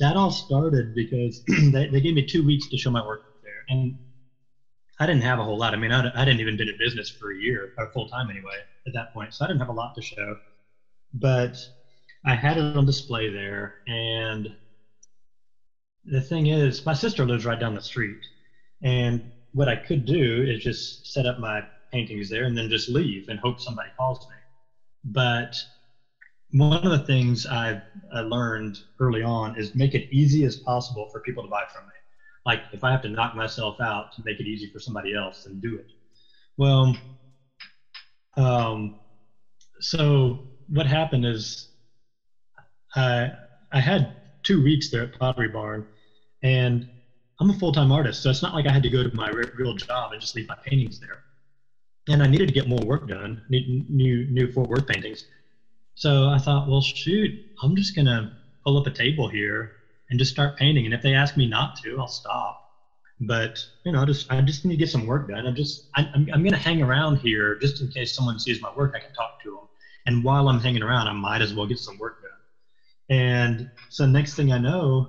that 0.00 0.16
all 0.16 0.30
started 0.30 0.94
because 0.94 1.42
they, 1.72 1.88
they 1.88 2.00
gave 2.00 2.14
me 2.14 2.26
two 2.26 2.44
weeks 2.44 2.68
to 2.68 2.76
show 2.78 2.90
my 2.90 3.04
work 3.04 3.22
there, 3.42 3.64
and 3.68 3.94
I 5.00 5.06
didn't 5.06 5.22
have 5.22 5.38
a 5.38 5.44
whole 5.44 5.58
lot. 5.58 5.74
I 5.74 5.78
mean, 5.78 5.92
I, 5.92 6.10
I 6.14 6.24
didn't 6.24 6.40
even 6.40 6.56
been 6.56 6.68
in 6.68 6.76
business 6.78 7.10
for 7.10 7.32
a 7.32 7.36
year, 7.36 7.72
or 7.76 7.90
full 7.92 8.08
time 8.08 8.30
anyway, 8.30 8.58
at 8.86 8.92
that 8.92 9.12
point, 9.12 9.32
so 9.34 9.44
I 9.44 9.48
didn't 9.48 9.60
have 9.60 9.68
a 9.68 9.72
lot 9.72 9.94
to 9.94 10.02
show. 10.02 10.36
But 11.14 11.56
I 12.24 12.36
had 12.36 12.58
it 12.58 12.76
on 12.76 12.86
display 12.86 13.30
there, 13.32 13.76
and 13.88 14.48
the 16.04 16.20
thing 16.20 16.46
is, 16.46 16.84
my 16.84 16.92
sister 16.92 17.26
lives 17.26 17.44
right 17.44 17.58
down 17.58 17.74
the 17.74 17.80
street, 17.80 18.18
and 18.82 19.22
what 19.52 19.68
I 19.68 19.76
could 19.76 20.04
do 20.04 20.42
is 20.42 20.60
just 20.60 21.06
set 21.12 21.26
up 21.26 21.38
my 21.38 21.62
paintings 21.92 22.28
there 22.28 22.44
and 22.44 22.56
then 22.56 22.68
just 22.68 22.88
leave 22.88 23.24
and 23.28 23.38
hope 23.38 23.60
somebody 23.60 23.90
calls 23.96 24.26
me. 24.28 24.36
But 25.04 25.52
one 26.52 26.80
of 26.82 26.90
the 26.90 26.98
things 26.98 27.46
I've 27.46 27.80
I 28.12 28.20
learned 28.20 28.78
early 28.98 29.22
on 29.22 29.56
is 29.56 29.74
make 29.74 29.94
it 29.94 30.04
easy 30.10 30.44
as 30.44 30.56
possible 30.56 31.06
for 31.10 31.20
people 31.20 31.42
to 31.42 31.48
buy 31.48 31.64
from 31.72 31.84
me. 31.86 31.92
Like 32.46 32.62
if 32.72 32.82
I 32.84 32.90
have 32.90 33.00
to 33.02 33.08
knock 33.08 33.34
myself 33.34 33.76
out 33.80 34.10
to 34.12 34.22
make 34.24 34.40
it 34.40 34.46
easy 34.46 34.68
for 34.68 34.78
somebody 34.78 35.14
else, 35.14 35.42
then 35.44 35.60
do 35.60 35.76
it. 35.76 35.86
Well, 36.56 36.94
um, 38.36 38.92
so 39.80 40.40
what 40.68 40.86
happened 40.86 41.24
is 41.24 41.68
I 42.94 43.30
I 43.72 43.80
had 43.80 44.08
two 44.42 44.62
weeks 44.62 44.90
there 44.90 45.02
at 45.04 45.12
Pottery 45.18 45.48
Barn, 45.48 45.86
and 46.42 46.86
I'm 47.40 47.50
a 47.50 47.54
full-time 47.54 47.92
artist, 47.92 48.22
so 48.22 48.30
it's 48.30 48.42
not 48.42 48.54
like 48.54 48.66
I 48.66 48.72
had 48.72 48.82
to 48.84 48.90
go 48.90 49.02
to 49.02 49.10
my 49.14 49.30
real 49.54 49.74
job 49.74 50.12
and 50.12 50.20
just 50.20 50.36
leave 50.36 50.48
my 50.48 50.56
paintings 50.64 51.00
there. 51.00 51.22
And 52.08 52.22
I 52.22 52.26
needed 52.26 52.48
to 52.48 52.54
get 52.54 52.68
more 52.68 52.80
work 52.84 53.06
done, 53.08 53.42
new 53.48 54.26
new 54.30 54.52
Fort 54.52 54.68
Worth 54.68 54.86
paintings. 54.86 55.24
So 55.94 56.28
I 56.28 56.38
thought, 56.38 56.68
well, 56.68 56.82
shoot, 56.82 57.32
I'm 57.62 57.76
just 57.76 57.94
gonna 57.96 58.32
pull 58.64 58.78
up 58.78 58.86
a 58.86 58.90
table 58.90 59.28
here 59.28 59.72
and 60.10 60.18
just 60.18 60.32
start 60.32 60.56
painting. 60.56 60.86
And 60.86 60.94
if 60.94 61.02
they 61.02 61.14
ask 61.14 61.36
me 61.36 61.46
not 61.46 61.76
to, 61.84 61.98
I'll 61.98 62.08
stop. 62.08 62.60
But 63.20 63.58
you 63.84 63.92
know, 63.92 64.02
I 64.02 64.06
just 64.06 64.32
I 64.32 64.40
just 64.42 64.64
need 64.64 64.74
to 64.74 64.78
get 64.78 64.90
some 64.90 65.06
work 65.06 65.28
done. 65.28 65.46
I'm 65.46 65.54
just 65.56 65.88
I, 65.96 66.08
I'm 66.14 66.28
I'm 66.32 66.42
gonna 66.44 66.56
hang 66.58 66.82
around 66.82 67.18
here 67.18 67.56
just 67.60 67.80
in 67.80 67.88
case 67.88 68.14
someone 68.14 68.38
sees 68.38 68.60
my 68.62 68.72
work. 68.76 68.94
I 68.96 69.00
can 69.00 69.12
talk 69.12 69.40
to 69.44 69.50
them. 69.52 69.68
And 70.06 70.24
while 70.24 70.48
I'm 70.48 70.60
hanging 70.60 70.82
around, 70.82 71.08
I 71.08 71.12
might 71.12 71.42
as 71.42 71.54
well 71.54 71.66
get 71.66 71.78
some 71.78 71.98
work. 71.98 72.19
And 73.10 73.68
so 73.90 74.06
next 74.06 74.34
thing 74.34 74.52
I 74.52 74.58
know, 74.58 75.08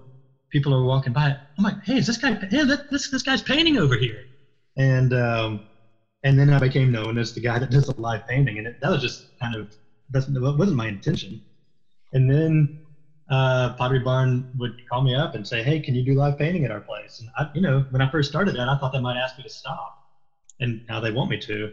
people 0.51 0.73
are 0.73 0.83
walking 0.83 1.13
by. 1.13 1.37
I'm 1.57 1.63
like, 1.63 1.77
hey, 1.85 1.97
is 1.97 2.07
this 2.07 2.17
guy? 2.17 2.37
Hey, 2.49 2.65
this 2.89 3.09
this 3.09 3.21
guy's 3.23 3.43
painting 3.43 3.77
over 3.77 3.95
here. 3.95 4.27
And 4.77 5.13
um, 5.13 5.61
and 6.23 6.37
then 6.39 6.51
I 6.51 6.59
became 6.59 6.91
known 6.91 7.17
as 7.17 7.33
the 7.33 7.41
guy 7.41 7.59
that 7.59 7.71
does 7.71 7.85
the 7.85 7.93
live 7.97 8.25
painting, 8.27 8.57
and 8.57 8.67
it, 8.67 8.77
that 8.81 8.89
was 8.91 9.01
just 9.01 9.27
kind 9.39 9.55
of 9.55 9.71
that's, 10.09 10.25
that 10.27 10.41
wasn't 10.41 10.77
my 10.77 10.87
intention. 10.87 11.41
And 12.13 12.29
then 12.29 12.71
uh, 13.29 13.73
Pottery 13.73 13.99
Barn 13.99 14.47
would 14.57 14.73
call 14.89 15.01
me 15.03 15.15
up 15.15 15.35
and 15.35 15.47
say, 15.47 15.63
"Hey, 15.63 15.79
can 15.79 15.95
you 15.95 16.03
do 16.03 16.15
live 16.15 16.37
painting 16.37 16.65
at 16.65 16.71
our 16.71 16.81
place?" 16.81 17.19
And 17.19 17.29
I, 17.37 17.49
you 17.53 17.61
know, 17.61 17.85
when 17.89 18.01
I 18.01 18.09
first 18.09 18.29
started 18.29 18.55
that, 18.55 18.67
I 18.69 18.77
thought 18.77 18.93
they 18.93 18.99
might 18.99 19.17
ask 19.17 19.37
me 19.37 19.43
to 19.43 19.49
stop, 19.49 19.95
and 20.59 20.81
now 20.89 20.99
they 20.99 21.11
want 21.11 21.29
me 21.29 21.39
to. 21.39 21.69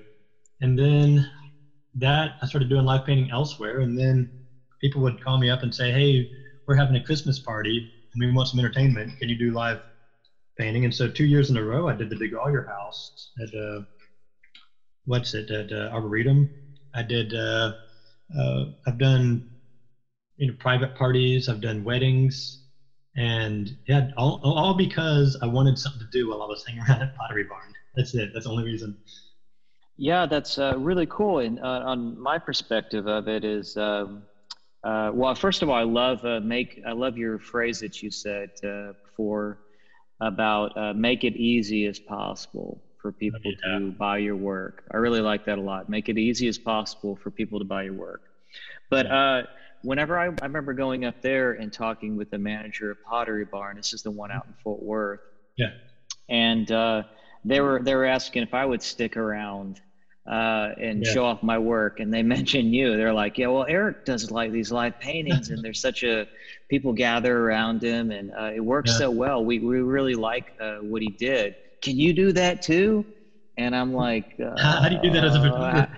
And 0.61 0.79
then 0.79 1.27
that 1.95 2.33
I 2.43 2.47
started 2.47 2.69
doing 2.69 2.85
live 2.85 3.05
painting 3.05 3.31
elsewhere, 3.31 3.81
and 3.81 3.99
then 3.99 4.29
people 4.81 5.03
would 5.03 5.23
call 5.23 5.39
me 5.39 5.51
up 5.51 5.63
and 5.63 5.75
say, 5.75 5.91
"Hey, 5.93 6.31
we're 6.67 6.77
having 6.77 6.97
a 6.97 7.05
Christmas 7.05 7.39
party, 7.39 7.91
and 8.13 8.25
we 8.25 8.33
want 8.33 8.49
some 8.49 8.61
entertainment. 8.61 9.19
Can 9.19 9.29
you 9.29 9.39
do 9.39 9.53
live 9.53 9.81
painting?" 10.57 10.85
And 10.85 10.95
so 10.95 11.09
two 11.09 11.27
years 11.27 11.51
in 11.51 11.57
a 11.57 11.65
row, 11.65 11.89
I 11.89 11.95
did 11.95 12.11
the 12.11 12.17
DeGolyer 12.17 12.67
House 12.67 13.31
at 13.43 13.55
uh, 13.55 13.83
what's 15.05 15.35
it 15.35 15.51
at 15.51 15.73
uh, 15.73 15.91
Arboretum. 15.93 16.51
I 16.95 17.03
did. 17.03 17.35
Uh, 17.35 17.75
uh, 18.39 18.65
I've 18.87 18.99
done 18.99 19.47
you 20.37 20.49
know 20.49 20.55
private 20.59 20.95
parties. 20.95 21.49
I've 21.49 21.61
done 21.61 21.85
weddings, 21.85 22.61
and 23.17 23.71
yeah, 23.87 24.09
all, 24.17 24.41
all 24.43 24.75
because 24.75 25.37
I 25.43 25.47
wanted 25.47 25.79
something 25.79 26.01
to 26.01 26.09
do 26.13 26.29
while 26.29 26.43
I 26.43 26.47
was 26.47 26.65
hanging 26.67 26.83
around 26.83 27.03
at 27.03 27.15
Pottery 27.15 27.45
Barn. 27.45 27.73
That's 27.95 28.15
it. 28.15 28.31
That's 28.33 28.47
the 28.47 28.53
only 28.53 28.65
reason. 28.65 28.97
Yeah, 29.97 30.27
that's 30.27 30.59
uh, 30.59 30.75
really 30.79 31.07
cool. 31.07 31.41
And 31.41 31.59
uh, 31.59 31.83
on 31.85 32.19
my 32.21 32.39
perspective 32.39 33.09
of 33.09 33.27
it 33.27 33.45
is, 33.45 33.77
um, 33.77 34.23
uh, 34.85 35.11
well, 35.13 35.35
first 35.35 35.63
of 35.63 35.69
all, 35.69 35.75
I 35.75 35.83
love 35.83 36.25
uh, 36.25 36.41
make. 36.41 36.81
I 36.87 36.93
love 36.93 37.19
your 37.19 37.39
phrase 37.39 37.81
that 37.81 38.03
you 38.03 38.11
said 38.11 38.51
uh, 38.65 38.93
before 39.05 39.59
about 40.21 40.77
uh, 40.77 40.93
make 40.95 41.25
it 41.25 41.37
easy 41.37 41.87
as 41.87 41.99
possible 41.99 42.81
for 43.01 43.13
people 43.13 43.41
Yeah. 43.45 43.79
to 43.79 43.91
buy 43.93 44.19
your 44.19 44.37
work. 44.37 44.85
I 44.93 44.97
really 44.97 45.21
like 45.21 45.45
that 45.47 45.59
a 45.59 45.61
lot. 45.61 45.89
Make 45.89 46.09
it 46.09 46.19
easy 46.19 46.49
as 46.49 46.59
possible 46.59 47.17
for 47.17 47.31
people 47.31 47.59
to 47.59 47.65
buy 47.65 47.85
your 47.85 47.95
work. 47.95 48.23
But 48.91 49.07
uh, 49.07 49.43
whenever 49.83 50.19
I, 50.19 50.27
I 50.27 50.43
remember 50.47 50.73
going 50.73 51.05
up 51.05 51.23
there 51.23 51.53
and 51.53 51.73
talking 51.73 52.17
with 52.17 52.31
the 52.31 52.39
manager 52.39 52.91
of 52.91 52.99
Pottery 53.05 53.45
Barn, 53.45 53.77
this 53.77 53.93
is 53.93 54.03
the 54.03 54.11
one 54.11 54.31
out 54.33 54.47
in 54.47 54.55
Fort 54.63 54.83
Worth. 54.83 55.21
Yeah. 55.57 55.71
And 56.29 56.71
uh, 56.73 57.03
they 57.45 57.61
were 57.61 57.81
they 57.83 57.95
were 57.95 58.05
asking 58.07 58.43
if 58.43 58.55
I 58.55 58.65
would 58.65 58.83
stick 58.83 59.17
around 59.17 59.81
uh, 60.29 60.71
and 60.79 61.05
Yeah. 61.05 61.07
show 61.07 61.25
off 61.25 61.43
my 61.43 61.59
work, 61.59 62.01
and 62.01 62.13
they 62.13 62.23
mentioned 62.37 62.75
you. 62.75 62.97
They're 62.97 63.15
like, 63.15 63.39
"Yeah, 63.39 63.49
well, 63.49 63.67
Eric 63.69 63.99
does 64.05 64.31
like 64.31 64.53
these 64.53 64.71
live 64.73 64.99
paintings, 64.99 65.51
and 65.51 65.65
there's 65.65 65.81
such 65.81 66.03
a 66.05 66.27
people 66.69 66.93
gather 66.93 67.37
around 67.39 67.83
him, 67.83 68.11
and 68.11 68.31
uh, 68.39 68.51
it 68.55 68.61
works 68.61 68.93
Yeah. 68.93 68.99
so 68.99 69.11
well. 69.11 69.45
We 69.45 69.61
we 69.61 69.81
really 69.81 70.15
like 70.15 70.53
uh, 70.61 70.77
what 70.79 71.03
he 71.03 71.11
did. 71.19 71.57
Can 71.83 71.99
you 71.99 72.13
do 72.13 72.33
that 72.33 72.61
too?" 72.63 73.07
And 73.57 73.75
I'm 73.75 73.93
like, 73.93 74.27
uh, 74.43 74.63
How, 74.63 74.83
how 74.83 74.89
do 74.89 74.95
you 74.97 75.01
do 75.01 75.11
that 75.13 75.25
as 75.25 75.35
a 75.35 75.41
photographer? 75.41 75.89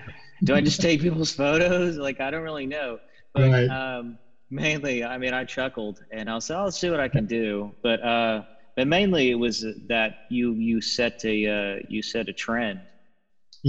do 0.44 0.54
I 0.54 0.60
just 0.60 0.80
take 0.80 1.00
people's 1.00 1.32
photos? 1.32 1.96
Like, 1.96 2.20
I 2.20 2.30
don't 2.30 2.42
really 2.42 2.66
know. 2.66 2.98
But 3.34 3.52
Right. 3.52 3.68
um, 3.68 4.18
mainly, 4.50 5.04
I 5.04 5.18
mean, 5.18 5.34
I 5.34 5.44
chuckled 5.44 5.98
and 6.10 6.28
I'll 6.30 6.40
say, 6.40 6.54
I'll 6.54 6.70
see 6.72 6.90
what 6.90 7.00
I 7.00 7.08
can 7.08 7.26
do. 7.26 7.74
But 7.82 8.02
uh, 8.02 8.42
but 8.76 8.86
mainly, 8.88 9.30
it 9.30 9.34
was 9.34 9.66
that 9.88 10.14
you 10.28 10.54
you 10.54 10.80
set 10.80 11.14
a 11.24 11.46
uh, 11.46 11.78
you 11.88 12.02
set 12.02 12.28
a 12.28 12.32
trend 12.32 12.89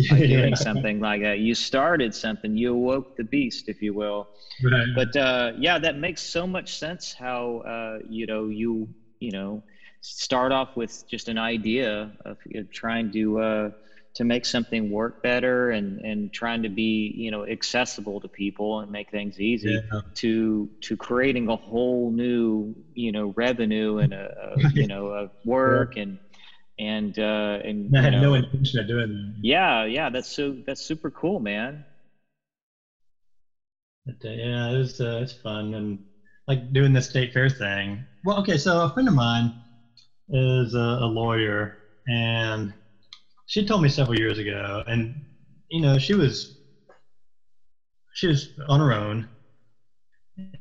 by 0.10 0.22
doing 0.22 0.56
something 0.56 1.00
like 1.00 1.22
that. 1.22 1.40
You 1.40 1.54
started 1.56 2.14
something. 2.14 2.56
You 2.58 2.74
awoke 2.74 3.08
the 3.18 3.24
beast, 3.24 3.68
if 3.68 3.82
you 3.82 3.94
will. 3.94 4.28
Right. 4.64 4.88
But 4.96 5.16
uh, 5.16 5.52
yeah, 5.58 5.80
that 5.80 5.96
makes 5.96 6.22
so 6.24 6.48
much 6.48 6.78
sense. 6.78 7.14
How 7.18 7.58
uh, 7.66 7.98
you 8.08 8.26
know 8.26 8.48
you 8.50 8.90
you 9.20 9.32
know 9.32 9.64
start 10.02 10.52
off 10.52 10.70
with 10.76 10.92
just 11.10 11.28
an 11.28 11.38
idea 11.38 12.12
of 12.26 12.38
you 12.46 12.62
know, 12.62 12.68
trying 12.72 13.12
to 13.12 13.40
uh, 13.40 13.70
to 14.16 14.24
make 14.24 14.46
something 14.46 14.90
work 14.90 15.16
better 15.22 15.72
and 15.72 16.00
and 16.00 16.32
trying 16.34 16.64
to 16.64 16.70
be 16.70 17.14
you 17.16 17.32
know 17.32 17.46
accessible 17.46 18.20
to 18.22 18.28
people 18.30 18.80
and 18.82 18.92
make 18.92 19.10
things 19.12 19.40
easy 19.40 19.82
Yeah. 19.92 20.02
to 20.16 20.70
to 20.82 20.98
creating 20.98 21.48
a 21.50 21.56
whole 21.56 22.12
new 22.12 22.76
you 22.94 23.12
know 23.12 23.34
revenue 23.36 23.98
and 24.00 24.14
a, 24.14 24.30
a 24.56 24.58
you 24.74 24.88
know 24.88 25.10
a 25.14 25.30
work 25.46 25.94
and 25.96 26.20
and 26.82 27.18
uh, 27.20 27.60
and 27.64 27.96
I 27.96 28.02
had 28.02 28.14
know, 28.14 28.22
no 28.22 28.34
intention 28.34 28.80
of 28.80 28.88
doing 28.88 29.10
that. 29.10 29.36
Yeah, 29.42 29.86
yeah, 29.86 30.10
that's 30.10 30.30
so 30.36 30.58
that's 30.66 30.82
super 30.82 31.12
cool, 31.12 31.40
man. 31.40 31.86
But, 34.06 34.16
uh, 34.26 34.34
yeah, 34.34 34.72
it 34.72 34.78
was 34.78 35.00
uh, 35.00 35.20
it's 35.22 35.34
fun 35.34 35.76
and 35.76 36.00
like 36.48 36.74
doing 36.74 36.92
the 36.92 37.02
state 37.02 37.34
fair 37.34 37.50
thing. 37.50 38.04
Well, 38.24 38.40
okay, 38.40 38.58
so 38.58 38.84
a 38.84 38.90
friend 38.94 39.08
of 39.08 39.14
mine 39.14 39.54
is 40.30 40.74
a, 40.74 40.80
a 40.80 41.06
lawyer, 41.08 41.78
and 42.08 42.74
she 43.46 43.66
told 43.66 43.84
me 43.84 43.90
several 43.90 44.18
years 44.18 44.40
ago, 44.40 44.82
and 44.88 45.14
you 45.70 45.82
know 45.82 46.00
she 46.00 46.16
was 46.16 46.56
she 48.14 48.28
was 48.28 48.50
on 48.68 48.80
her 48.80 48.92
own, 48.92 49.28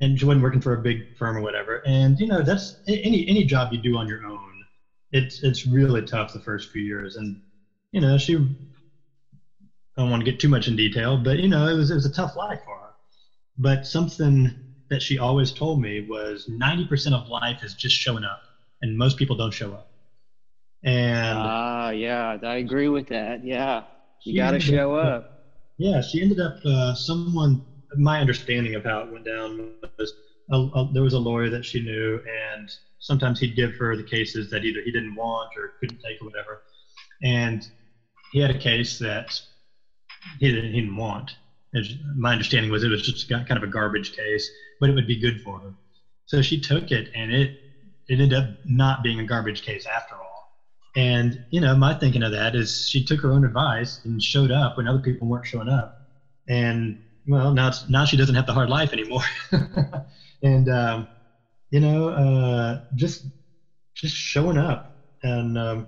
and 0.02 0.18
she 0.18 0.26
wasn't 0.26 0.42
working 0.42 0.60
for 0.60 0.74
a 0.74 0.82
big 0.82 0.98
firm 1.16 1.36
or 1.38 1.40
whatever. 1.40 1.80
And 1.86 2.18
you 2.18 2.26
know 2.26 2.42
that's 2.42 2.76
any 2.86 3.26
any 3.26 3.44
job 3.44 3.72
you 3.72 3.80
do 3.80 3.96
on 3.96 4.06
your 4.06 4.22
own 4.26 4.39
it's 5.12 5.42
it's 5.42 5.66
really 5.66 6.02
tough 6.02 6.32
the 6.32 6.40
first 6.40 6.70
few 6.70 6.82
years, 6.82 7.16
and 7.16 7.40
you 7.92 8.00
know 8.00 8.18
she. 8.18 8.36
I 9.96 10.02
don't 10.02 10.10
want 10.10 10.24
to 10.24 10.30
get 10.30 10.40
too 10.40 10.48
much 10.48 10.68
in 10.68 10.76
detail, 10.76 11.18
but 11.18 11.38
you 11.38 11.48
know 11.48 11.66
it 11.68 11.74
was 11.74 11.90
it 11.90 11.94
was 11.94 12.06
a 12.06 12.12
tough 12.12 12.36
life 12.36 12.60
for 12.64 12.78
her. 12.78 12.90
But 13.58 13.86
something 13.86 14.54
that 14.88 15.02
she 15.02 15.18
always 15.18 15.52
told 15.52 15.80
me 15.80 16.00
was 16.00 16.48
90% 16.48 17.12
of 17.12 17.28
life 17.28 17.62
is 17.62 17.74
just 17.74 17.94
showing 17.96 18.24
up, 18.24 18.42
and 18.82 18.96
most 18.96 19.16
people 19.16 19.36
don't 19.36 19.52
show 19.52 19.72
up. 19.72 19.88
And 20.82 21.36
ah, 21.36 21.86
uh, 21.86 21.90
yeah, 21.90 22.36
I 22.42 22.56
agree 22.56 22.88
with 22.88 23.06
that. 23.08 23.44
Yeah, 23.44 23.82
you 24.24 24.36
got 24.36 24.52
to 24.52 24.60
show 24.60 24.94
up. 24.94 25.24
Yeah, 25.78 26.00
she 26.00 26.22
ended 26.22 26.40
up 26.40 26.56
uh, 26.64 26.94
someone. 26.94 27.62
My 27.96 28.20
understanding 28.20 28.74
of 28.76 28.84
how 28.84 29.00
it 29.00 29.10
went 29.10 29.24
down 29.24 29.72
was 29.98 30.12
a, 30.50 30.56
a, 30.56 30.88
there 30.92 31.02
was 31.02 31.14
a 31.14 31.18
lawyer 31.18 31.50
that 31.50 31.64
she 31.64 31.80
knew, 31.80 32.20
and 32.52 32.70
sometimes 33.00 33.40
he'd 33.40 33.56
give 33.56 33.74
her 33.78 33.96
the 33.96 34.04
cases 34.04 34.48
that 34.50 34.64
either 34.64 34.80
he 34.84 34.92
didn't 34.92 35.14
want 35.14 35.50
or 35.56 35.72
couldn't 35.80 36.00
take 36.06 36.20
or 36.20 36.26
whatever. 36.26 36.62
And 37.22 37.66
he 38.32 38.38
had 38.38 38.50
a 38.50 38.58
case 38.58 38.98
that 38.98 39.28
he 40.38 40.52
didn't, 40.52 40.72
he 40.72 40.80
didn't 40.80 40.96
want. 40.96 41.32
As 41.74 41.88
my 42.16 42.32
understanding 42.32 42.70
was 42.70 42.82
it 42.82 42.88
was 42.88 43.02
just 43.02 43.28
kind 43.28 43.50
of 43.50 43.62
a 43.62 43.68
garbage 43.68 44.12
case, 44.12 44.50
but 44.80 44.90
it 44.90 44.94
would 44.94 45.06
be 45.06 45.16
good 45.20 45.40
for 45.40 45.60
her. 45.60 45.74
So 46.26 46.42
she 46.42 46.60
took 46.60 46.90
it, 46.90 47.08
and 47.14 47.32
it 47.32 47.56
it 48.08 48.20
ended 48.20 48.34
up 48.34 48.46
not 48.64 49.02
being 49.02 49.20
a 49.20 49.24
garbage 49.24 49.62
case 49.62 49.86
after 49.86 50.16
all. 50.16 50.52
And 50.96 51.38
you 51.50 51.60
know, 51.60 51.74
my 51.76 51.94
thinking 51.94 52.22
of 52.22 52.32
that 52.32 52.54
is 52.56 52.86
she 52.88 53.04
took 53.04 53.20
her 53.20 53.32
own 53.32 53.44
advice 53.44 54.00
and 54.04 54.20
showed 54.22 54.50
up 54.50 54.76
when 54.76 54.88
other 54.88 54.98
people 54.98 55.28
weren't 55.28 55.46
showing 55.46 55.68
up. 55.68 55.96
And 56.48 56.98
well, 57.26 57.52
now 57.52 57.70
now 57.88 58.04
she 58.04 58.16
doesn't 58.16 58.34
have 58.34 58.46
the 58.46 58.52
hard 58.52 58.68
life 58.68 58.92
anymore. 58.92 59.22
and 60.42 60.68
um, 60.68 61.08
you 61.70 61.80
know, 61.80 62.08
uh, 62.08 62.78
just 62.94 63.26
just 63.94 64.14
showing 64.14 64.56
up 64.56 64.88
and 65.22 65.58
um, 65.58 65.86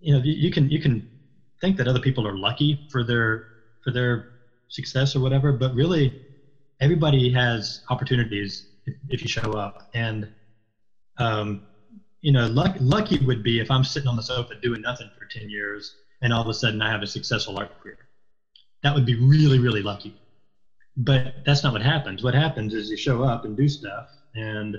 you 0.00 0.12
know 0.12 0.18
you, 0.18 0.32
you, 0.32 0.50
can 0.50 0.68
you 0.68 0.80
can 0.80 1.04
think 1.60 1.76
that 1.76 1.86
other 1.86 2.00
people 2.00 2.26
are 2.26 2.36
lucky 2.36 2.80
for 2.88 3.04
their 3.04 3.44
for 3.82 3.90
their 3.90 4.26
success 4.68 5.14
or 5.14 5.20
whatever, 5.20 5.52
but 5.52 5.72
really 5.74 6.14
everybody 6.80 7.30
has 7.30 7.80
opportunities 7.90 8.64
if, 8.86 8.94
if 9.08 9.22
you 9.22 9.28
show 9.28 9.52
up 9.52 9.82
and 9.94 10.28
um, 11.18 11.62
you 12.20 12.32
know 12.32 12.46
luck, 12.46 12.74
lucky 12.80 13.18
would 13.24 13.42
be 13.42 13.60
if 13.60 13.70
I'm 13.70 13.84
sitting 13.84 14.08
on 14.08 14.16
the 14.16 14.22
sofa 14.22 14.54
doing 14.60 14.82
nothing 14.82 15.10
for 15.16 15.26
10 15.26 15.48
years 15.48 15.94
and 16.20 16.32
all 16.32 16.42
of 16.42 16.48
a 16.48 16.54
sudden 16.54 16.82
I 16.82 16.90
have 16.90 17.02
a 17.02 17.06
successful 17.06 17.58
art 17.58 17.70
career. 17.80 17.98
That 18.82 18.94
would 18.94 19.06
be 19.06 19.14
really 19.14 19.58
really 19.58 19.82
lucky 19.82 20.21
but 20.96 21.34
that's 21.44 21.62
not 21.62 21.72
what 21.72 21.82
happens. 21.82 22.22
What 22.22 22.34
happens 22.34 22.74
is 22.74 22.90
you 22.90 22.96
show 22.96 23.22
up 23.22 23.44
and 23.44 23.56
do 23.56 23.68
stuff, 23.68 24.10
and 24.34 24.76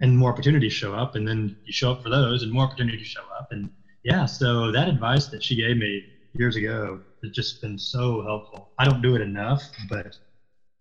and 0.00 0.16
more 0.16 0.32
opportunities 0.32 0.72
show 0.72 0.94
up, 0.94 1.14
and 1.16 1.26
then 1.26 1.56
you 1.64 1.72
show 1.72 1.92
up 1.92 2.02
for 2.02 2.10
those, 2.10 2.42
and 2.42 2.52
more 2.52 2.64
opportunities 2.64 3.06
show 3.06 3.24
up, 3.38 3.48
and 3.52 3.70
yeah. 4.04 4.26
So 4.26 4.72
that 4.72 4.88
advice 4.88 5.28
that 5.28 5.42
she 5.42 5.56
gave 5.56 5.76
me 5.76 6.04
years 6.34 6.56
ago 6.56 7.00
has 7.22 7.32
just 7.32 7.60
been 7.60 7.78
so 7.78 8.22
helpful. 8.22 8.72
I 8.78 8.84
don't 8.84 9.02
do 9.02 9.14
it 9.16 9.22
enough, 9.22 9.62
but 9.88 10.16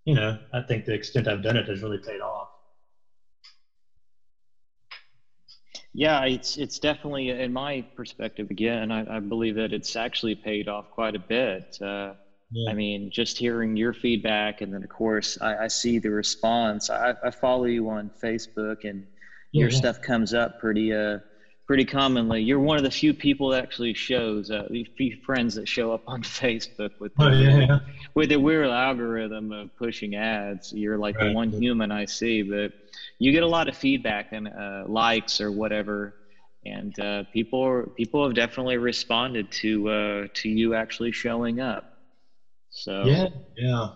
you 0.06 0.16
know, 0.16 0.38
I 0.54 0.62
think 0.62 0.86
the 0.86 0.94
extent 0.94 1.28
I've 1.28 1.44
done 1.44 1.58
it 1.58 1.68
has 1.68 1.82
really 1.82 2.00
paid 2.00 2.22
off. 2.22 2.50
Yeah, 5.94 6.26
it's 6.26 6.58
it's 6.58 6.80
definitely 6.80 7.30
in 7.30 7.52
my 7.54 7.86
perspective 7.96 8.52
again. 8.52 8.92
I, 8.92 9.18
I 9.18 9.20
believe 9.20 9.56
that 9.56 9.74
it's 9.74 9.96
actually 9.96 10.36
paid 10.36 10.68
off 10.68 10.90
quite 10.90 11.16
a 11.16 11.20
bit. 11.20 11.66
Uh, 11.82 12.14
yeah. 12.52 12.72
I 12.72 12.74
mean, 12.74 13.12
just 13.12 13.38
hearing 13.38 13.76
your 13.76 13.94
feedback, 13.94 14.62
and 14.62 14.74
then 14.74 14.84
of 14.84 14.90
course, 14.90 15.38
I, 15.42 15.66
I 15.66 15.68
see 15.68 16.00
the 16.00 16.10
response. 16.10 16.90
I, 16.90 17.14
I, 17.24 17.32
follow 17.32 17.66
you 17.66 17.90
on 17.90 18.10
Facebook, 18.22 18.88
and 18.88 19.06
your 19.52 19.70
yeah. 19.70 19.78
stuff 19.78 20.02
comes 20.02 20.34
up 20.34 20.60
pretty 20.60 20.94
uh 20.94 21.20
pretty 21.68 21.84
commonly. 21.84 22.42
You're 22.42 22.62
one 22.62 22.78
of 22.78 22.84
the 22.84 22.92
few 22.92 23.14
people 23.14 23.50
that 23.50 23.62
actually 23.62 23.94
shows 23.94 24.50
uh, 24.50 24.68
few 24.96 25.18
friends 25.26 25.56
that 25.56 25.68
show 25.68 25.92
up 25.92 26.04
on 26.08 26.22
Facebook 26.24 26.92
with 27.00 27.14
the, 27.16 27.26
oh, 27.26 27.32
yeah. 27.32 27.80
with 28.14 28.30
the 28.30 28.38
weird 28.38 28.70
algorithm 28.70 29.52
of 29.52 29.76
pushing 29.76 30.16
ads. 30.16 30.72
You're 30.72 30.98
like 30.98 31.18
right. 31.18 31.28
the 31.28 31.34
one 31.34 31.52
human 31.52 31.92
I 31.92 32.06
see, 32.06 32.42
but 32.42 32.72
you 33.20 33.34
get 33.34 33.44
a 33.44 33.48
lot 33.48 33.68
of 33.68 33.76
feedback 33.76 34.32
and 34.32 34.48
uh, 34.48 34.86
likes 34.88 35.42
or 35.42 35.52
whatever. 35.52 36.16
And 36.66 36.98
uh, 37.00 37.24
people 37.34 37.84
people 37.96 38.24
have 38.26 38.34
definitely 38.34 38.78
responded 38.78 39.52
to 39.52 39.90
uh, 39.90 40.28
to 40.36 40.50
you 40.50 40.74
actually 40.74 41.12
showing 41.12 41.60
up. 41.60 41.97
So 42.78 43.06
yeah, 43.06 43.26
yeah. 43.56 43.88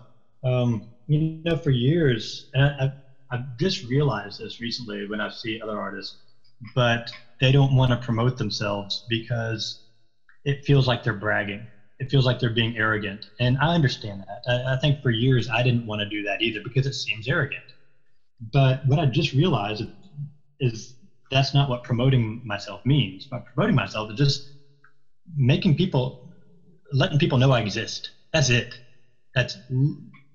Um, 0.42 0.82
you 1.06 1.38
know, 1.44 1.54
for 1.54 1.70
years, 1.70 2.48
and 2.52 2.64
I, 2.64 2.90
I, 3.30 3.44
just 3.56 3.84
realized 3.84 4.40
this 4.40 4.60
recently 4.60 5.06
when 5.06 5.20
I 5.20 5.28
see 5.28 5.60
other 5.62 5.78
artists, 5.78 6.16
but 6.74 7.08
they 7.40 7.52
don't 7.52 7.76
want 7.76 7.92
to 7.92 7.96
promote 7.96 8.36
themselves 8.36 9.04
because 9.08 9.82
it 10.44 10.64
feels 10.64 10.88
like 10.88 11.04
they're 11.04 11.12
bragging. 11.12 11.68
It 12.00 12.10
feels 12.10 12.26
like 12.26 12.40
they're 12.40 12.50
being 12.50 12.76
arrogant, 12.76 13.24
and 13.38 13.56
I 13.58 13.72
understand 13.72 14.24
that. 14.26 14.52
I, 14.52 14.72
I 14.72 14.76
think 14.76 15.00
for 15.00 15.10
years 15.10 15.48
I 15.48 15.62
didn't 15.62 15.86
want 15.86 16.00
to 16.00 16.08
do 16.08 16.24
that 16.24 16.42
either 16.42 16.58
because 16.64 16.84
it 16.84 16.94
seems 16.94 17.28
arrogant. 17.28 17.62
But 18.52 18.84
what 18.84 18.98
I 18.98 19.06
just 19.06 19.32
realized 19.32 19.84
is 20.58 20.94
that's 21.30 21.54
not 21.54 21.68
what 21.68 21.84
promoting 21.84 22.40
myself 22.44 22.80
means. 22.84 23.26
By 23.26 23.38
promoting 23.54 23.76
myself 23.76 24.10
is 24.10 24.18
just 24.18 24.48
making 25.36 25.76
people, 25.76 26.20
letting 26.92 27.20
people 27.20 27.38
know 27.38 27.52
I 27.52 27.60
exist 27.60 28.10
that's 28.32 28.50
it. 28.50 28.74
That's 29.34 29.56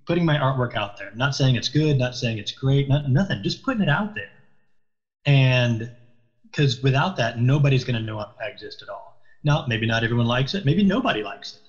putting 0.08 0.26
my 0.26 0.38
artwork 0.38 0.76
out 0.76 0.98
there. 0.98 1.12
Not 1.14 1.36
saying 1.36 1.56
it's 1.56 1.70
good, 1.70 1.98
not 1.98 2.16
saying 2.16 2.38
it's 2.38 2.52
great, 2.52 2.88
not, 2.88 3.08
nothing. 3.08 3.44
Just 3.44 3.64
putting 3.64 3.82
it 3.82 3.90
out 3.90 4.14
there. 4.16 4.24
And 5.26 5.90
because 6.44 6.82
without 6.82 7.16
that, 7.18 7.38
nobody's 7.38 7.84
going 7.84 8.00
to 8.00 8.06
know 8.06 8.20
I 8.20 8.48
exist 8.48 8.82
at 8.82 8.90
all. 8.90 9.18
Now, 9.44 9.64
maybe 9.68 9.86
not 9.86 10.04
everyone 10.04 10.26
likes 10.26 10.54
it. 10.54 10.66
Maybe 10.66 10.84
nobody 10.84 11.24
likes 11.24 11.54
it. 11.54 11.62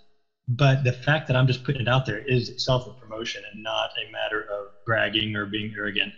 But 0.49 0.83
the 0.85 0.93
fact 0.93 1.27
that 1.27 1.37
I'm 1.37 1.47
just 1.47 1.65
putting 1.65 1.83
it 1.83 1.89
out 1.89 2.07
there 2.07 2.21
is 2.21 2.49
itself 2.49 2.87
a 2.87 2.93
promotion 2.93 3.43
and 3.53 3.63
not 3.63 3.91
a 3.99 4.11
matter 4.11 4.43
of 4.51 4.69
bragging 4.87 5.37
or 5.37 5.47
being 5.47 5.73
arrogant. 5.77 6.15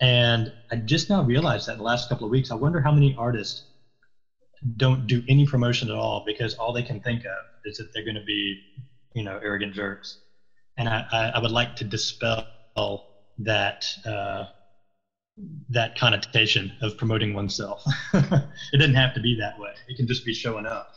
And 0.00 0.50
I 0.70 0.76
just 0.76 1.08
now 1.08 1.22
realized 1.22 1.66
that 1.66 1.72
in 1.72 1.78
the 1.78 1.84
last 1.84 2.08
couple 2.08 2.24
of 2.26 2.30
weeks, 2.30 2.50
I 2.50 2.54
wonder 2.54 2.80
how 2.80 2.92
many 2.92 3.14
artists 3.16 3.64
don't 4.76 5.06
do 5.06 5.22
any 5.28 5.44
promotion 5.46 5.90
at 5.90 5.96
all 5.96 6.22
because 6.24 6.54
all 6.54 6.72
they 6.72 6.82
can 6.82 7.00
think 7.00 7.24
of 7.24 7.46
is 7.64 7.76
that 7.76 7.88
they're 7.92 8.04
going 8.04 8.14
to 8.16 8.22
be 8.22 8.60
you 9.14 9.22
know, 9.24 9.38
arrogant 9.42 9.74
jerks. 9.74 10.18
And 10.78 10.88
I, 10.88 11.32
I, 11.34 11.38
would 11.38 11.50
like 11.50 11.76
to 11.76 11.84
dispel 11.84 12.46
that 13.38 13.86
uh, 14.06 14.44
that 15.70 15.98
connotation 15.98 16.72
of 16.80 16.96
promoting 16.96 17.34
oneself. 17.34 17.84
it 18.14 18.78
doesn't 18.78 18.94
have 18.94 19.14
to 19.14 19.20
be 19.20 19.36
that 19.40 19.58
way. 19.58 19.72
It 19.88 19.96
can 19.96 20.06
just 20.06 20.24
be 20.24 20.34
showing 20.34 20.66
up. 20.66 20.94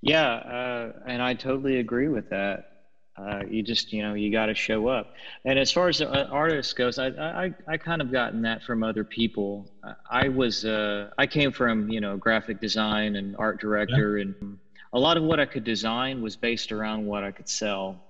Yeah, 0.00 0.34
uh, 0.34 0.92
and 1.06 1.22
I 1.22 1.34
totally 1.34 1.78
agree 1.78 2.08
with 2.08 2.28
that. 2.30 2.70
Uh, 3.16 3.42
you 3.48 3.62
just, 3.62 3.92
you 3.92 4.02
know, 4.02 4.14
you 4.14 4.30
got 4.32 4.46
to 4.46 4.54
show 4.54 4.88
up. 4.88 5.14
And 5.44 5.58
as 5.58 5.70
far 5.70 5.88
as 5.88 5.98
the 5.98 6.10
uh, 6.10 6.26
artist 6.30 6.74
goes, 6.74 6.98
I, 6.98 7.06
I, 7.06 7.54
I 7.68 7.76
kind 7.76 8.02
of 8.02 8.10
gotten 8.10 8.42
that 8.42 8.64
from 8.64 8.82
other 8.82 9.04
people. 9.04 9.70
I 10.10 10.28
was, 10.28 10.64
uh, 10.64 11.10
I 11.16 11.26
came 11.28 11.52
from, 11.52 11.88
you 11.88 12.00
know, 12.00 12.16
graphic 12.16 12.60
design 12.60 13.14
and 13.14 13.36
art 13.38 13.60
director, 13.60 14.18
yeah. 14.18 14.24
and 14.24 14.58
a 14.94 14.98
lot 14.98 15.16
of 15.16 15.24
what 15.24 15.40
I 15.40 15.44
could 15.44 15.64
design 15.64 16.22
was 16.22 16.36
based 16.36 16.70
around 16.70 17.04
what 17.04 17.24
I 17.24 17.32
could 17.32 17.48
sell. 17.48 18.00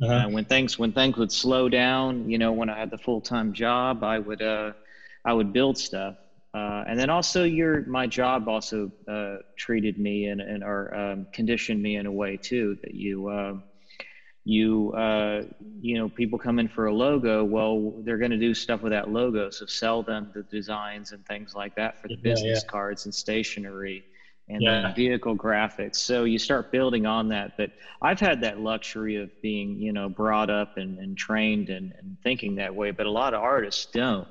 Uh-huh. 0.00 0.14
Uh, 0.14 0.28
when 0.30 0.44
things 0.46 0.78
when 0.78 0.92
things 0.92 1.16
would 1.18 1.32
slow 1.32 1.68
down, 1.68 2.30
you 2.30 2.38
know, 2.38 2.52
when 2.52 2.70
I 2.70 2.78
had 2.78 2.90
the 2.90 2.96
full 2.96 3.20
time 3.20 3.52
job, 3.52 4.02
I 4.02 4.18
would 4.18 4.40
uh, 4.40 4.72
I 5.26 5.34
would 5.34 5.52
build 5.52 5.76
stuff, 5.76 6.16
uh, 6.54 6.84
and 6.86 6.98
then 6.98 7.10
also 7.10 7.44
your 7.44 7.84
my 7.84 8.06
job 8.06 8.48
also 8.48 8.90
uh, 9.06 9.38
treated 9.58 9.98
me 9.98 10.26
and 10.26 10.40
and 10.40 10.64
or 10.64 10.94
um, 10.94 11.26
conditioned 11.34 11.82
me 11.82 11.96
in 11.96 12.06
a 12.06 12.12
way 12.12 12.38
too 12.38 12.78
that 12.82 12.94
you 12.94 13.28
uh, 13.28 13.54
you 14.44 14.92
uh, 14.92 15.42
you 15.82 15.98
know 15.98 16.08
people 16.08 16.38
come 16.38 16.58
in 16.58 16.68
for 16.68 16.86
a 16.86 16.94
logo, 16.94 17.44
well 17.44 17.92
they're 18.02 18.18
going 18.18 18.30
to 18.30 18.38
do 18.38 18.54
stuff 18.54 18.80
with 18.80 18.92
that 18.92 19.10
logo, 19.10 19.50
so 19.50 19.66
sell 19.66 20.02
them 20.02 20.30
the 20.32 20.44
designs 20.44 21.12
and 21.12 21.26
things 21.26 21.54
like 21.54 21.74
that 21.74 22.00
for 22.00 22.08
the 22.08 22.14
yeah, 22.14 22.22
business 22.22 22.62
yeah. 22.64 22.70
cards 22.70 23.04
and 23.04 23.14
stationery 23.14 24.02
and 24.50 24.62
yeah. 24.62 24.82
then 24.82 24.94
vehicle 24.94 25.36
graphics. 25.36 25.96
So 25.96 26.24
you 26.24 26.38
start 26.38 26.72
building 26.72 27.06
on 27.06 27.28
that. 27.28 27.56
But 27.56 27.70
I've 28.02 28.20
had 28.20 28.40
that 28.42 28.60
luxury 28.60 29.16
of 29.16 29.30
being, 29.42 29.76
you 29.80 29.92
know, 29.92 30.08
brought 30.08 30.50
up 30.50 30.76
and, 30.76 30.98
and 30.98 31.16
trained 31.16 31.68
and, 31.68 31.92
and 31.98 32.16
thinking 32.22 32.56
that 32.56 32.74
way. 32.74 32.90
But 32.90 33.06
a 33.06 33.10
lot 33.10 33.34
of 33.34 33.42
artists 33.42 33.86
don't. 33.86 34.28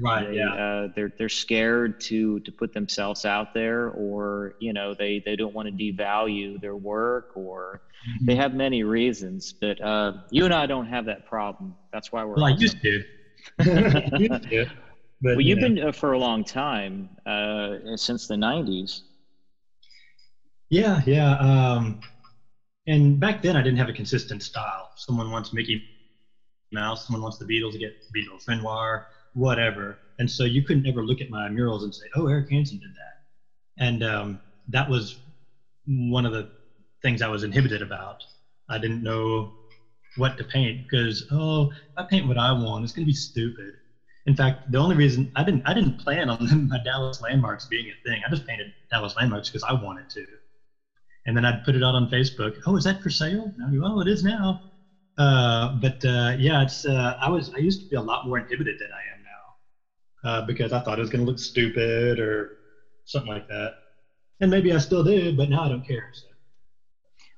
Right. 0.00 0.28
They, 0.28 0.36
yeah. 0.36 0.52
uh, 0.54 0.88
they're 0.94 1.12
they're 1.16 1.28
scared 1.28 2.00
to 2.02 2.40
to 2.40 2.50
put 2.52 2.74
themselves 2.74 3.24
out 3.24 3.54
there, 3.54 3.90
or 3.90 4.54
you 4.58 4.72
know, 4.72 4.92
they 4.92 5.22
they 5.24 5.36
don't 5.36 5.54
want 5.54 5.68
to 5.68 5.72
devalue 5.72 6.60
their 6.60 6.76
work, 6.76 7.30
or 7.36 7.80
Mm-hmm. 8.04 8.26
they 8.26 8.34
have 8.34 8.54
many 8.54 8.82
reasons. 8.82 9.54
But 9.58 9.80
uh, 9.80 10.12
you 10.30 10.44
and 10.44 10.52
I 10.52 10.66
don't 10.66 10.86
have 10.86 11.06
that 11.06 11.26
problem. 11.26 11.74
That's 11.92 12.12
why 12.12 12.24
we're. 12.24 12.34
Well, 12.34 12.44
I 12.44 12.52
awesome. 12.52 12.62
used 12.62 12.82
to. 12.82 13.04
used 14.18 14.50
to. 14.50 14.66
But, 15.22 15.36
Well, 15.36 15.40
you 15.40 15.48
you've 15.50 15.58
know. 15.58 15.68
been 15.68 15.88
uh, 15.88 15.92
for 15.92 16.12
a 16.12 16.18
long 16.18 16.44
time, 16.44 17.08
uh, 17.24 17.96
since 17.96 18.26
the 18.26 18.34
'90s. 18.34 19.00
Yeah, 20.70 21.00
yeah. 21.06 21.32
Um, 21.36 21.98
and 22.86 23.20
back 23.20 23.42
then, 23.42 23.56
I 23.56 23.62
didn't 23.62 23.78
have 23.78 23.88
a 23.88 23.92
consistent 23.94 24.42
style. 24.42 24.90
Someone 24.96 25.30
wants 25.30 25.52
Mickey 25.52 25.84
Mouse, 26.72 27.06
someone 27.06 27.22
wants 27.22 27.38
the 27.38 27.46
Beatles 27.46 27.72
to 27.72 27.78
get 27.78 27.94
Beatles, 28.16 28.48
Renoir, 28.48 29.04
whatever. 29.34 29.98
And 30.18 30.30
so 30.30 30.44
you 30.44 30.62
couldn't 30.62 30.86
ever 30.86 31.04
look 31.04 31.20
at 31.20 31.30
my 31.30 31.48
murals 31.48 31.84
and 31.84 31.94
say, 31.94 32.04
"Oh, 32.16 32.28
Eric 32.28 32.48
Hansen 32.50 32.78
did 32.78 32.90
that." 32.92 33.28
And 33.84 34.02
um, 34.04 34.40
that 34.68 34.88
was 34.88 35.18
one 35.86 36.26
of 36.26 36.32
the 36.32 36.48
things 37.02 37.22
I 37.22 37.28
was 37.28 37.44
inhibited 37.44 37.82
about. 37.82 38.20
I 38.68 38.78
didn't 38.78 39.02
know 39.02 39.50
what 40.16 40.36
to 40.38 40.44
paint 40.44 40.80
because 40.88 41.24
oh, 41.30 41.68
I 41.96 42.04
paint 42.04 42.26
what 42.26 42.38
I 42.38 42.52
want, 42.52 42.84
it's 42.84 42.92
going 42.92 43.04
to 43.06 43.10
be 43.10 43.14
stupid. 43.14 43.74
In 44.26 44.34
fact, 44.34 44.60
the 44.68 44.78
only 44.78 44.96
reason 44.96 45.30
I 45.36 45.44
didn't 45.44 45.62
I 45.66 45.74
didn't 45.74 45.98
plan 45.98 46.30
on 46.30 46.38
my 46.68 46.78
Dallas 46.78 47.20
landmarks 47.20 47.66
being 47.66 47.88
a 47.90 48.08
thing. 48.08 48.22
I 48.26 48.30
just 48.30 48.46
painted 48.46 48.72
Dallas 48.90 49.14
landmarks 49.16 49.50
because 49.50 49.64
I 49.68 49.72
wanted 49.74 50.08
to 50.10 50.24
and 51.26 51.36
then 51.36 51.44
I'd 51.44 51.62
put 51.64 51.76
it 51.76 51.82
out 51.82 51.94
on 51.94 52.08
Facebook. 52.08 52.56
Oh, 52.66 52.76
is 52.76 52.84
that 52.84 53.02
for 53.02 53.10
sale? 53.10 53.52
Go, 53.58 53.80
oh, 53.84 54.00
it 54.00 54.08
is 54.08 54.24
now. 54.24 54.62
Uh, 55.18 55.72
but 55.80 56.04
uh, 56.04 56.34
yeah, 56.38 56.62
it's. 56.62 56.84
Uh, 56.84 57.16
I 57.20 57.28
was. 57.30 57.52
I 57.54 57.58
used 57.58 57.80
to 57.82 57.88
be 57.88 57.96
a 57.96 58.00
lot 58.02 58.26
more 58.26 58.38
inhibited 58.38 58.76
than 58.80 58.88
I 58.92 59.14
am 59.14 59.22
now, 59.22 60.30
uh, 60.30 60.42
because 60.46 60.72
I 60.72 60.80
thought 60.80 60.98
it 60.98 61.02
was 61.02 61.10
going 61.10 61.24
to 61.24 61.30
look 61.30 61.38
stupid 61.38 62.18
or 62.18 62.58
something 63.04 63.30
like 63.30 63.48
that. 63.48 63.74
And 64.40 64.50
maybe 64.50 64.72
I 64.72 64.78
still 64.78 65.04
do, 65.04 65.34
but 65.36 65.48
now 65.50 65.62
I 65.64 65.68
don't 65.68 65.86
care. 65.86 66.10
So. 66.12 66.26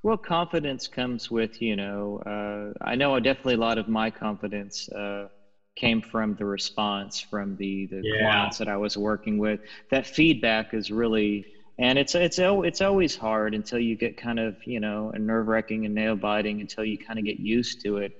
Well, 0.03 0.17
confidence 0.19 0.89
comes 0.89 1.31
with, 1.31 1.61
you 1.61 1.77
know, 1.77 2.19
uh, 2.25 2.73
I 2.85 2.95
know 2.97 3.19
definitely 3.21 3.55
a 3.55 3.59
lot 3.59 3.79
of 3.79 3.89
my 3.89 4.11
confidence 4.11 4.89
uh, 4.89 5.29
came 5.75 6.01
from 6.01 6.35
the 6.37 6.47
response 6.47 7.21
from 7.21 7.57
the, 7.57 7.87
the 7.87 8.05
Yeah. 8.05 8.19
clients 8.19 8.59
that 8.59 8.69
I 8.69 8.77
was 8.77 8.97
working 8.97 9.39
with. 9.39 9.61
That 9.91 10.07
feedback 10.07 10.73
is 10.73 10.91
really, 10.91 11.47
and 11.79 11.99
it's 11.99 12.15
it's 12.15 12.39
it's 12.41 12.81
always 12.81 13.17
hard 13.17 13.55
until 13.55 13.79
you 13.79 13.97
get 13.97 14.17
kind 14.17 14.39
of, 14.39 14.57
you 14.67 14.81
know, 14.81 15.11
nerve 15.19 15.49
wracking 15.49 15.85
and 15.87 15.95
nail 15.95 16.17
biting 16.17 16.61
until 16.61 16.85
you 16.85 16.99
kind 16.99 17.19
of 17.19 17.25
get 17.25 17.39
used 17.39 17.83
to 17.83 17.99
it. 17.99 18.13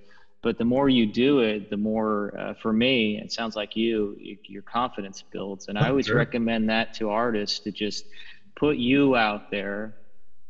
But 0.43 0.59
the 0.59 0.65
more 0.65 0.89
you 0.89 1.07
do 1.07 1.41
it, 1.41 1.71
the 1.71 1.77
more, 1.77 2.33
uh, 2.39 2.55
for 2.63 2.73
me, 2.73 3.19
it 3.23 3.33
sounds 3.33 3.57
like 3.57 3.75
you, 3.77 4.15
you, 4.19 4.37
your 4.47 4.63
confidence 4.63 5.23
builds. 5.33 5.69
And 5.69 5.79
I 5.79 5.89
Oh, 5.89 5.89
always 5.89 6.13
sure. 6.13 6.13
recommend 6.13 6.69
that 6.69 6.95
to 6.95 7.11
artists 7.11 7.61
to 7.61 7.73
just 7.73 8.05
put 8.55 8.77
you 8.77 9.17
out 9.17 9.51
there 9.51 9.97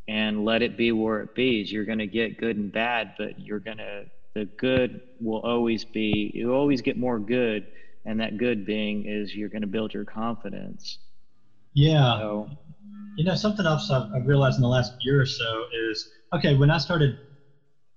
and 0.09 0.45
let 0.45 0.63
it 0.63 0.77
be 0.77 0.93
where 0.93 1.21
it 1.23 1.35
be. 1.35 1.65
You're 1.67 1.85
going 1.85 1.99
to 1.99 2.07
get 2.07 2.39
good 2.39 2.57
and 2.57 2.71
bad, 2.73 3.15
but 3.19 3.39
you're 3.39 3.61
going 3.61 3.79
to, 3.79 4.05
the 4.35 4.45
good 4.59 5.01
will 5.21 5.41
always 5.41 5.85
be, 5.85 6.31
you 6.35 6.53
always 6.53 6.83
get 6.83 6.97
more 6.99 7.19
good. 7.19 7.67
And 8.05 8.21
that 8.21 8.37
good 8.39 8.67
being 8.67 9.07
is 9.07 9.35
you're 9.35 9.49
going 9.49 9.63
to 9.63 9.69
build 9.69 9.95
your 9.95 10.05
confidence. 10.05 10.99
Yeah. 11.75 12.21
So, 12.21 12.49
You 13.17 13.25
know, 13.25 13.35
something 13.35 13.67
else 13.67 13.91
I've, 13.91 14.09
I've 14.15 14.27
realized 14.27 14.57
in 14.57 14.63
the 14.63 14.69
last 14.69 14.93
year 15.01 15.21
or 15.21 15.27
so 15.27 15.65
is 15.91 16.09
okay. 16.35 16.55
When 16.55 16.71
I 16.71 16.79
started, 16.79 17.19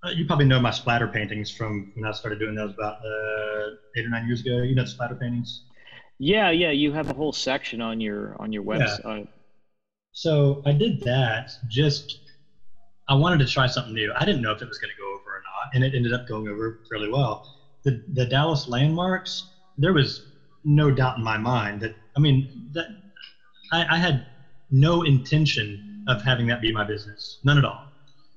uh, 0.03 0.09
you 0.09 0.25
probably 0.25 0.45
know 0.45 0.59
my 0.59 0.71
splatter 0.71 1.07
paintings 1.07 1.51
from 1.51 1.91
when 1.95 2.05
I 2.05 2.11
started 2.13 2.39
doing 2.39 2.55
those 2.55 2.73
about 2.73 2.97
uh, 3.05 3.69
eight 3.97 4.05
or 4.05 4.09
nine 4.09 4.25
years 4.27 4.41
ago. 4.41 4.57
You 4.57 4.75
know 4.75 4.83
the 4.83 4.89
splatter 4.89 5.15
paintings. 5.15 5.63
yeah, 6.19 6.49
yeah, 6.51 6.71
you 6.71 6.91
have 6.93 7.09
a 7.09 7.13
whole 7.13 7.31
section 7.33 7.81
on 7.81 7.99
your, 8.01 8.35
on 8.39 8.51
your 8.51 8.63
website. 8.63 9.19
Yeah. 9.19 9.23
So 10.11 10.61
I 10.65 10.73
did 10.73 11.01
that 11.01 11.49
just 11.67 12.19
I 13.09 13.15
wanted 13.15 13.39
to 13.39 13.47
try 13.47 13.67
something 13.67 13.93
new. 13.93 14.13
I 14.15 14.25
didn't 14.25 14.41
know 14.41 14.51
if 14.51 14.61
it 14.61 14.67
was 14.67 14.77
going 14.77 14.91
to 14.91 15.01
go 15.01 15.09
over 15.09 15.37
or 15.37 15.41
not, 15.41 15.73
and 15.73 15.83
it 15.83 15.95
ended 15.95 16.13
up 16.13 16.27
going 16.27 16.47
over 16.47 16.79
fairly 16.89 17.09
well. 17.09 17.43
The 17.83 18.03
the 18.13 18.25
Dallas 18.25 18.67
landmarks, 18.67 19.51
there 19.77 19.93
was 19.93 20.27
no 20.63 20.91
doubt 20.91 21.17
in 21.17 21.23
my 21.23 21.37
mind 21.37 21.81
that 21.81 21.95
I 22.15 22.19
mean 22.19 22.49
that 22.73 22.87
I, 23.71 23.95
I 23.95 23.97
had 23.97 24.25
no 24.71 25.03
intention 25.03 26.05
of 26.07 26.21
having 26.21 26.47
that 26.47 26.61
be 26.61 26.71
my 26.71 26.83
business, 26.83 27.39
none 27.43 27.57
at 27.57 27.65
all, 27.65 27.87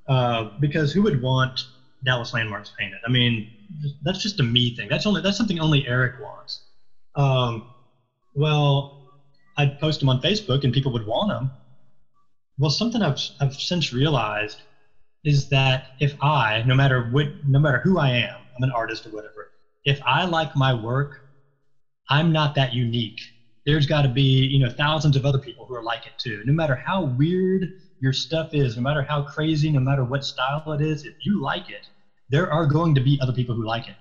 uh, 0.09 0.45
because 0.61 0.93
who 0.93 1.03
would 1.03 1.21
want 1.21 1.61
Dallas 2.05 2.33
landmarks 2.33 2.73
painted? 2.79 3.01
I 3.07 3.11
mean, 3.11 3.49
that's 4.03 4.21
just 4.23 4.41
a 4.41 4.43
me 4.43 4.73
thing. 4.75 4.89
That's 4.89 5.07
only 5.07 5.21
that's 5.23 5.37
something 5.37 5.61
only 5.61 5.87
Eric 5.87 6.19
wants. 6.19 6.63
Um, 7.15 7.65
well, 8.35 8.91
I'd 9.57 9.79
post 9.79 10.01
them 10.01 10.09
on 10.09 10.21
Facebook 10.21 10.65
and 10.65 10.73
people 10.73 10.93
would 10.93 11.07
want 11.07 11.31
them. 11.31 11.53
Well, 12.59 12.71
something 12.71 13.03
I've, 13.03 13.19
I've 13.41 13.55
since 13.55 13.93
realized 13.93 14.63
is 15.25 15.49
that 15.49 15.85
if 16.01 16.15
I, 16.23 16.63
no 16.65 16.75
matter 16.75 17.03
what, 17.03 17.29
no 17.47 17.59
matter 17.59 17.81
who 17.83 17.99
I 17.99 18.11
am, 18.11 18.47
I'm 18.57 18.63
an 18.63 18.71
artist 18.71 19.07
or 19.07 19.11
whatever, 19.11 19.49
if 19.85 20.01
I 20.07 20.25
like 20.25 20.55
my 20.57 20.73
work, 20.75 21.11
I'm 22.09 22.33
not 22.33 22.55
that 22.55 22.73
unique. 22.73 23.21
There's 23.67 23.87
got 23.87 24.03
to 24.03 24.09
be, 24.09 24.47
you 24.47 24.59
know, 24.59 24.71
thousands 24.71 25.17
of 25.17 25.25
other 25.25 25.39
people 25.39 25.67
who 25.67 25.75
are 25.75 25.83
like 25.83 26.07
it 26.07 26.15
too. 26.19 26.43
No 26.45 26.53
matter 26.53 26.75
how 26.85 27.03
weird 27.03 27.71
your 28.01 28.13
stuff 28.13 28.49
is, 28.53 28.77
no 28.77 28.83
matter 28.83 29.03
how 29.03 29.23
crazy, 29.23 29.71
no 29.71 29.81
matter 29.81 30.05
what 30.05 30.25
style 30.25 30.63
it 30.67 30.81
is, 30.81 31.05
if 31.05 31.15
you 31.25 31.41
like 31.41 31.69
it, 31.69 31.87
there 32.31 32.53
are 32.53 32.67
going 32.67 32.95
to 32.95 33.01
be 33.01 33.19
other 33.21 33.33
people 33.33 33.55
who 33.55 33.65
like 33.67 33.89
it. 33.89 33.97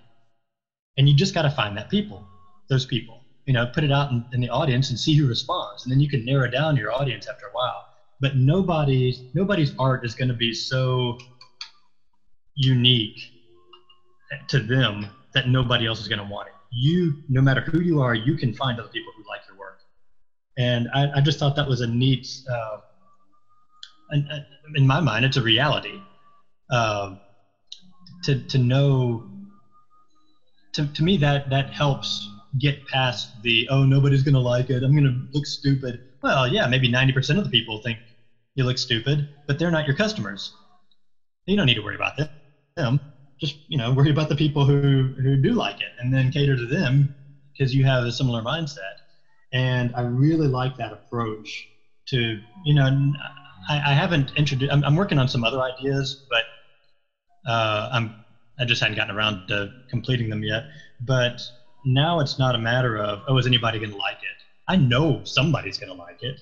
And 0.97 1.07
you 1.07 1.15
just 1.15 1.33
got 1.33 1.43
to 1.43 1.49
find 1.49 1.77
that 1.77 1.89
people, 1.89 2.25
those 2.69 2.85
people, 2.85 3.23
you 3.45 3.53
know, 3.53 3.67
put 3.67 3.83
it 3.83 3.91
out 3.91 4.09
in, 4.11 4.25
in 4.31 4.41
the 4.41 4.49
audience 4.49 4.89
and 4.89 4.99
see 4.99 5.15
who 5.15 5.27
responds. 5.27 5.83
And 5.83 5.91
then 5.91 5.99
you 5.99 6.09
can 6.09 6.25
narrow 6.25 6.49
down 6.49 6.75
your 6.75 6.91
audience 6.91 7.27
after 7.27 7.45
a 7.45 7.51
while. 7.51 7.87
But 8.19 8.35
nobody's, 8.35 9.23
nobody's 9.33 9.73
art 9.79 10.05
is 10.05 10.15
going 10.15 10.29
to 10.29 10.35
be 10.35 10.53
so 10.53 11.15
unique 12.55 13.17
to 14.49 14.59
them 14.59 15.07
that 15.33 15.47
nobody 15.47 15.85
else 15.87 15.99
is 15.99 16.07
going 16.07 16.19
to 16.19 16.25
want 16.25 16.47
it. 16.47 16.53
You, 16.71 17.15
no 17.29 17.41
matter 17.41 17.63
who 17.71 17.81
you 17.81 17.99
are, 18.01 18.15
you 18.15 18.35
can 18.35 18.53
find 18.53 18.79
other 18.79 18.89
people 18.89 19.11
who 19.15 19.23
like 19.29 19.41
your. 19.47 19.50
And 20.61 20.87
I, 20.93 21.09
I 21.15 21.21
just 21.21 21.39
thought 21.39 21.55
that 21.55 21.67
was 21.67 21.81
a 21.81 21.87
neat, 21.87 22.27
uh, 22.47 22.77
in 24.75 24.85
my 24.85 24.99
mind, 24.99 25.25
it's 25.25 25.37
a 25.37 25.41
reality. 25.41 25.99
Uh, 26.69 27.15
to, 28.25 28.35
to 28.41 28.59
know, 28.59 29.23
to, 30.73 30.85
to 30.85 31.03
me, 31.03 31.17
that, 31.17 31.49
that 31.49 31.71
helps 31.71 32.29
get 32.59 32.85
past 32.85 33.31
the, 33.41 33.67
oh, 33.71 33.83
nobody's 33.83 34.21
going 34.21 34.35
to 34.35 34.39
like 34.39 34.69
it. 34.69 34.83
I'm 34.83 34.91
going 34.91 35.03
to 35.05 35.19
look 35.33 35.47
stupid. 35.47 35.99
Well, 36.21 36.47
yeah, 36.47 36.67
maybe 36.67 36.87
90% 36.87 37.39
of 37.39 37.43
the 37.43 37.49
people 37.49 37.79
think 37.79 37.99
you 38.53 38.63
look 38.63 38.77
stupid, 38.77 39.27
but 39.47 39.57
they're 39.57 39.71
not 39.71 39.87
your 39.87 39.95
customers. 39.95 40.53
You 41.47 41.57
don't 41.57 41.65
need 41.65 41.73
to 41.73 41.81
worry 41.81 41.95
about 41.95 42.13
them. 42.77 43.01
Just, 43.39 43.55
you 43.67 43.79
know, 43.79 43.91
worry 43.91 44.11
about 44.11 44.29
the 44.29 44.35
people 44.35 44.63
who, 44.63 45.15
who 45.17 45.37
do 45.37 45.53
like 45.53 45.81
it 45.81 45.93
and 45.97 46.13
then 46.13 46.29
cater 46.29 46.55
to 46.55 46.67
them 46.67 47.11
because 47.57 47.73
you 47.73 47.83
have 47.83 48.03
a 48.03 48.11
similar 48.11 48.43
mindset. 48.43 49.00
And 49.53 49.91
I 49.95 50.01
really 50.01 50.47
like 50.47 50.77
that 50.77 50.93
approach 50.93 51.67
to, 52.07 52.37
you 52.65 52.73
know, 52.73 52.85
I, 53.69 53.91
I 53.91 53.93
haven't 53.93 54.31
introduced, 54.35 54.71
I'm, 54.71 54.83
I'm 54.83 54.95
working 54.95 55.17
on 55.17 55.27
some 55.27 55.43
other 55.43 55.61
ideas, 55.61 56.17
but 56.29 56.43
uh, 57.51 57.89
I'm, 57.91 58.15
I 58.59 58.65
just 58.65 58.81
hadn't 58.81 58.95
gotten 58.95 59.15
around 59.15 59.47
to 59.47 59.69
completing 59.89 60.29
them 60.29 60.43
yet. 60.43 60.63
But 61.01 61.41
now 61.85 62.19
it's 62.19 62.37
not 62.37 62.55
a 62.55 62.59
matter 62.59 62.97
of, 62.97 63.21
oh, 63.27 63.37
is 63.37 63.47
anybody 63.47 63.79
going 63.79 63.91
to 63.91 63.97
like 63.97 64.17
it? 64.21 64.43
I 64.67 64.75
know 64.75 65.21
somebody's 65.25 65.77
going 65.77 65.89
to 65.89 65.95
like 65.95 66.21
it. 66.21 66.39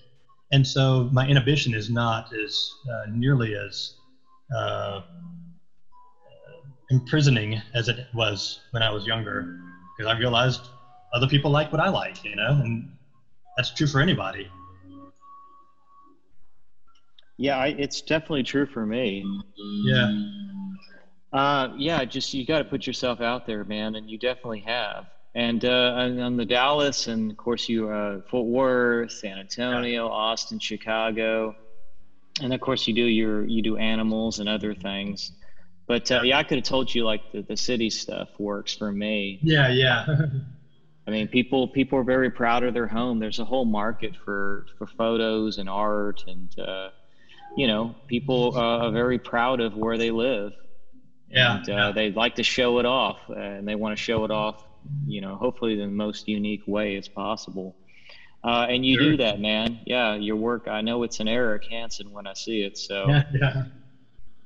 And 0.51 0.65
so 0.65 1.07
my 1.11 1.25
inhibition 1.27 1.73
is 1.73 1.89
not 1.89 2.25
as 2.33 2.71
uh, 2.91 3.05
nearly 3.09 3.55
as 3.55 3.93
uh, 4.55 5.01
imprisoning 6.89 7.61
as 7.73 7.87
it 7.87 7.97
was 8.13 8.59
when 8.71 8.81
I 8.83 8.89
was 8.89 9.05
younger, 9.05 9.45
because 9.97 10.11
I 10.11 10.17
realized 10.17 10.59
other 11.13 11.27
people 11.27 11.51
like 11.51 11.71
what 11.71 11.79
I 11.81 11.89
like, 11.89 12.23
you 12.23 12.35
know, 12.35 12.59
and 12.63 12.87
that's 13.59 13.71
true 13.71 13.87
for 13.87 13.99
anybody. 13.99 14.49
Yeah, 17.35 17.57
I, 17.57 17.75
it's 17.77 18.01
definitely 18.01 18.43
true 18.43 18.65
for 18.65 18.85
me. 18.85 19.25
Yeah. 19.83 20.13
Uh, 21.33 21.67
yeah, 21.75 22.05
just 22.05 22.33
you 22.33 22.45
got 22.45 22.59
to 22.59 22.63
put 22.63 22.87
yourself 22.87 23.19
out 23.19 23.45
there, 23.45 23.65
man, 23.65 23.95
and 23.95 24.09
you 24.09 24.17
definitely 24.17 24.61
have. 24.61 25.07
And 25.35 25.65
uh, 25.65 25.93
on, 26.21 26.37
the 26.37 26.45
Dallas, 26.45 27.07
and 27.07 27.31
of 27.31 27.35
course 27.35 27.67
you 27.67 27.89
uh, 27.89 28.21
Fort 28.29 28.47
Worth, 28.47 29.11
San 29.11 29.37
Antonio, 29.37 30.07
Austin, 30.07 30.57
Chicago, 30.57 31.53
and 32.41 32.53
of 32.53 32.61
course 32.61 32.87
you 32.87 32.93
do 32.93 33.03
your 33.03 33.45
you 33.45 33.61
do 33.61 33.75
animals 33.75 34.39
and 34.39 34.47
other 34.47 34.73
things. 34.73 35.33
But 35.85 36.09
uh, 36.11 36.21
yeah, 36.23 36.37
I 36.37 36.43
could 36.43 36.59
have 36.59 36.65
told 36.65 36.95
you 36.95 37.03
like 37.03 37.29
the, 37.33 37.41
the 37.41 37.57
city 37.57 37.89
stuff 37.89 38.29
works 38.39 38.73
for 38.73 38.89
me. 38.89 39.39
Yeah, 39.43 39.67
yeah. 39.67 40.05
I 41.09 41.11
mean, 41.11 41.27
people 41.27 41.67
people 41.67 41.99
are 41.99 42.03
very 42.03 42.29
proud 42.29 42.63
of 42.63 42.73
their 42.73 42.87
home. 42.87 43.19
There's 43.19 43.39
a 43.39 43.45
whole 43.45 43.65
market 43.65 44.15
for 44.15 44.65
for 44.77 44.87
photos 44.87 45.57
and 45.57 45.69
art, 45.69 46.23
and 46.27 46.59
uh, 46.59 46.89
you 47.57 47.67
know, 47.67 47.95
people 48.07 48.55
uh, 48.55 48.85
are 48.85 48.91
very 48.91 49.19
proud 49.19 49.59
of 49.59 49.75
where 49.75 49.97
they 49.97 50.11
live. 50.11 50.53
Yeah, 51.29 51.57
And, 51.57 51.69
uh, 51.69 51.73
yeah. 51.73 51.91
They 51.91 52.11
like 52.11 52.35
to 52.35 52.43
show 52.43 52.79
it 52.79 52.85
off, 52.85 53.19
uh, 53.29 53.33
and 53.33 53.67
they 53.67 53.75
want 53.75 53.95
to 53.97 54.03
show 54.03 54.23
it 54.25 54.31
off 54.31 54.63
you 55.05 55.21
know, 55.21 55.35
hopefully 55.35 55.75
the 55.75 55.87
most 55.87 56.27
unique 56.27 56.63
way 56.67 56.95
as 56.95 57.07
possible. 57.07 57.75
Uh, 58.43 58.67
and 58.69 58.85
you 58.85 58.97
sure. 58.97 59.11
do 59.11 59.17
that, 59.17 59.39
man. 59.39 59.79
Yeah, 59.85 60.15
your 60.15 60.37
work. 60.37 60.67
I 60.67 60.81
know 60.81 61.03
it's 61.03 61.19
an 61.19 61.27
Eric 61.27 61.65
Hansen 61.69 62.11
when 62.11 62.25
I 62.25 62.33
see 62.33 62.61
it. 62.61 62.77
So, 62.77 63.05
yeah, 63.09 63.23
yeah. 63.33 63.63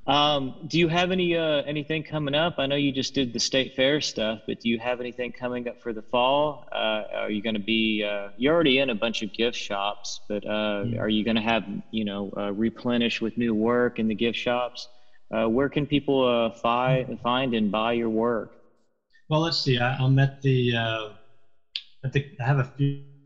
Um, 0.06 0.54
do 0.66 0.78
you 0.78 0.88
have 0.88 1.10
any 1.12 1.34
uh, 1.34 1.62
anything 1.62 2.02
coming 2.02 2.34
up? 2.34 2.54
I 2.58 2.66
know 2.66 2.76
you 2.76 2.92
just 2.92 3.14
did 3.14 3.32
the 3.32 3.40
state 3.40 3.72
fair 3.74 4.02
stuff, 4.02 4.40
but 4.46 4.60
do 4.60 4.68
you 4.68 4.78
have 4.78 5.00
anything 5.00 5.32
coming 5.32 5.66
up 5.66 5.76
for 5.80 5.94
the 5.94 6.02
fall? 6.02 6.66
Uh, 6.70 7.02
are 7.14 7.30
you 7.30 7.40
going 7.40 7.54
to 7.54 7.60
be? 7.60 8.04
Uh, 8.04 8.28
you're 8.36 8.52
already 8.52 8.78
in 8.78 8.90
a 8.90 8.94
bunch 8.94 9.22
of 9.22 9.32
gift 9.32 9.56
shops, 9.56 10.20
but 10.28 10.44
uh, 10.46 10.84
are 10.98 11.08
you 11.08 11.24
going 11.24 11.36
to 11.36 11.42
have 11.42 11.64
you 11.90 12.04
know 12.04 12.30
uh, 12.36 12.52
replenish 12.52 13.22
with 13.22 13.36
new 13.38 13.54
work 13.54 13.98
in 13.98 14.06
the 14.06 14.14
gift 14.14 14.36
shops? 14.36 14.88
Uh, 15.34 15.46
where 15.46 15.70
can 15.70 15.86
people 15.86 16.50
find 16.50 17.18
find 17.22 17.54
and 17.54 17.70
buy 17.70 17.94
your 17.94 18.10
work? 18.10 18.50
Well, 19.30 19.40
let's 19.40 19.58
see. 19.58 19.78
I, 19.78 19.96
am 20.04 20.18
at 20.18 20.42
the 20.42 20.76
at 22.04 22.12
the. 22.12 22.28
I 22.40 22.44
have 22.44 22.58
a 22.58 22.70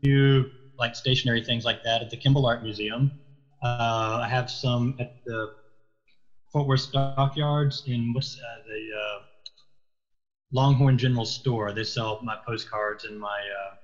few 0.01 0.49
like 0.77 0.95
stationary 0.95 1.43
things 1.43 1.65
like 1.65 1.83
that 1.83 2.01
at 2.01 2.09
the 2.09 2.15
Kimbell 2.15 2.45
Art 2.47 2.63
Museum. 2.63 3.11
I 3.61 4.27
have 4.29 4.49
some 4.49 4.95
at 4.97 5.17
the 5.25 5.58
Fort 6.51 6.67
Worth 6.67 6.81
Stockyards 6.81 7.83
in 7.85 8.13
uh, 8.17 8.19
the 8.65 8.87
uh, 8.97 9.19
Longhorn 10.51 10.97
General 10.97 11.25
Store. 11.25 11.73
They 11.73 11.83
sell 11.83 12.19
my 12.23 12.35
postcards 12.45 13.05
and 13.05 13.19
my 13.19 13.27
uh, 13.27 13.75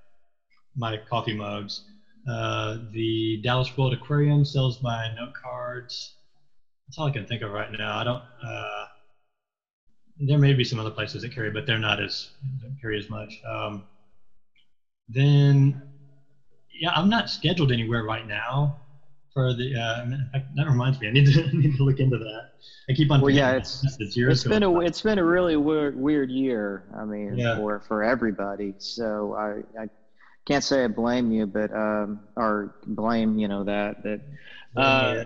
my 0.75 0.97
coffee 1.09 1.33
mugs. 1.33 1.81
Uh, 2.27 2.77
the 2.91 3.39
Dallas 3.43 3.75
World 3.77 3.93
Aquarium 3.93 4.43
sells 4.45 4.81
my 4.81 5.09
note 5.09 5.33
cards. 5.41 6.15
That's 6.87 6.97
all 6.97 7.07
I 7.07 7.11
can 7.11 7.25
think 7.25 7.41
of 7.43 7.51
right 7.51 7.71
now. 7.71 7.97
I 7.97 8.03
don't. 8.03 8.21
There 10.17 10.37
may 10.37 10.53
be 10.53 10.63
some 10.63 10.79
other 10.79 10.91
places 10.91 11.21
that 11.23 11.33
carry, 11.33 11.51
but 11.51 11.65
they're 11.65 11.77
not 11.77 11.99
as 11.99 12.29
carry 12.81 12.97
as 12.97 13.09
much. 13.09 13.41
Um, 13.47 13.83
then, 15.09 15.81
yeah, 16.79 16.91
I'm 16.95 17.09
not 17.09 17.29
scheduled 17.29 17.71
anywhere 17.71 18.03
right 18.03 18.25
now 18.25 18.75
for 19.35 19.53
the. 19.53 19.75
Uh, 19.75 20.39
that 20.55 20.65
reminds 20.65 20.99
me, 20.99 21.09
I 21.09 21.11
need 21.11 21.31
to 21.31 21.43
I 21.45 21.51
need 21.51 21.75
to 21.75 21.83
look 21.83 21.99
into 21.99 22.17
that. 22.17 22.51
I 22.89 22.93
keep 22.93 23.11
on. 23.11 23.21
Well, 23.21 23.29
yeah, 23.29 23.51
it's 23.51 23.83
it's, 23.99 24.17
it's 24.17 24.43
been 24.43 24.63
a 24.63 24.79
it's 24.79 25.01
been 25.01 25.19
a 25.19 25.23
really 25.23 25.57
weird 25.57 25.95
weird 25.95 26.31
year. 26.31 26.85
I 26.97 27.05
mean, 27.05 27.37
yeah. 27.37 27.57
for 27.57 27.81
for 27.81 28.03
everybody. 28.03 28.73
So 28.79 29.35
I 29.35 29.83
I 29.83 29.89
can't 30.45 30.63
say 30.63 30.83
I 30.83 30.87
blame 30.87 31.31
you, 31.31 31.45
but 31.45 31.71
um 31.71 32.21
or 32.35 32.75
blame 32.87 33.37
you 33.37 33.47
know 33.47 33.65
that 33.65 34.01
that. 34.03 34.21
Uh, 34.75 35.13
yeah. 35.17 35.23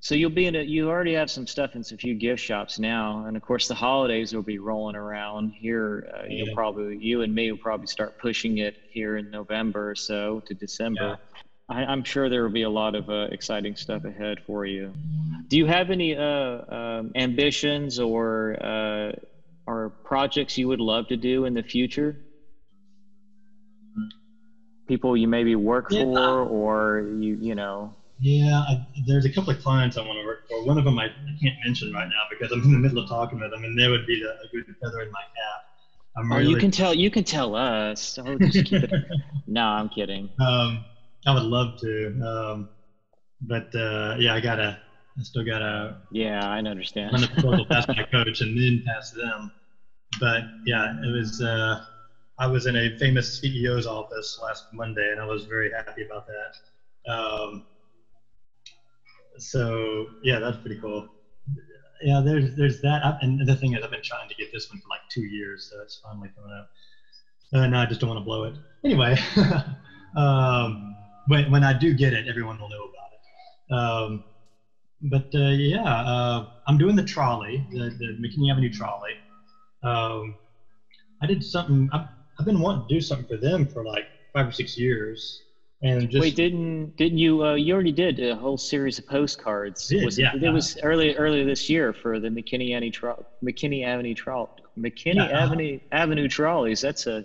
So 0.00 0.14
you'll 0.14 0.30
be 0.30 0.46
in 0.46 0.54
a, 0.54 0.62
you 0.62 0.88
already 0.88 1.14
have 1.14 1.28
some 1.28 1.48
stuff 1.48 1.74
in 1.74 1.80
a 1.80 1.96
few 1.96 2.14
gift 2.14 2.40
shops 2.40 2.78
now, 2.78 3.24
and 3.26 3.36
of 3.36 3.42
course 3.42 3.66
the 3.66 3.74
holidays 3.74 4.32
will 4.32 4.44
be 4.44 4.60
rolling 4.60 4.94
around 4.94 5.50
here. 5.50 6.08
Uh, 6.14 6.22
yeah. 6.22 6.44
You'll 6.44 6.54
probably 6.54 6.98
you 6.98 7.22
and 7.22 7.34
me 7.34 7.50
will 7.50 7.58
probably 7.58 7.88
start 7.88 8.18
pushing 8.18 8.58
it 8.58 8.76
here 8.90 9.16
in 9.16 9.30
November 9.30 9.90
or 9.90 9.96
so 9.96 10.40
to 10.46 10.54
December. 10.54 11.18
I, 11.68 11.92
am 11.92 12.02
sure 12.02 12.30
there 12.30 12.42
will 12.42 12.50
be 12.50 12.62
a 12.62 12.70
lot 12.70 12.94
of 12.94 13.10
uh, 13.10 13.28
exciting 13.30 13.76
stuff 13.76 14.04
ahead 14.04 14.38
for 14.46 14.64
you. 14.64 14.92
Do 15.48 15.58
you 15.58 15.66
have 15.66 15.90
any 15.90 16.16
uh, 16.16 16.22
um, 16.22 17.12
ambitions 17.14 18.00
or 18.00 18.56
uh, 18.62 19.12
or 19.66 19.90
projects 20.04 20.56
you 20.56 20.68
would 20.68 20.80
love 20.80 21.08
to 21.08 21.16
do 21.16 21.44
in 21.44 21.54
the 21.54 21.62
future? 21.62 22.16
People 24.86 25.16
you 25.16 25.28
maybe 25.28 25.54
work 25.54 25.88
yeah. 25.90 26.04
for, 26.04 26.40
or 26.44 27.00
you 27.20 27.36
you 27.40 27.54
know. 27.54 27.94
Yeah, 28.20 28.58
I, 28.58 28.86
there's 29.06 29.26
a 29.26 29.32
couple 29.32 29.52
of 29.52 29.62
clients 29.62 29.96
I 29.96 30.00
want 30.00 30.18
to 30.18 30.24
work 30.24 30.48
for. 30.48 30.64
One 30.64 30.78
of 30.78 30.84
them 30.84 30.98
I, 30.98 31.04
I, 31.04 31.36
can't 31.40 31.54
mention 31.64 31.92
right 31.92 32.08
now 32.08 32.24
because 32.30 32.50
I'm 32.50 32.62
in 32.64 32.72
the 32.72 32.78
middle 32.78 33.02
of 33.02 33.08
talking 33.08 33.38
with 33.38 33.50
them, 33.50 33.62
and 33.62 33.78
they 33.78 33.88
would 33.88 34.06
be 34.06 34.20
the, 34.20 34.30
a 34.30 34.48
good 34.50 34.74
feather 34.82 35.02
in 35.02 35.12
my 35.12 35.20
cap. 35.20 35.64
I'm 36.16 36.32
oh, 36.32 36.36
really, 36.38 36.50
you 36.50 36.56
can 36.56 36.70
tell. 36.70 36.94
You 36.94 37.10
can 37.10 37.22
tell 37.22 37.54
us. 37.54 38.18
Oh, 38.18 38.36
no, 39.46 39.62
I'm 39.62 39.88
kidding. 39.88 40.30
Um, 40.40 40.84
I 41.26 41.34
would 41.34 41.42
love 41.42 41.76
to, 41.80 42.20
um, 42.22 42.68
but 43.40 43.74
uh, 43.74 44.16
yeah, 44.18 44.34
I 44.34 44.40
gotta. 44.40 44.78
I 45.18 45.22
still 45.22 45.44
gotta. 45.44 45.96
Yeah, 46.12 46.48
I 46.48 46.58
understand. 46.58 47.12
Run 47.12 47.22
the 47.22 47.28
proposal 47.28 47.66
past 47.66 47.88
my 47.88 48.04
coach 48.12 48.40
and 48.40 48.56
then 48.56 48.82
pass 48.86 49.10
them. 49.10 49.50
But 50.20 50.44
yeah, 50.64 50.94
it 51.02 51.12
was. 51.12 51.40
Uh, 51.42 51.80
I 52.38 52.46
was 52.46 52.66
in 52.66 52.76
a 52.76 52.96
famous 52.98 53.40
CEO's 53.40 53.86
office 53.86 54.38
last 54.40 54.66
Monday, 54.72 55.10
and 55.10 55.20
I 55.20 55.24
was 55.24 55.44
very 55.46 55.72
happy 55.72 56.04
about 56.04 56.24
that. 56.26 57.12
Um, 57.12 57.64
so 59.38 60.06
yeah, 60.22 60.38
that's 60.38 60.58
pretty 60.58 60.80
cool. 60.80 61.08
Yeah, 62.02 62.20
there's 62.20 62.54
there's 62.54 62.80
that, 62.82 63.04
I, 63.04 63.18
and 63.22 63.44
the 63.44 63.56
thing 63.56 63.74
is, 63.74 63.82
I've 63.82 63.90
been 63.90 64.02
trying 64.02 64.28
to 64.28 64.34
get 64.36 64.52
this 64.52 64.70
one 64.70 64.78
for 64.80 64.88
like 64.88 65.00
two 65.10 65.24
years, 65.24 65.68
so 65.70 65.80
it's 65.82 66.00
finally 66.02 66.30
coming 66.36 66.52
up. 66.56 66.70
And 67.52 67.74
uh, 67.74 67.78
I 67.78 67.86
just 67.86 68.00
don't 68.00 68.10
want 68.10 68.20
to 68.20 68.24
blow 68.24 68.44
it. 68.44 68.54
Anyway, 68.84 69.16
um, 70.16 70.94
when 71.28 71.50
when 71.50 71.64
I 71.64 71.72
do 71.72 71.94
get 71.94 72.12
it, 72.12 72.26
everyone 72.28 72.58
will 72.58 72.68
know 72.68 72.88
about 72.90 73.10
it. 73.12 73.74
Um, 73.74 74.24
but 75.02 75.26
uh, 75.34 75.50
yeah, 75.50 75.84
uh, 75.84 76.46
I'm 76.66 76.78
doing 76.78 76.96
the 76.96 77.04
trolley, 77.04 77.64
the, 77.70 77.90
the 77.98 78.16
McKinney 78.20 78.50
Avenue 78.50 78.72
trolley. 78.72 79.12
Um, 79.84 80.34
I 81.22 81.26
did 81.26 81.44
something. 81.44 81.88
I've, 81.92 82.06
I've 82.38 82.46
been 82.46 82.60
wanting 82.60 82.88
to 82.88 82.94
do 82.94 83.00
something 83.00 83.26
for 83.26 83.36
them 83.36 83.66
for 83.66 83.84
like 83.84 84.06
five 84.32 84.48
or 84.48 84.52
six 84.52 84.76
years. 84.76 85.42
And 85.80 86.10
just, 86.10 86.20
wait, 86.20 86.34
didn't 86.34 86.96
didn't 86.96 87.18
you? 87.18 87.44
Uh, 87.44 87.54
you 87.54 87.72
already 87.72 87.92
did 87.92 88.18
a 88.18 88.34
whole 88.34 88.58
series 88.58 88.98
of 88.98 89.06
postcards. 89.06 89.86
Did, 89.86 90.04
was 90.04 90.18
yeah, 90.18 90.34
it, 90.34 90.42
it 90.42 90.50
was 90.50 90.76
early 90.82 91.14
earlier 91.14 91.44
this 91.44 91.70
year 91.70 91.92
for 91.92 92.18
the 92.18 92.28
McKinney 92.28 92.74
Avenue 92.74 92.90
tro- 92.90 93.24
McKinney 93.44 93.86
Avenue 93.86 94.14
trolley 94.14 94.48
McKinney 94.78 95.16
yeah, 95.16 95.24
uh-huh. 95.24 95.44
Avenue 95.44 95.80
Avenue 95.92 96.28
trolleys. 96.28 96.80
That's 96.80 97.06
a 97.06 97.24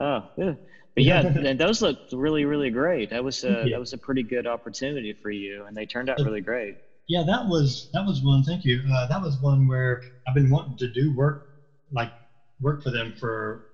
oh 0.00 0.28
yeah. 0.36 0.54
But 0.96 1.04
yeah, 1.04 1.20
and 1.44 1.60
those 1.60 1.82
looked 1.82 2.12
really, 2.12 2.44
really 2.46 2.70
great. 2.70 3.10
That 3.10 3.22
was 3.22 3.44
a, 3.44 3.64
yeah. 3.64 3.74
that 3.74 3.80
was 3.80 3.92
a 3.92 3.98
pretty 3.98 4.22
good 4.22 4.46
opportunity 4.46 5.12
for 5.12 5.30
you, 5.30 5.64
and 5.66 5.76
they 5.76 5.86
turned 5.86 6.10
out 6.10 6.18
really 6.18 6.40
great. 6.40 6.78
Yeah, 7.06 7.22
that 7.24 7.46
was 7.46 7.88
that 7.92 8.04
was 8.04 8.22
one. 8.22 8.42
Thank 8.42 8.64
you. 8.64 8.82
Uh, 8.92 9.06
that 9.06 9.22
was 9.22 9.40
one 9.40 9.68
where 9.68 10.02
I've 10.26 10.34
been 10.34 10.50
wanting 10.50 10.76
to 10.78 10.88
do 10.88 11.14
work 11.14 11.46
like 11.92 12.10
work 12.60 12.82
for 12.82 12.90
them 12.90 13.14
for 13.20 13.66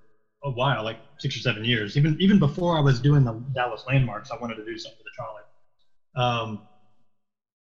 a 0.43 0.51
while, 0.51 0.83
like 0.83 0.99
six 1.17 1.35
or 1.37 1.39
seven 1.39 1.63
years. 1.63 1.97
Even 1.97 2.17
even 2.19 2.37
before 2.37 2.77
I 2.77 2.81
was 2.81 2.99
doing 2.99 3.23
the 3.23 3.33
Dallas 3.55 3.85
landmarks, 3.87 4.29
I 4.29 4.37
wanted 4.37 4.55
to 4.55 4.65
do 4.65 4.77
something 4.77 4.97
for 4.97 5.03
the 5.03 5.15
trolley. 5.15 5.41
Um, 6.15 6.67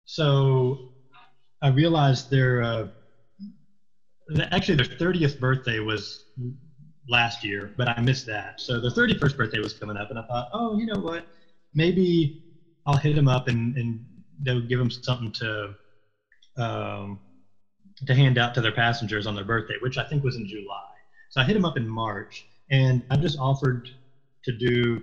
so 0.04 0.78
I 1.60 1.68
realized 1.68 2.30
their 2.30 2.62
uh, 2.62 2.86
actually 4.52 4.76
their 4.76 4.86
30th 4.86 5.40
birthday 5.40 5.80
was 5.80 6.24
last 7.10 7.44
year, 7.44 7.72
but 7.76 7.88
I 7.88 8.00
missed 8.00 8.26
that. 8.26 8.60
So 8.60 8.80
the 8.80 8.88
31st 8.90 9.36
birthday 9.36 9.58
was 9.60 9.74
coming 9.74 9.96
up, 9.96 10.10
and 10.10 10.18
I 10.18 10.22
thought, 10.22 10.48
oh, 10.52 10.78
you 10.78 10.86
know 10.86 11.00
what? 11.00 11.26
Maybe 11.74 12.34
I'll 12.86 12.96
hit 12.96 13.16
him 13.18 13.28
up 13.28 13.48
and, 13.48 13.76
and 13.76 14.00
they'll 14.42 14.62
give 14.62 14.78
them 14.78 14.90
something 14.90 15.32
to 15.32 15.74
um, 16.56 17.20
to 18.06 18.14
hand 18.14 18.38
out 18.38 18.54
to 18.54 18.60
their 18.60 18.72
passengers 18.72 19.26
on 19.26 19.34
their 19.34 19.44
birthday, 19.44 19.74
which 19.80 19.98
I 19.98 20.04
think 20.04 20.24
was 20.24 20.36
in 20.36 20.46
July. 20.46 20.90
So 21.30 21.40
I 21.40 21.44
hit 21.44 21.56
him 21.56 21.64
up 21.64 21.76
in 21.76 21.86
March, 21.86 22.46
and 22.70 23.04
I 23.10 23.16
just 23.16 23.38
offered 23.38 23.88
to 24.44 24.52
do. 24.52 24.98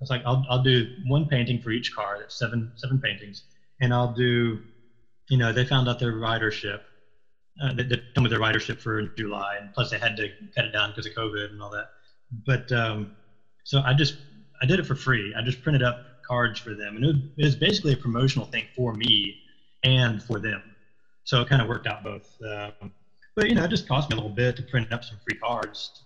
It's 0.00 0.10
like 0.10 0.22
I'll 0.26 0.42
I'll 0.50 0.62
do 0.62 0.86
one 1.04 1.26
painting 1.26 1.60
for 1.60 1.70
each 1.70 1.92
car. 1.94 2.16
That's 2.18 2.38
seven 2.38 2.70
seven 2.76 2.98
paintings, 3.00 3.44
and 3.80 3.94
I'll 3.94 4.12
do. 4.12 4.60
You 5.30 5.38
know, 5.38 5.52
they 5.52 5.64
found 5.64 5.88
out 5.88 5.98
their 5.98 6.14
ridership 6.14 6.80
uh, 7.60 7.72
that, 7.74 7.88
that 7.88 8.00
come 8.14 8.24
with 8.24 8.30
their 8.30 8.40
ridership 8.40 8.80
for 8.80 9.02
July, 9.16 9.56
and 9.60 9.72
plus 9.72 9.90
they 9.90 9.98
had 9.98 10.16
to 10.16 10.28
cut 10.54 10.64
it 10.64 10.72
down 10.72 10.90
because 10.90 11.06
of 11.06 11.12
COVID 11.12 11.50
and 11.50 11.62
all 11.62 11.70
that. 11.70 11.86
But 12.46 12.70
um, 12.72 13.12
so 13.64 13.82
I 13.84 13.94
just 13.94 14.14
I 14.62 14.66
did 14.66 14.78
it 14.78 14.86
for 14.86 14.94
free. 14.94 15.34
I 15.36 15.42
just 15.42 15.62
printed 15.62 15.82
up 15.82 16.04
cards 16.26 16.58
for 16.58 16.74
them, 16.74 16.96
and 16.96 17.04
it 17.04 17.08
was, 17.08 17.16
it 17.38 17.44
was 17.44 17.56
basically 17.56 17.92
a 17.92 17.96
promotional 17.96 18.46
thing 18.46 18.66
for 18.74 18.94
me 18.94 19.36
and 19.84 20.22
for 20.22 20.40
them. 20.40 20.62
So 21.24 21.40
it 21.40 21.48
kind 21.48 21.60
of 21.60 21.68
worked 21.68 21.86
out 21.86 22.02
both. 22.02 22.26
Um, 22.48 22.92
but 23.36 23.48
you 23.48 23.54
know, 23.54 23.64
it 23.64 23.68
just 23.70 23.86
cost 23.88 24.10
me 24.10 24.14
a 24.14 24.16
little 24.16 24.34
bit 24.34 24.56
to 24.56 24.62
print 24.62 24.92
up 24.92 25.04
some 25.04 25.18
free 25.26 25.38
cards, 25.38 26.04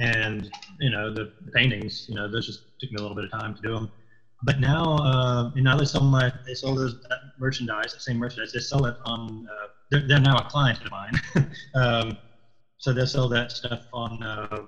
and 0.00 0.48
you 0.80 0.90
know 0.90 1.12
the 1.12 1.30
paintings. 1.54 2.06
You 2.08 2.14
know, 2.14 2.30
those 2.30 2.46
just 2.46 2.62
took 2.80 2.90
me 2.90 2.96
a 2.98 3.02
little 3.02 3.16
bit 3.16 3.24
of 3.24 3.30
time 3.30 3.54
to 3.54 3.62
do 3.62 3.74
them. 3.74 3.90
But 4.42 4.60
now, 4.60 4.96
uh, 4.96 5.50
you 5.54 5.62
know, 5.62 5.76
they 5.78 5.84
sell 5.84 6.02
my 6.02 6.30
they 6.46 6.54
sell 6.54 6.74
those 6.74 6.94
that 7.08 7.18
merchandise, 7.38 7.94
the 7.94 8.00
same 8.00 8.18
merchandise. 8.18 8.52
They 8.52 8.60
sell 8.60 8.86
it 8.86 8.96
on. 9.04 9.46
Uh, 9.50 9.66
they're, 9.90 10.02
they're, 10.06 10.20
now 10.20 10.36
a 10.36 10.44
client 10.44 10.78
of 10.84 10.90
mine, 10.90 11.50
um, 11.74 12.18
so 12.78 12.92
they 12.92 13.06
sell 13.06 13.28
that 13.28 13.50
stuff 13.52 13.86
on 13.92 14.22
uh, 14.22 14.58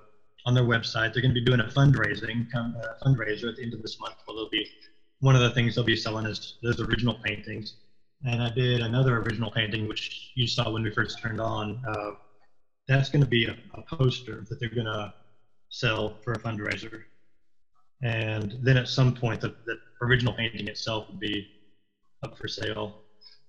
on 0.45 0.53
their 0.53 0.63
website. 0.63 1.13
They're 1.13 1.21
going 1.21 1.33
to 1.33 1.39
be 1.39 1.45
doing 1.45 1.59
a 1.59 1.65
fundraising 1.65 2.45
uh, 2.55 2.69
fundraiser 3.05 3.49
at 3.49 3.55
the 3.55 3.63
end 3.63 3.73
of 3.73 3.81
this 3.81 3.99
month. 3.99 4.15
Well, 4.27 4.37
they'll 4.37 4.49
be 4.49 4.67
one 5.19 5.35
of 5.35 5.41
the 5.41 5.51
things 5.51 5.75
they'll 5.75 5.83
be 5.83 5.95
selling 5.95 6.25
is 6.25 6.55
those 6.63 6.79
original 6.79 7.19
paintings. 7.23 7.75
And 8.25 8.41
I 8.41 8.49
did 8.49 8.81
another 8.81 9.17
original 9.17 9.51
painting, 9.51 9.87
which 9.87 10.31
you 10.35 10.47
saw 10.47 10.69
when 10.69 10.83
we 10.83 10.91
first 10.91 11.19
turned 11.21 11.39
on. 11.39 11.79
Uh, 11.87 12.11
that's 12.87 13.09
going 13.09 13.21
to 13.21 13.29
be 13.29 13.45
a, 13.45 13.55
a 13.75 13.95
poster 13.95 14.43
that 14.49 14.59
they're 14.59 14.69
going 14.69 14.85
to 14.85 15.13
sell 15.69 16.17
for 16.23 16.33
a 16.33 16.39
fundraiser 16.39 17.03
and 18.01 18.55
then 18.61 18.77
at 18.77 18.87
some 18.87 19.13
point 19.13 19.41
the, 19.41 19.53
the 19.65 19.75
original 20.01 20.33
painting 20.33 20.67
itself 20.67 21.07
will 21.07 21.17
be 21.17 21.47
up 22.23 22.37
for 22.37 22.47
sale 22.47 23.01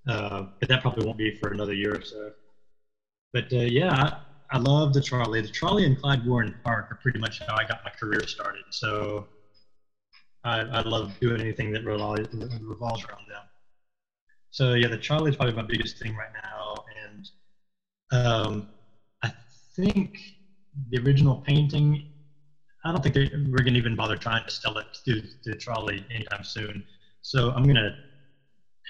uh, 0.08 0.42
but 0.58 0.68
that 0.68 0.80
probably 0.80 1.04
won't 1.04 1.18
be 1.18 1.30
for 1.32 1.50
another 1.50 1.74
year 1.74 1.92
or 1.94 2.02
so 2.02 2.30
but 3.32 3.44
uh, 3.52 3.58
yeah 3.58 4.10
I 4.52 4.58
love 4.58 4.92
the 4.92 5.00
trolley. 5.00 5.40
The 5.40 5.48
trolley 5.48 5.84
and 5.84 5.96
Clyde 5.96 6.24
Warren 6.24 6.52
Park 6.64 6.86
are 6.90 6.98
pretty 7.00 7.20
much 7.20 7.40
how 7.46 7.54
I 7.54 7.64
got 7.64 7.80
my 7.84 7.90
career 7.98 8.20
started. 8.26 8.64
So 8.70 9.28
I, 10.42 10.60
I 10.60 10.80
love 10.80 11.12
doing 11.20 11.40
anything 11.40 11.70
that 11.72 11.84
revolves, 11.84 12.26
revolves 12.32 13.04
around 13.04 13.26
them. 13.28 13.44
So 14.50 14.74
yeah, 14.74 14.88
the 14.88 14.98
trolley 14.98 15.30
is 15.30 15.36
probably 15.36 15.54
my 15.54 15.62
biggest 15.62 15.98
thing 15.98 16.16
right 16.16 16.32
now, 16.42 16.74
and 17.06 17.30
um, 18.10 18.66
I 19.22 19.30
think 19.76 20.10
the 20.90 20.98
original 20.98 21.42
painting. 21.46 22.02
I 22.84 22.90
don't 22.90 23.02
think 23.02 23.14
we're 23.14 23.62
gonna 23.62 23.78
even 23.78 23.94
bother 23.94 24.16
trying 24.16 24.42
to 24.44 24.50
sell 24.50 24.76
it 24.78 24.86
to 25.06 25.22
the 25.44 25.54
trolley 25.54 26.04
anytime 26.10 26.42
soon. 26.42 26.82
So 27.20 27.52
I'm 27.52 27.62
gonna 27.62 27.94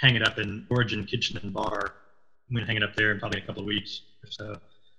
hang 0.00 0.16
it 0.16 0.26
up 0.26 0.38
in 0.38 0.64
Origin 0.70 1.04
Kitchen 1.04 1.38
and 1.42 1.52
Bar. 1.52 1.86
I'm 2.48 2.54
gonna 2.54 2.66
hang 2.66 2.76
it 2.76 2.82
up 2.82 2.94
there 2.96 3.12
in 3.12 3.18
probably 3.18 3.38
a 3.40 3.42
couple 3.46 3.62
of 3.62 3.66
weeks 3.66 4.02
or 4.24 4.30
so. 4.30 4.54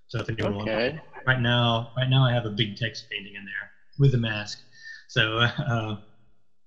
So 0.07 0.19
if 0.19 0.29
anyone 0.29 0.55
Okay. 0.59 0.89
wants, 0.89 1.05
right 1.25 1.39
now, 1.39 1.91
right 1.97 2.09
now 2.09 2.23
I 2.23 2.33
have 2.33 2.45
a 2.45 2.49
Big 2.49 2.75
Tex 2.75 3.05
painting 3.11 3.35
in 3.35 3.45
there 3.45 3.71
with 3.99 4.13
a 4.13 4.17
mask. 4.17 4.59
So, 5.07 5.37
uh, 5.67 5.95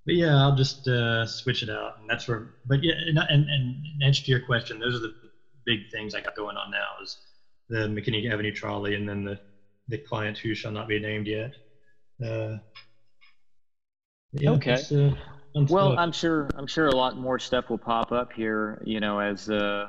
but 0.06 0.14
yeah, 0.14 0.36
I'll 0.36 0.54
just 0.54 0.86
uh, 0.88 1.26
switch 1.26 1.62
it 1.62 1.70
out, 1.70 1.98
and 1.98 2.08
that's 2.08 2.28
where. 2.28 2.48
But 2.66 2.82
yeah, 2.82 2.94
and, 3.06 3.18
and 3.18 3.48
and 3.48 3.76
in 3.94 4.02
answer 4.02 4.22
to 4.24 4.30
your 4.30 4.40
question, 4.40 4.78
those 4.78 4.94
are 4.96 5.00
the 5.00 5.14
big 5.64 5.88
things 5.90 6.14
I 6.14 6.20
got 6.20 6.36
going 6.36 6.56
on 6.56 6.70
now 6.70 7.02
is 7.02 7.18
the 7.68 7.88
McKinney 7.88 8.30
Avenue 8.30 8.52
trolley, 8.52 8.94
and 8.94 9.08
then 9.08 9.24
the 9.24 9.38
the 9.88 9.98
client 9.98 10.38
who 10.38 10.54
shall 10.54 10.72
not 10.72 10.88
be 10.88 10.98
named 10.98 11.26
yet. 11.26 11.52
Uh, 12.22 12.56
yeah, 14.32 14.50
Okay. 14.50 14.76
uh, 14.92 15.10
Well. 15.55 15.98
I'm 15.98 16.12
sure 16.12 16.48
I'm 16.57 16.66
sure 16.66 16.88
a 16.88 16.96
lot 16.96 17.16
more 17.16 17.38
stuff 17.38 17.70
will 17.70 17.78
pop 17.78 18.12
up 18.12 18.32
here, 18.32 18.82
you 18.84 19.00
know, 19.00 19.20
as 19.20 19.48
uh, 19.48 19.86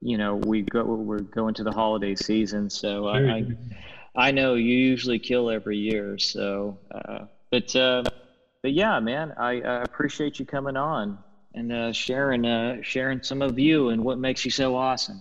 you 0.00 0.18
know, 0.18 0.36
we 0.36 0.62
go 0.62 0.84
we're 0.84 1.20
going 1.20 1.54
to 1.54 1.64
the 1.64 1.72
holiday 1.72 2.14
season. 2.14 2.68
So 2.68 3.06
I, 3.06 3.18
I. 3.18 3.46
I 4.16 4.30
know 4.30 4.54
you 4.54 4.74
usually 4.74 5.18
kill 5.18 5.50
every 5.50 5.76
year. 5.76 6.18
So, 6.18 6.78
uh, 6.94 7.24
but 7.50 7.74
uh, 7.74 8.04
but 8.62 8.72
yeah, 8.72 9.00
man, 9.00 9.34
I, 9.36 9.60
I 9.60 9.82
appreciate 9.82 10.38
you 10.38 10.46
coming 10.46 10.76
on 10.76 11.18
and 11.54 11.72
uh, 11.72 11.92
sharing 11.92 12.46
uh, 12.46 12.76
sharing 12.82 13.22
some 13.22 13.42
of 13.42 13.58
you 13.58 13.88
and 13.88 14.04
what 14.04 14.18
makes 14.18 14.44
you 14.44 14.50
so 14.50 14.76
awesome. 14.76 15.20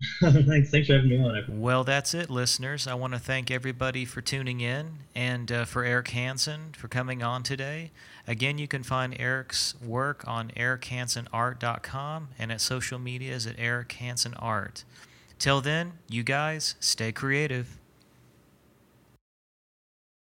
thanks, 0.20 0.70
thanks 0.70 0.86
for 0.86 0.94
having 0.94 1.10
me 1.10 1.18
on. 1.18 1.60
Well, 1.60 1.82
that's 1.82 2.14
it, 2.14 2.30
listeners. 2.30 2.86
I 2.86 2.94
want 2.94 3.14
to 3.14 3.18
thank 3.18 3.50
everybody 3.50 4.04
for 4.04 4.20
tuning 4.20 4.60
in 4.60 4.90
and 5.14 5.50
uh, 5.50 5.64
for 5.64 5.84
Eric 5.84 6.08
Hansen 6.08 6.72
for 6.76 6.86
coming 6.86 7.22
on 7.22 7.42
today. 7.42 7.90
Again, 8.26 8.58
you 8.58 8.68
can 8.68 8.84
find 8.84 9.16
Eric's 9.18 9.74
work 9.82 10.22
on 10.26 10.50
erichansenart.com 10.50 12.28
and 12.38 12.52
at 12.52 12.60
social 12.60 12.98
medias 12.98 13.46
at 13.46 13.56
Eric 13.58 13.90
Hansen 13.92 14.34
Art. 14.34 14.84
Till 15.38 15.60
then, 15.60 15.94
you 16.08 16.22
guys 16.22 16.76
stay 16.78 17.10
creative. 17.10 17.77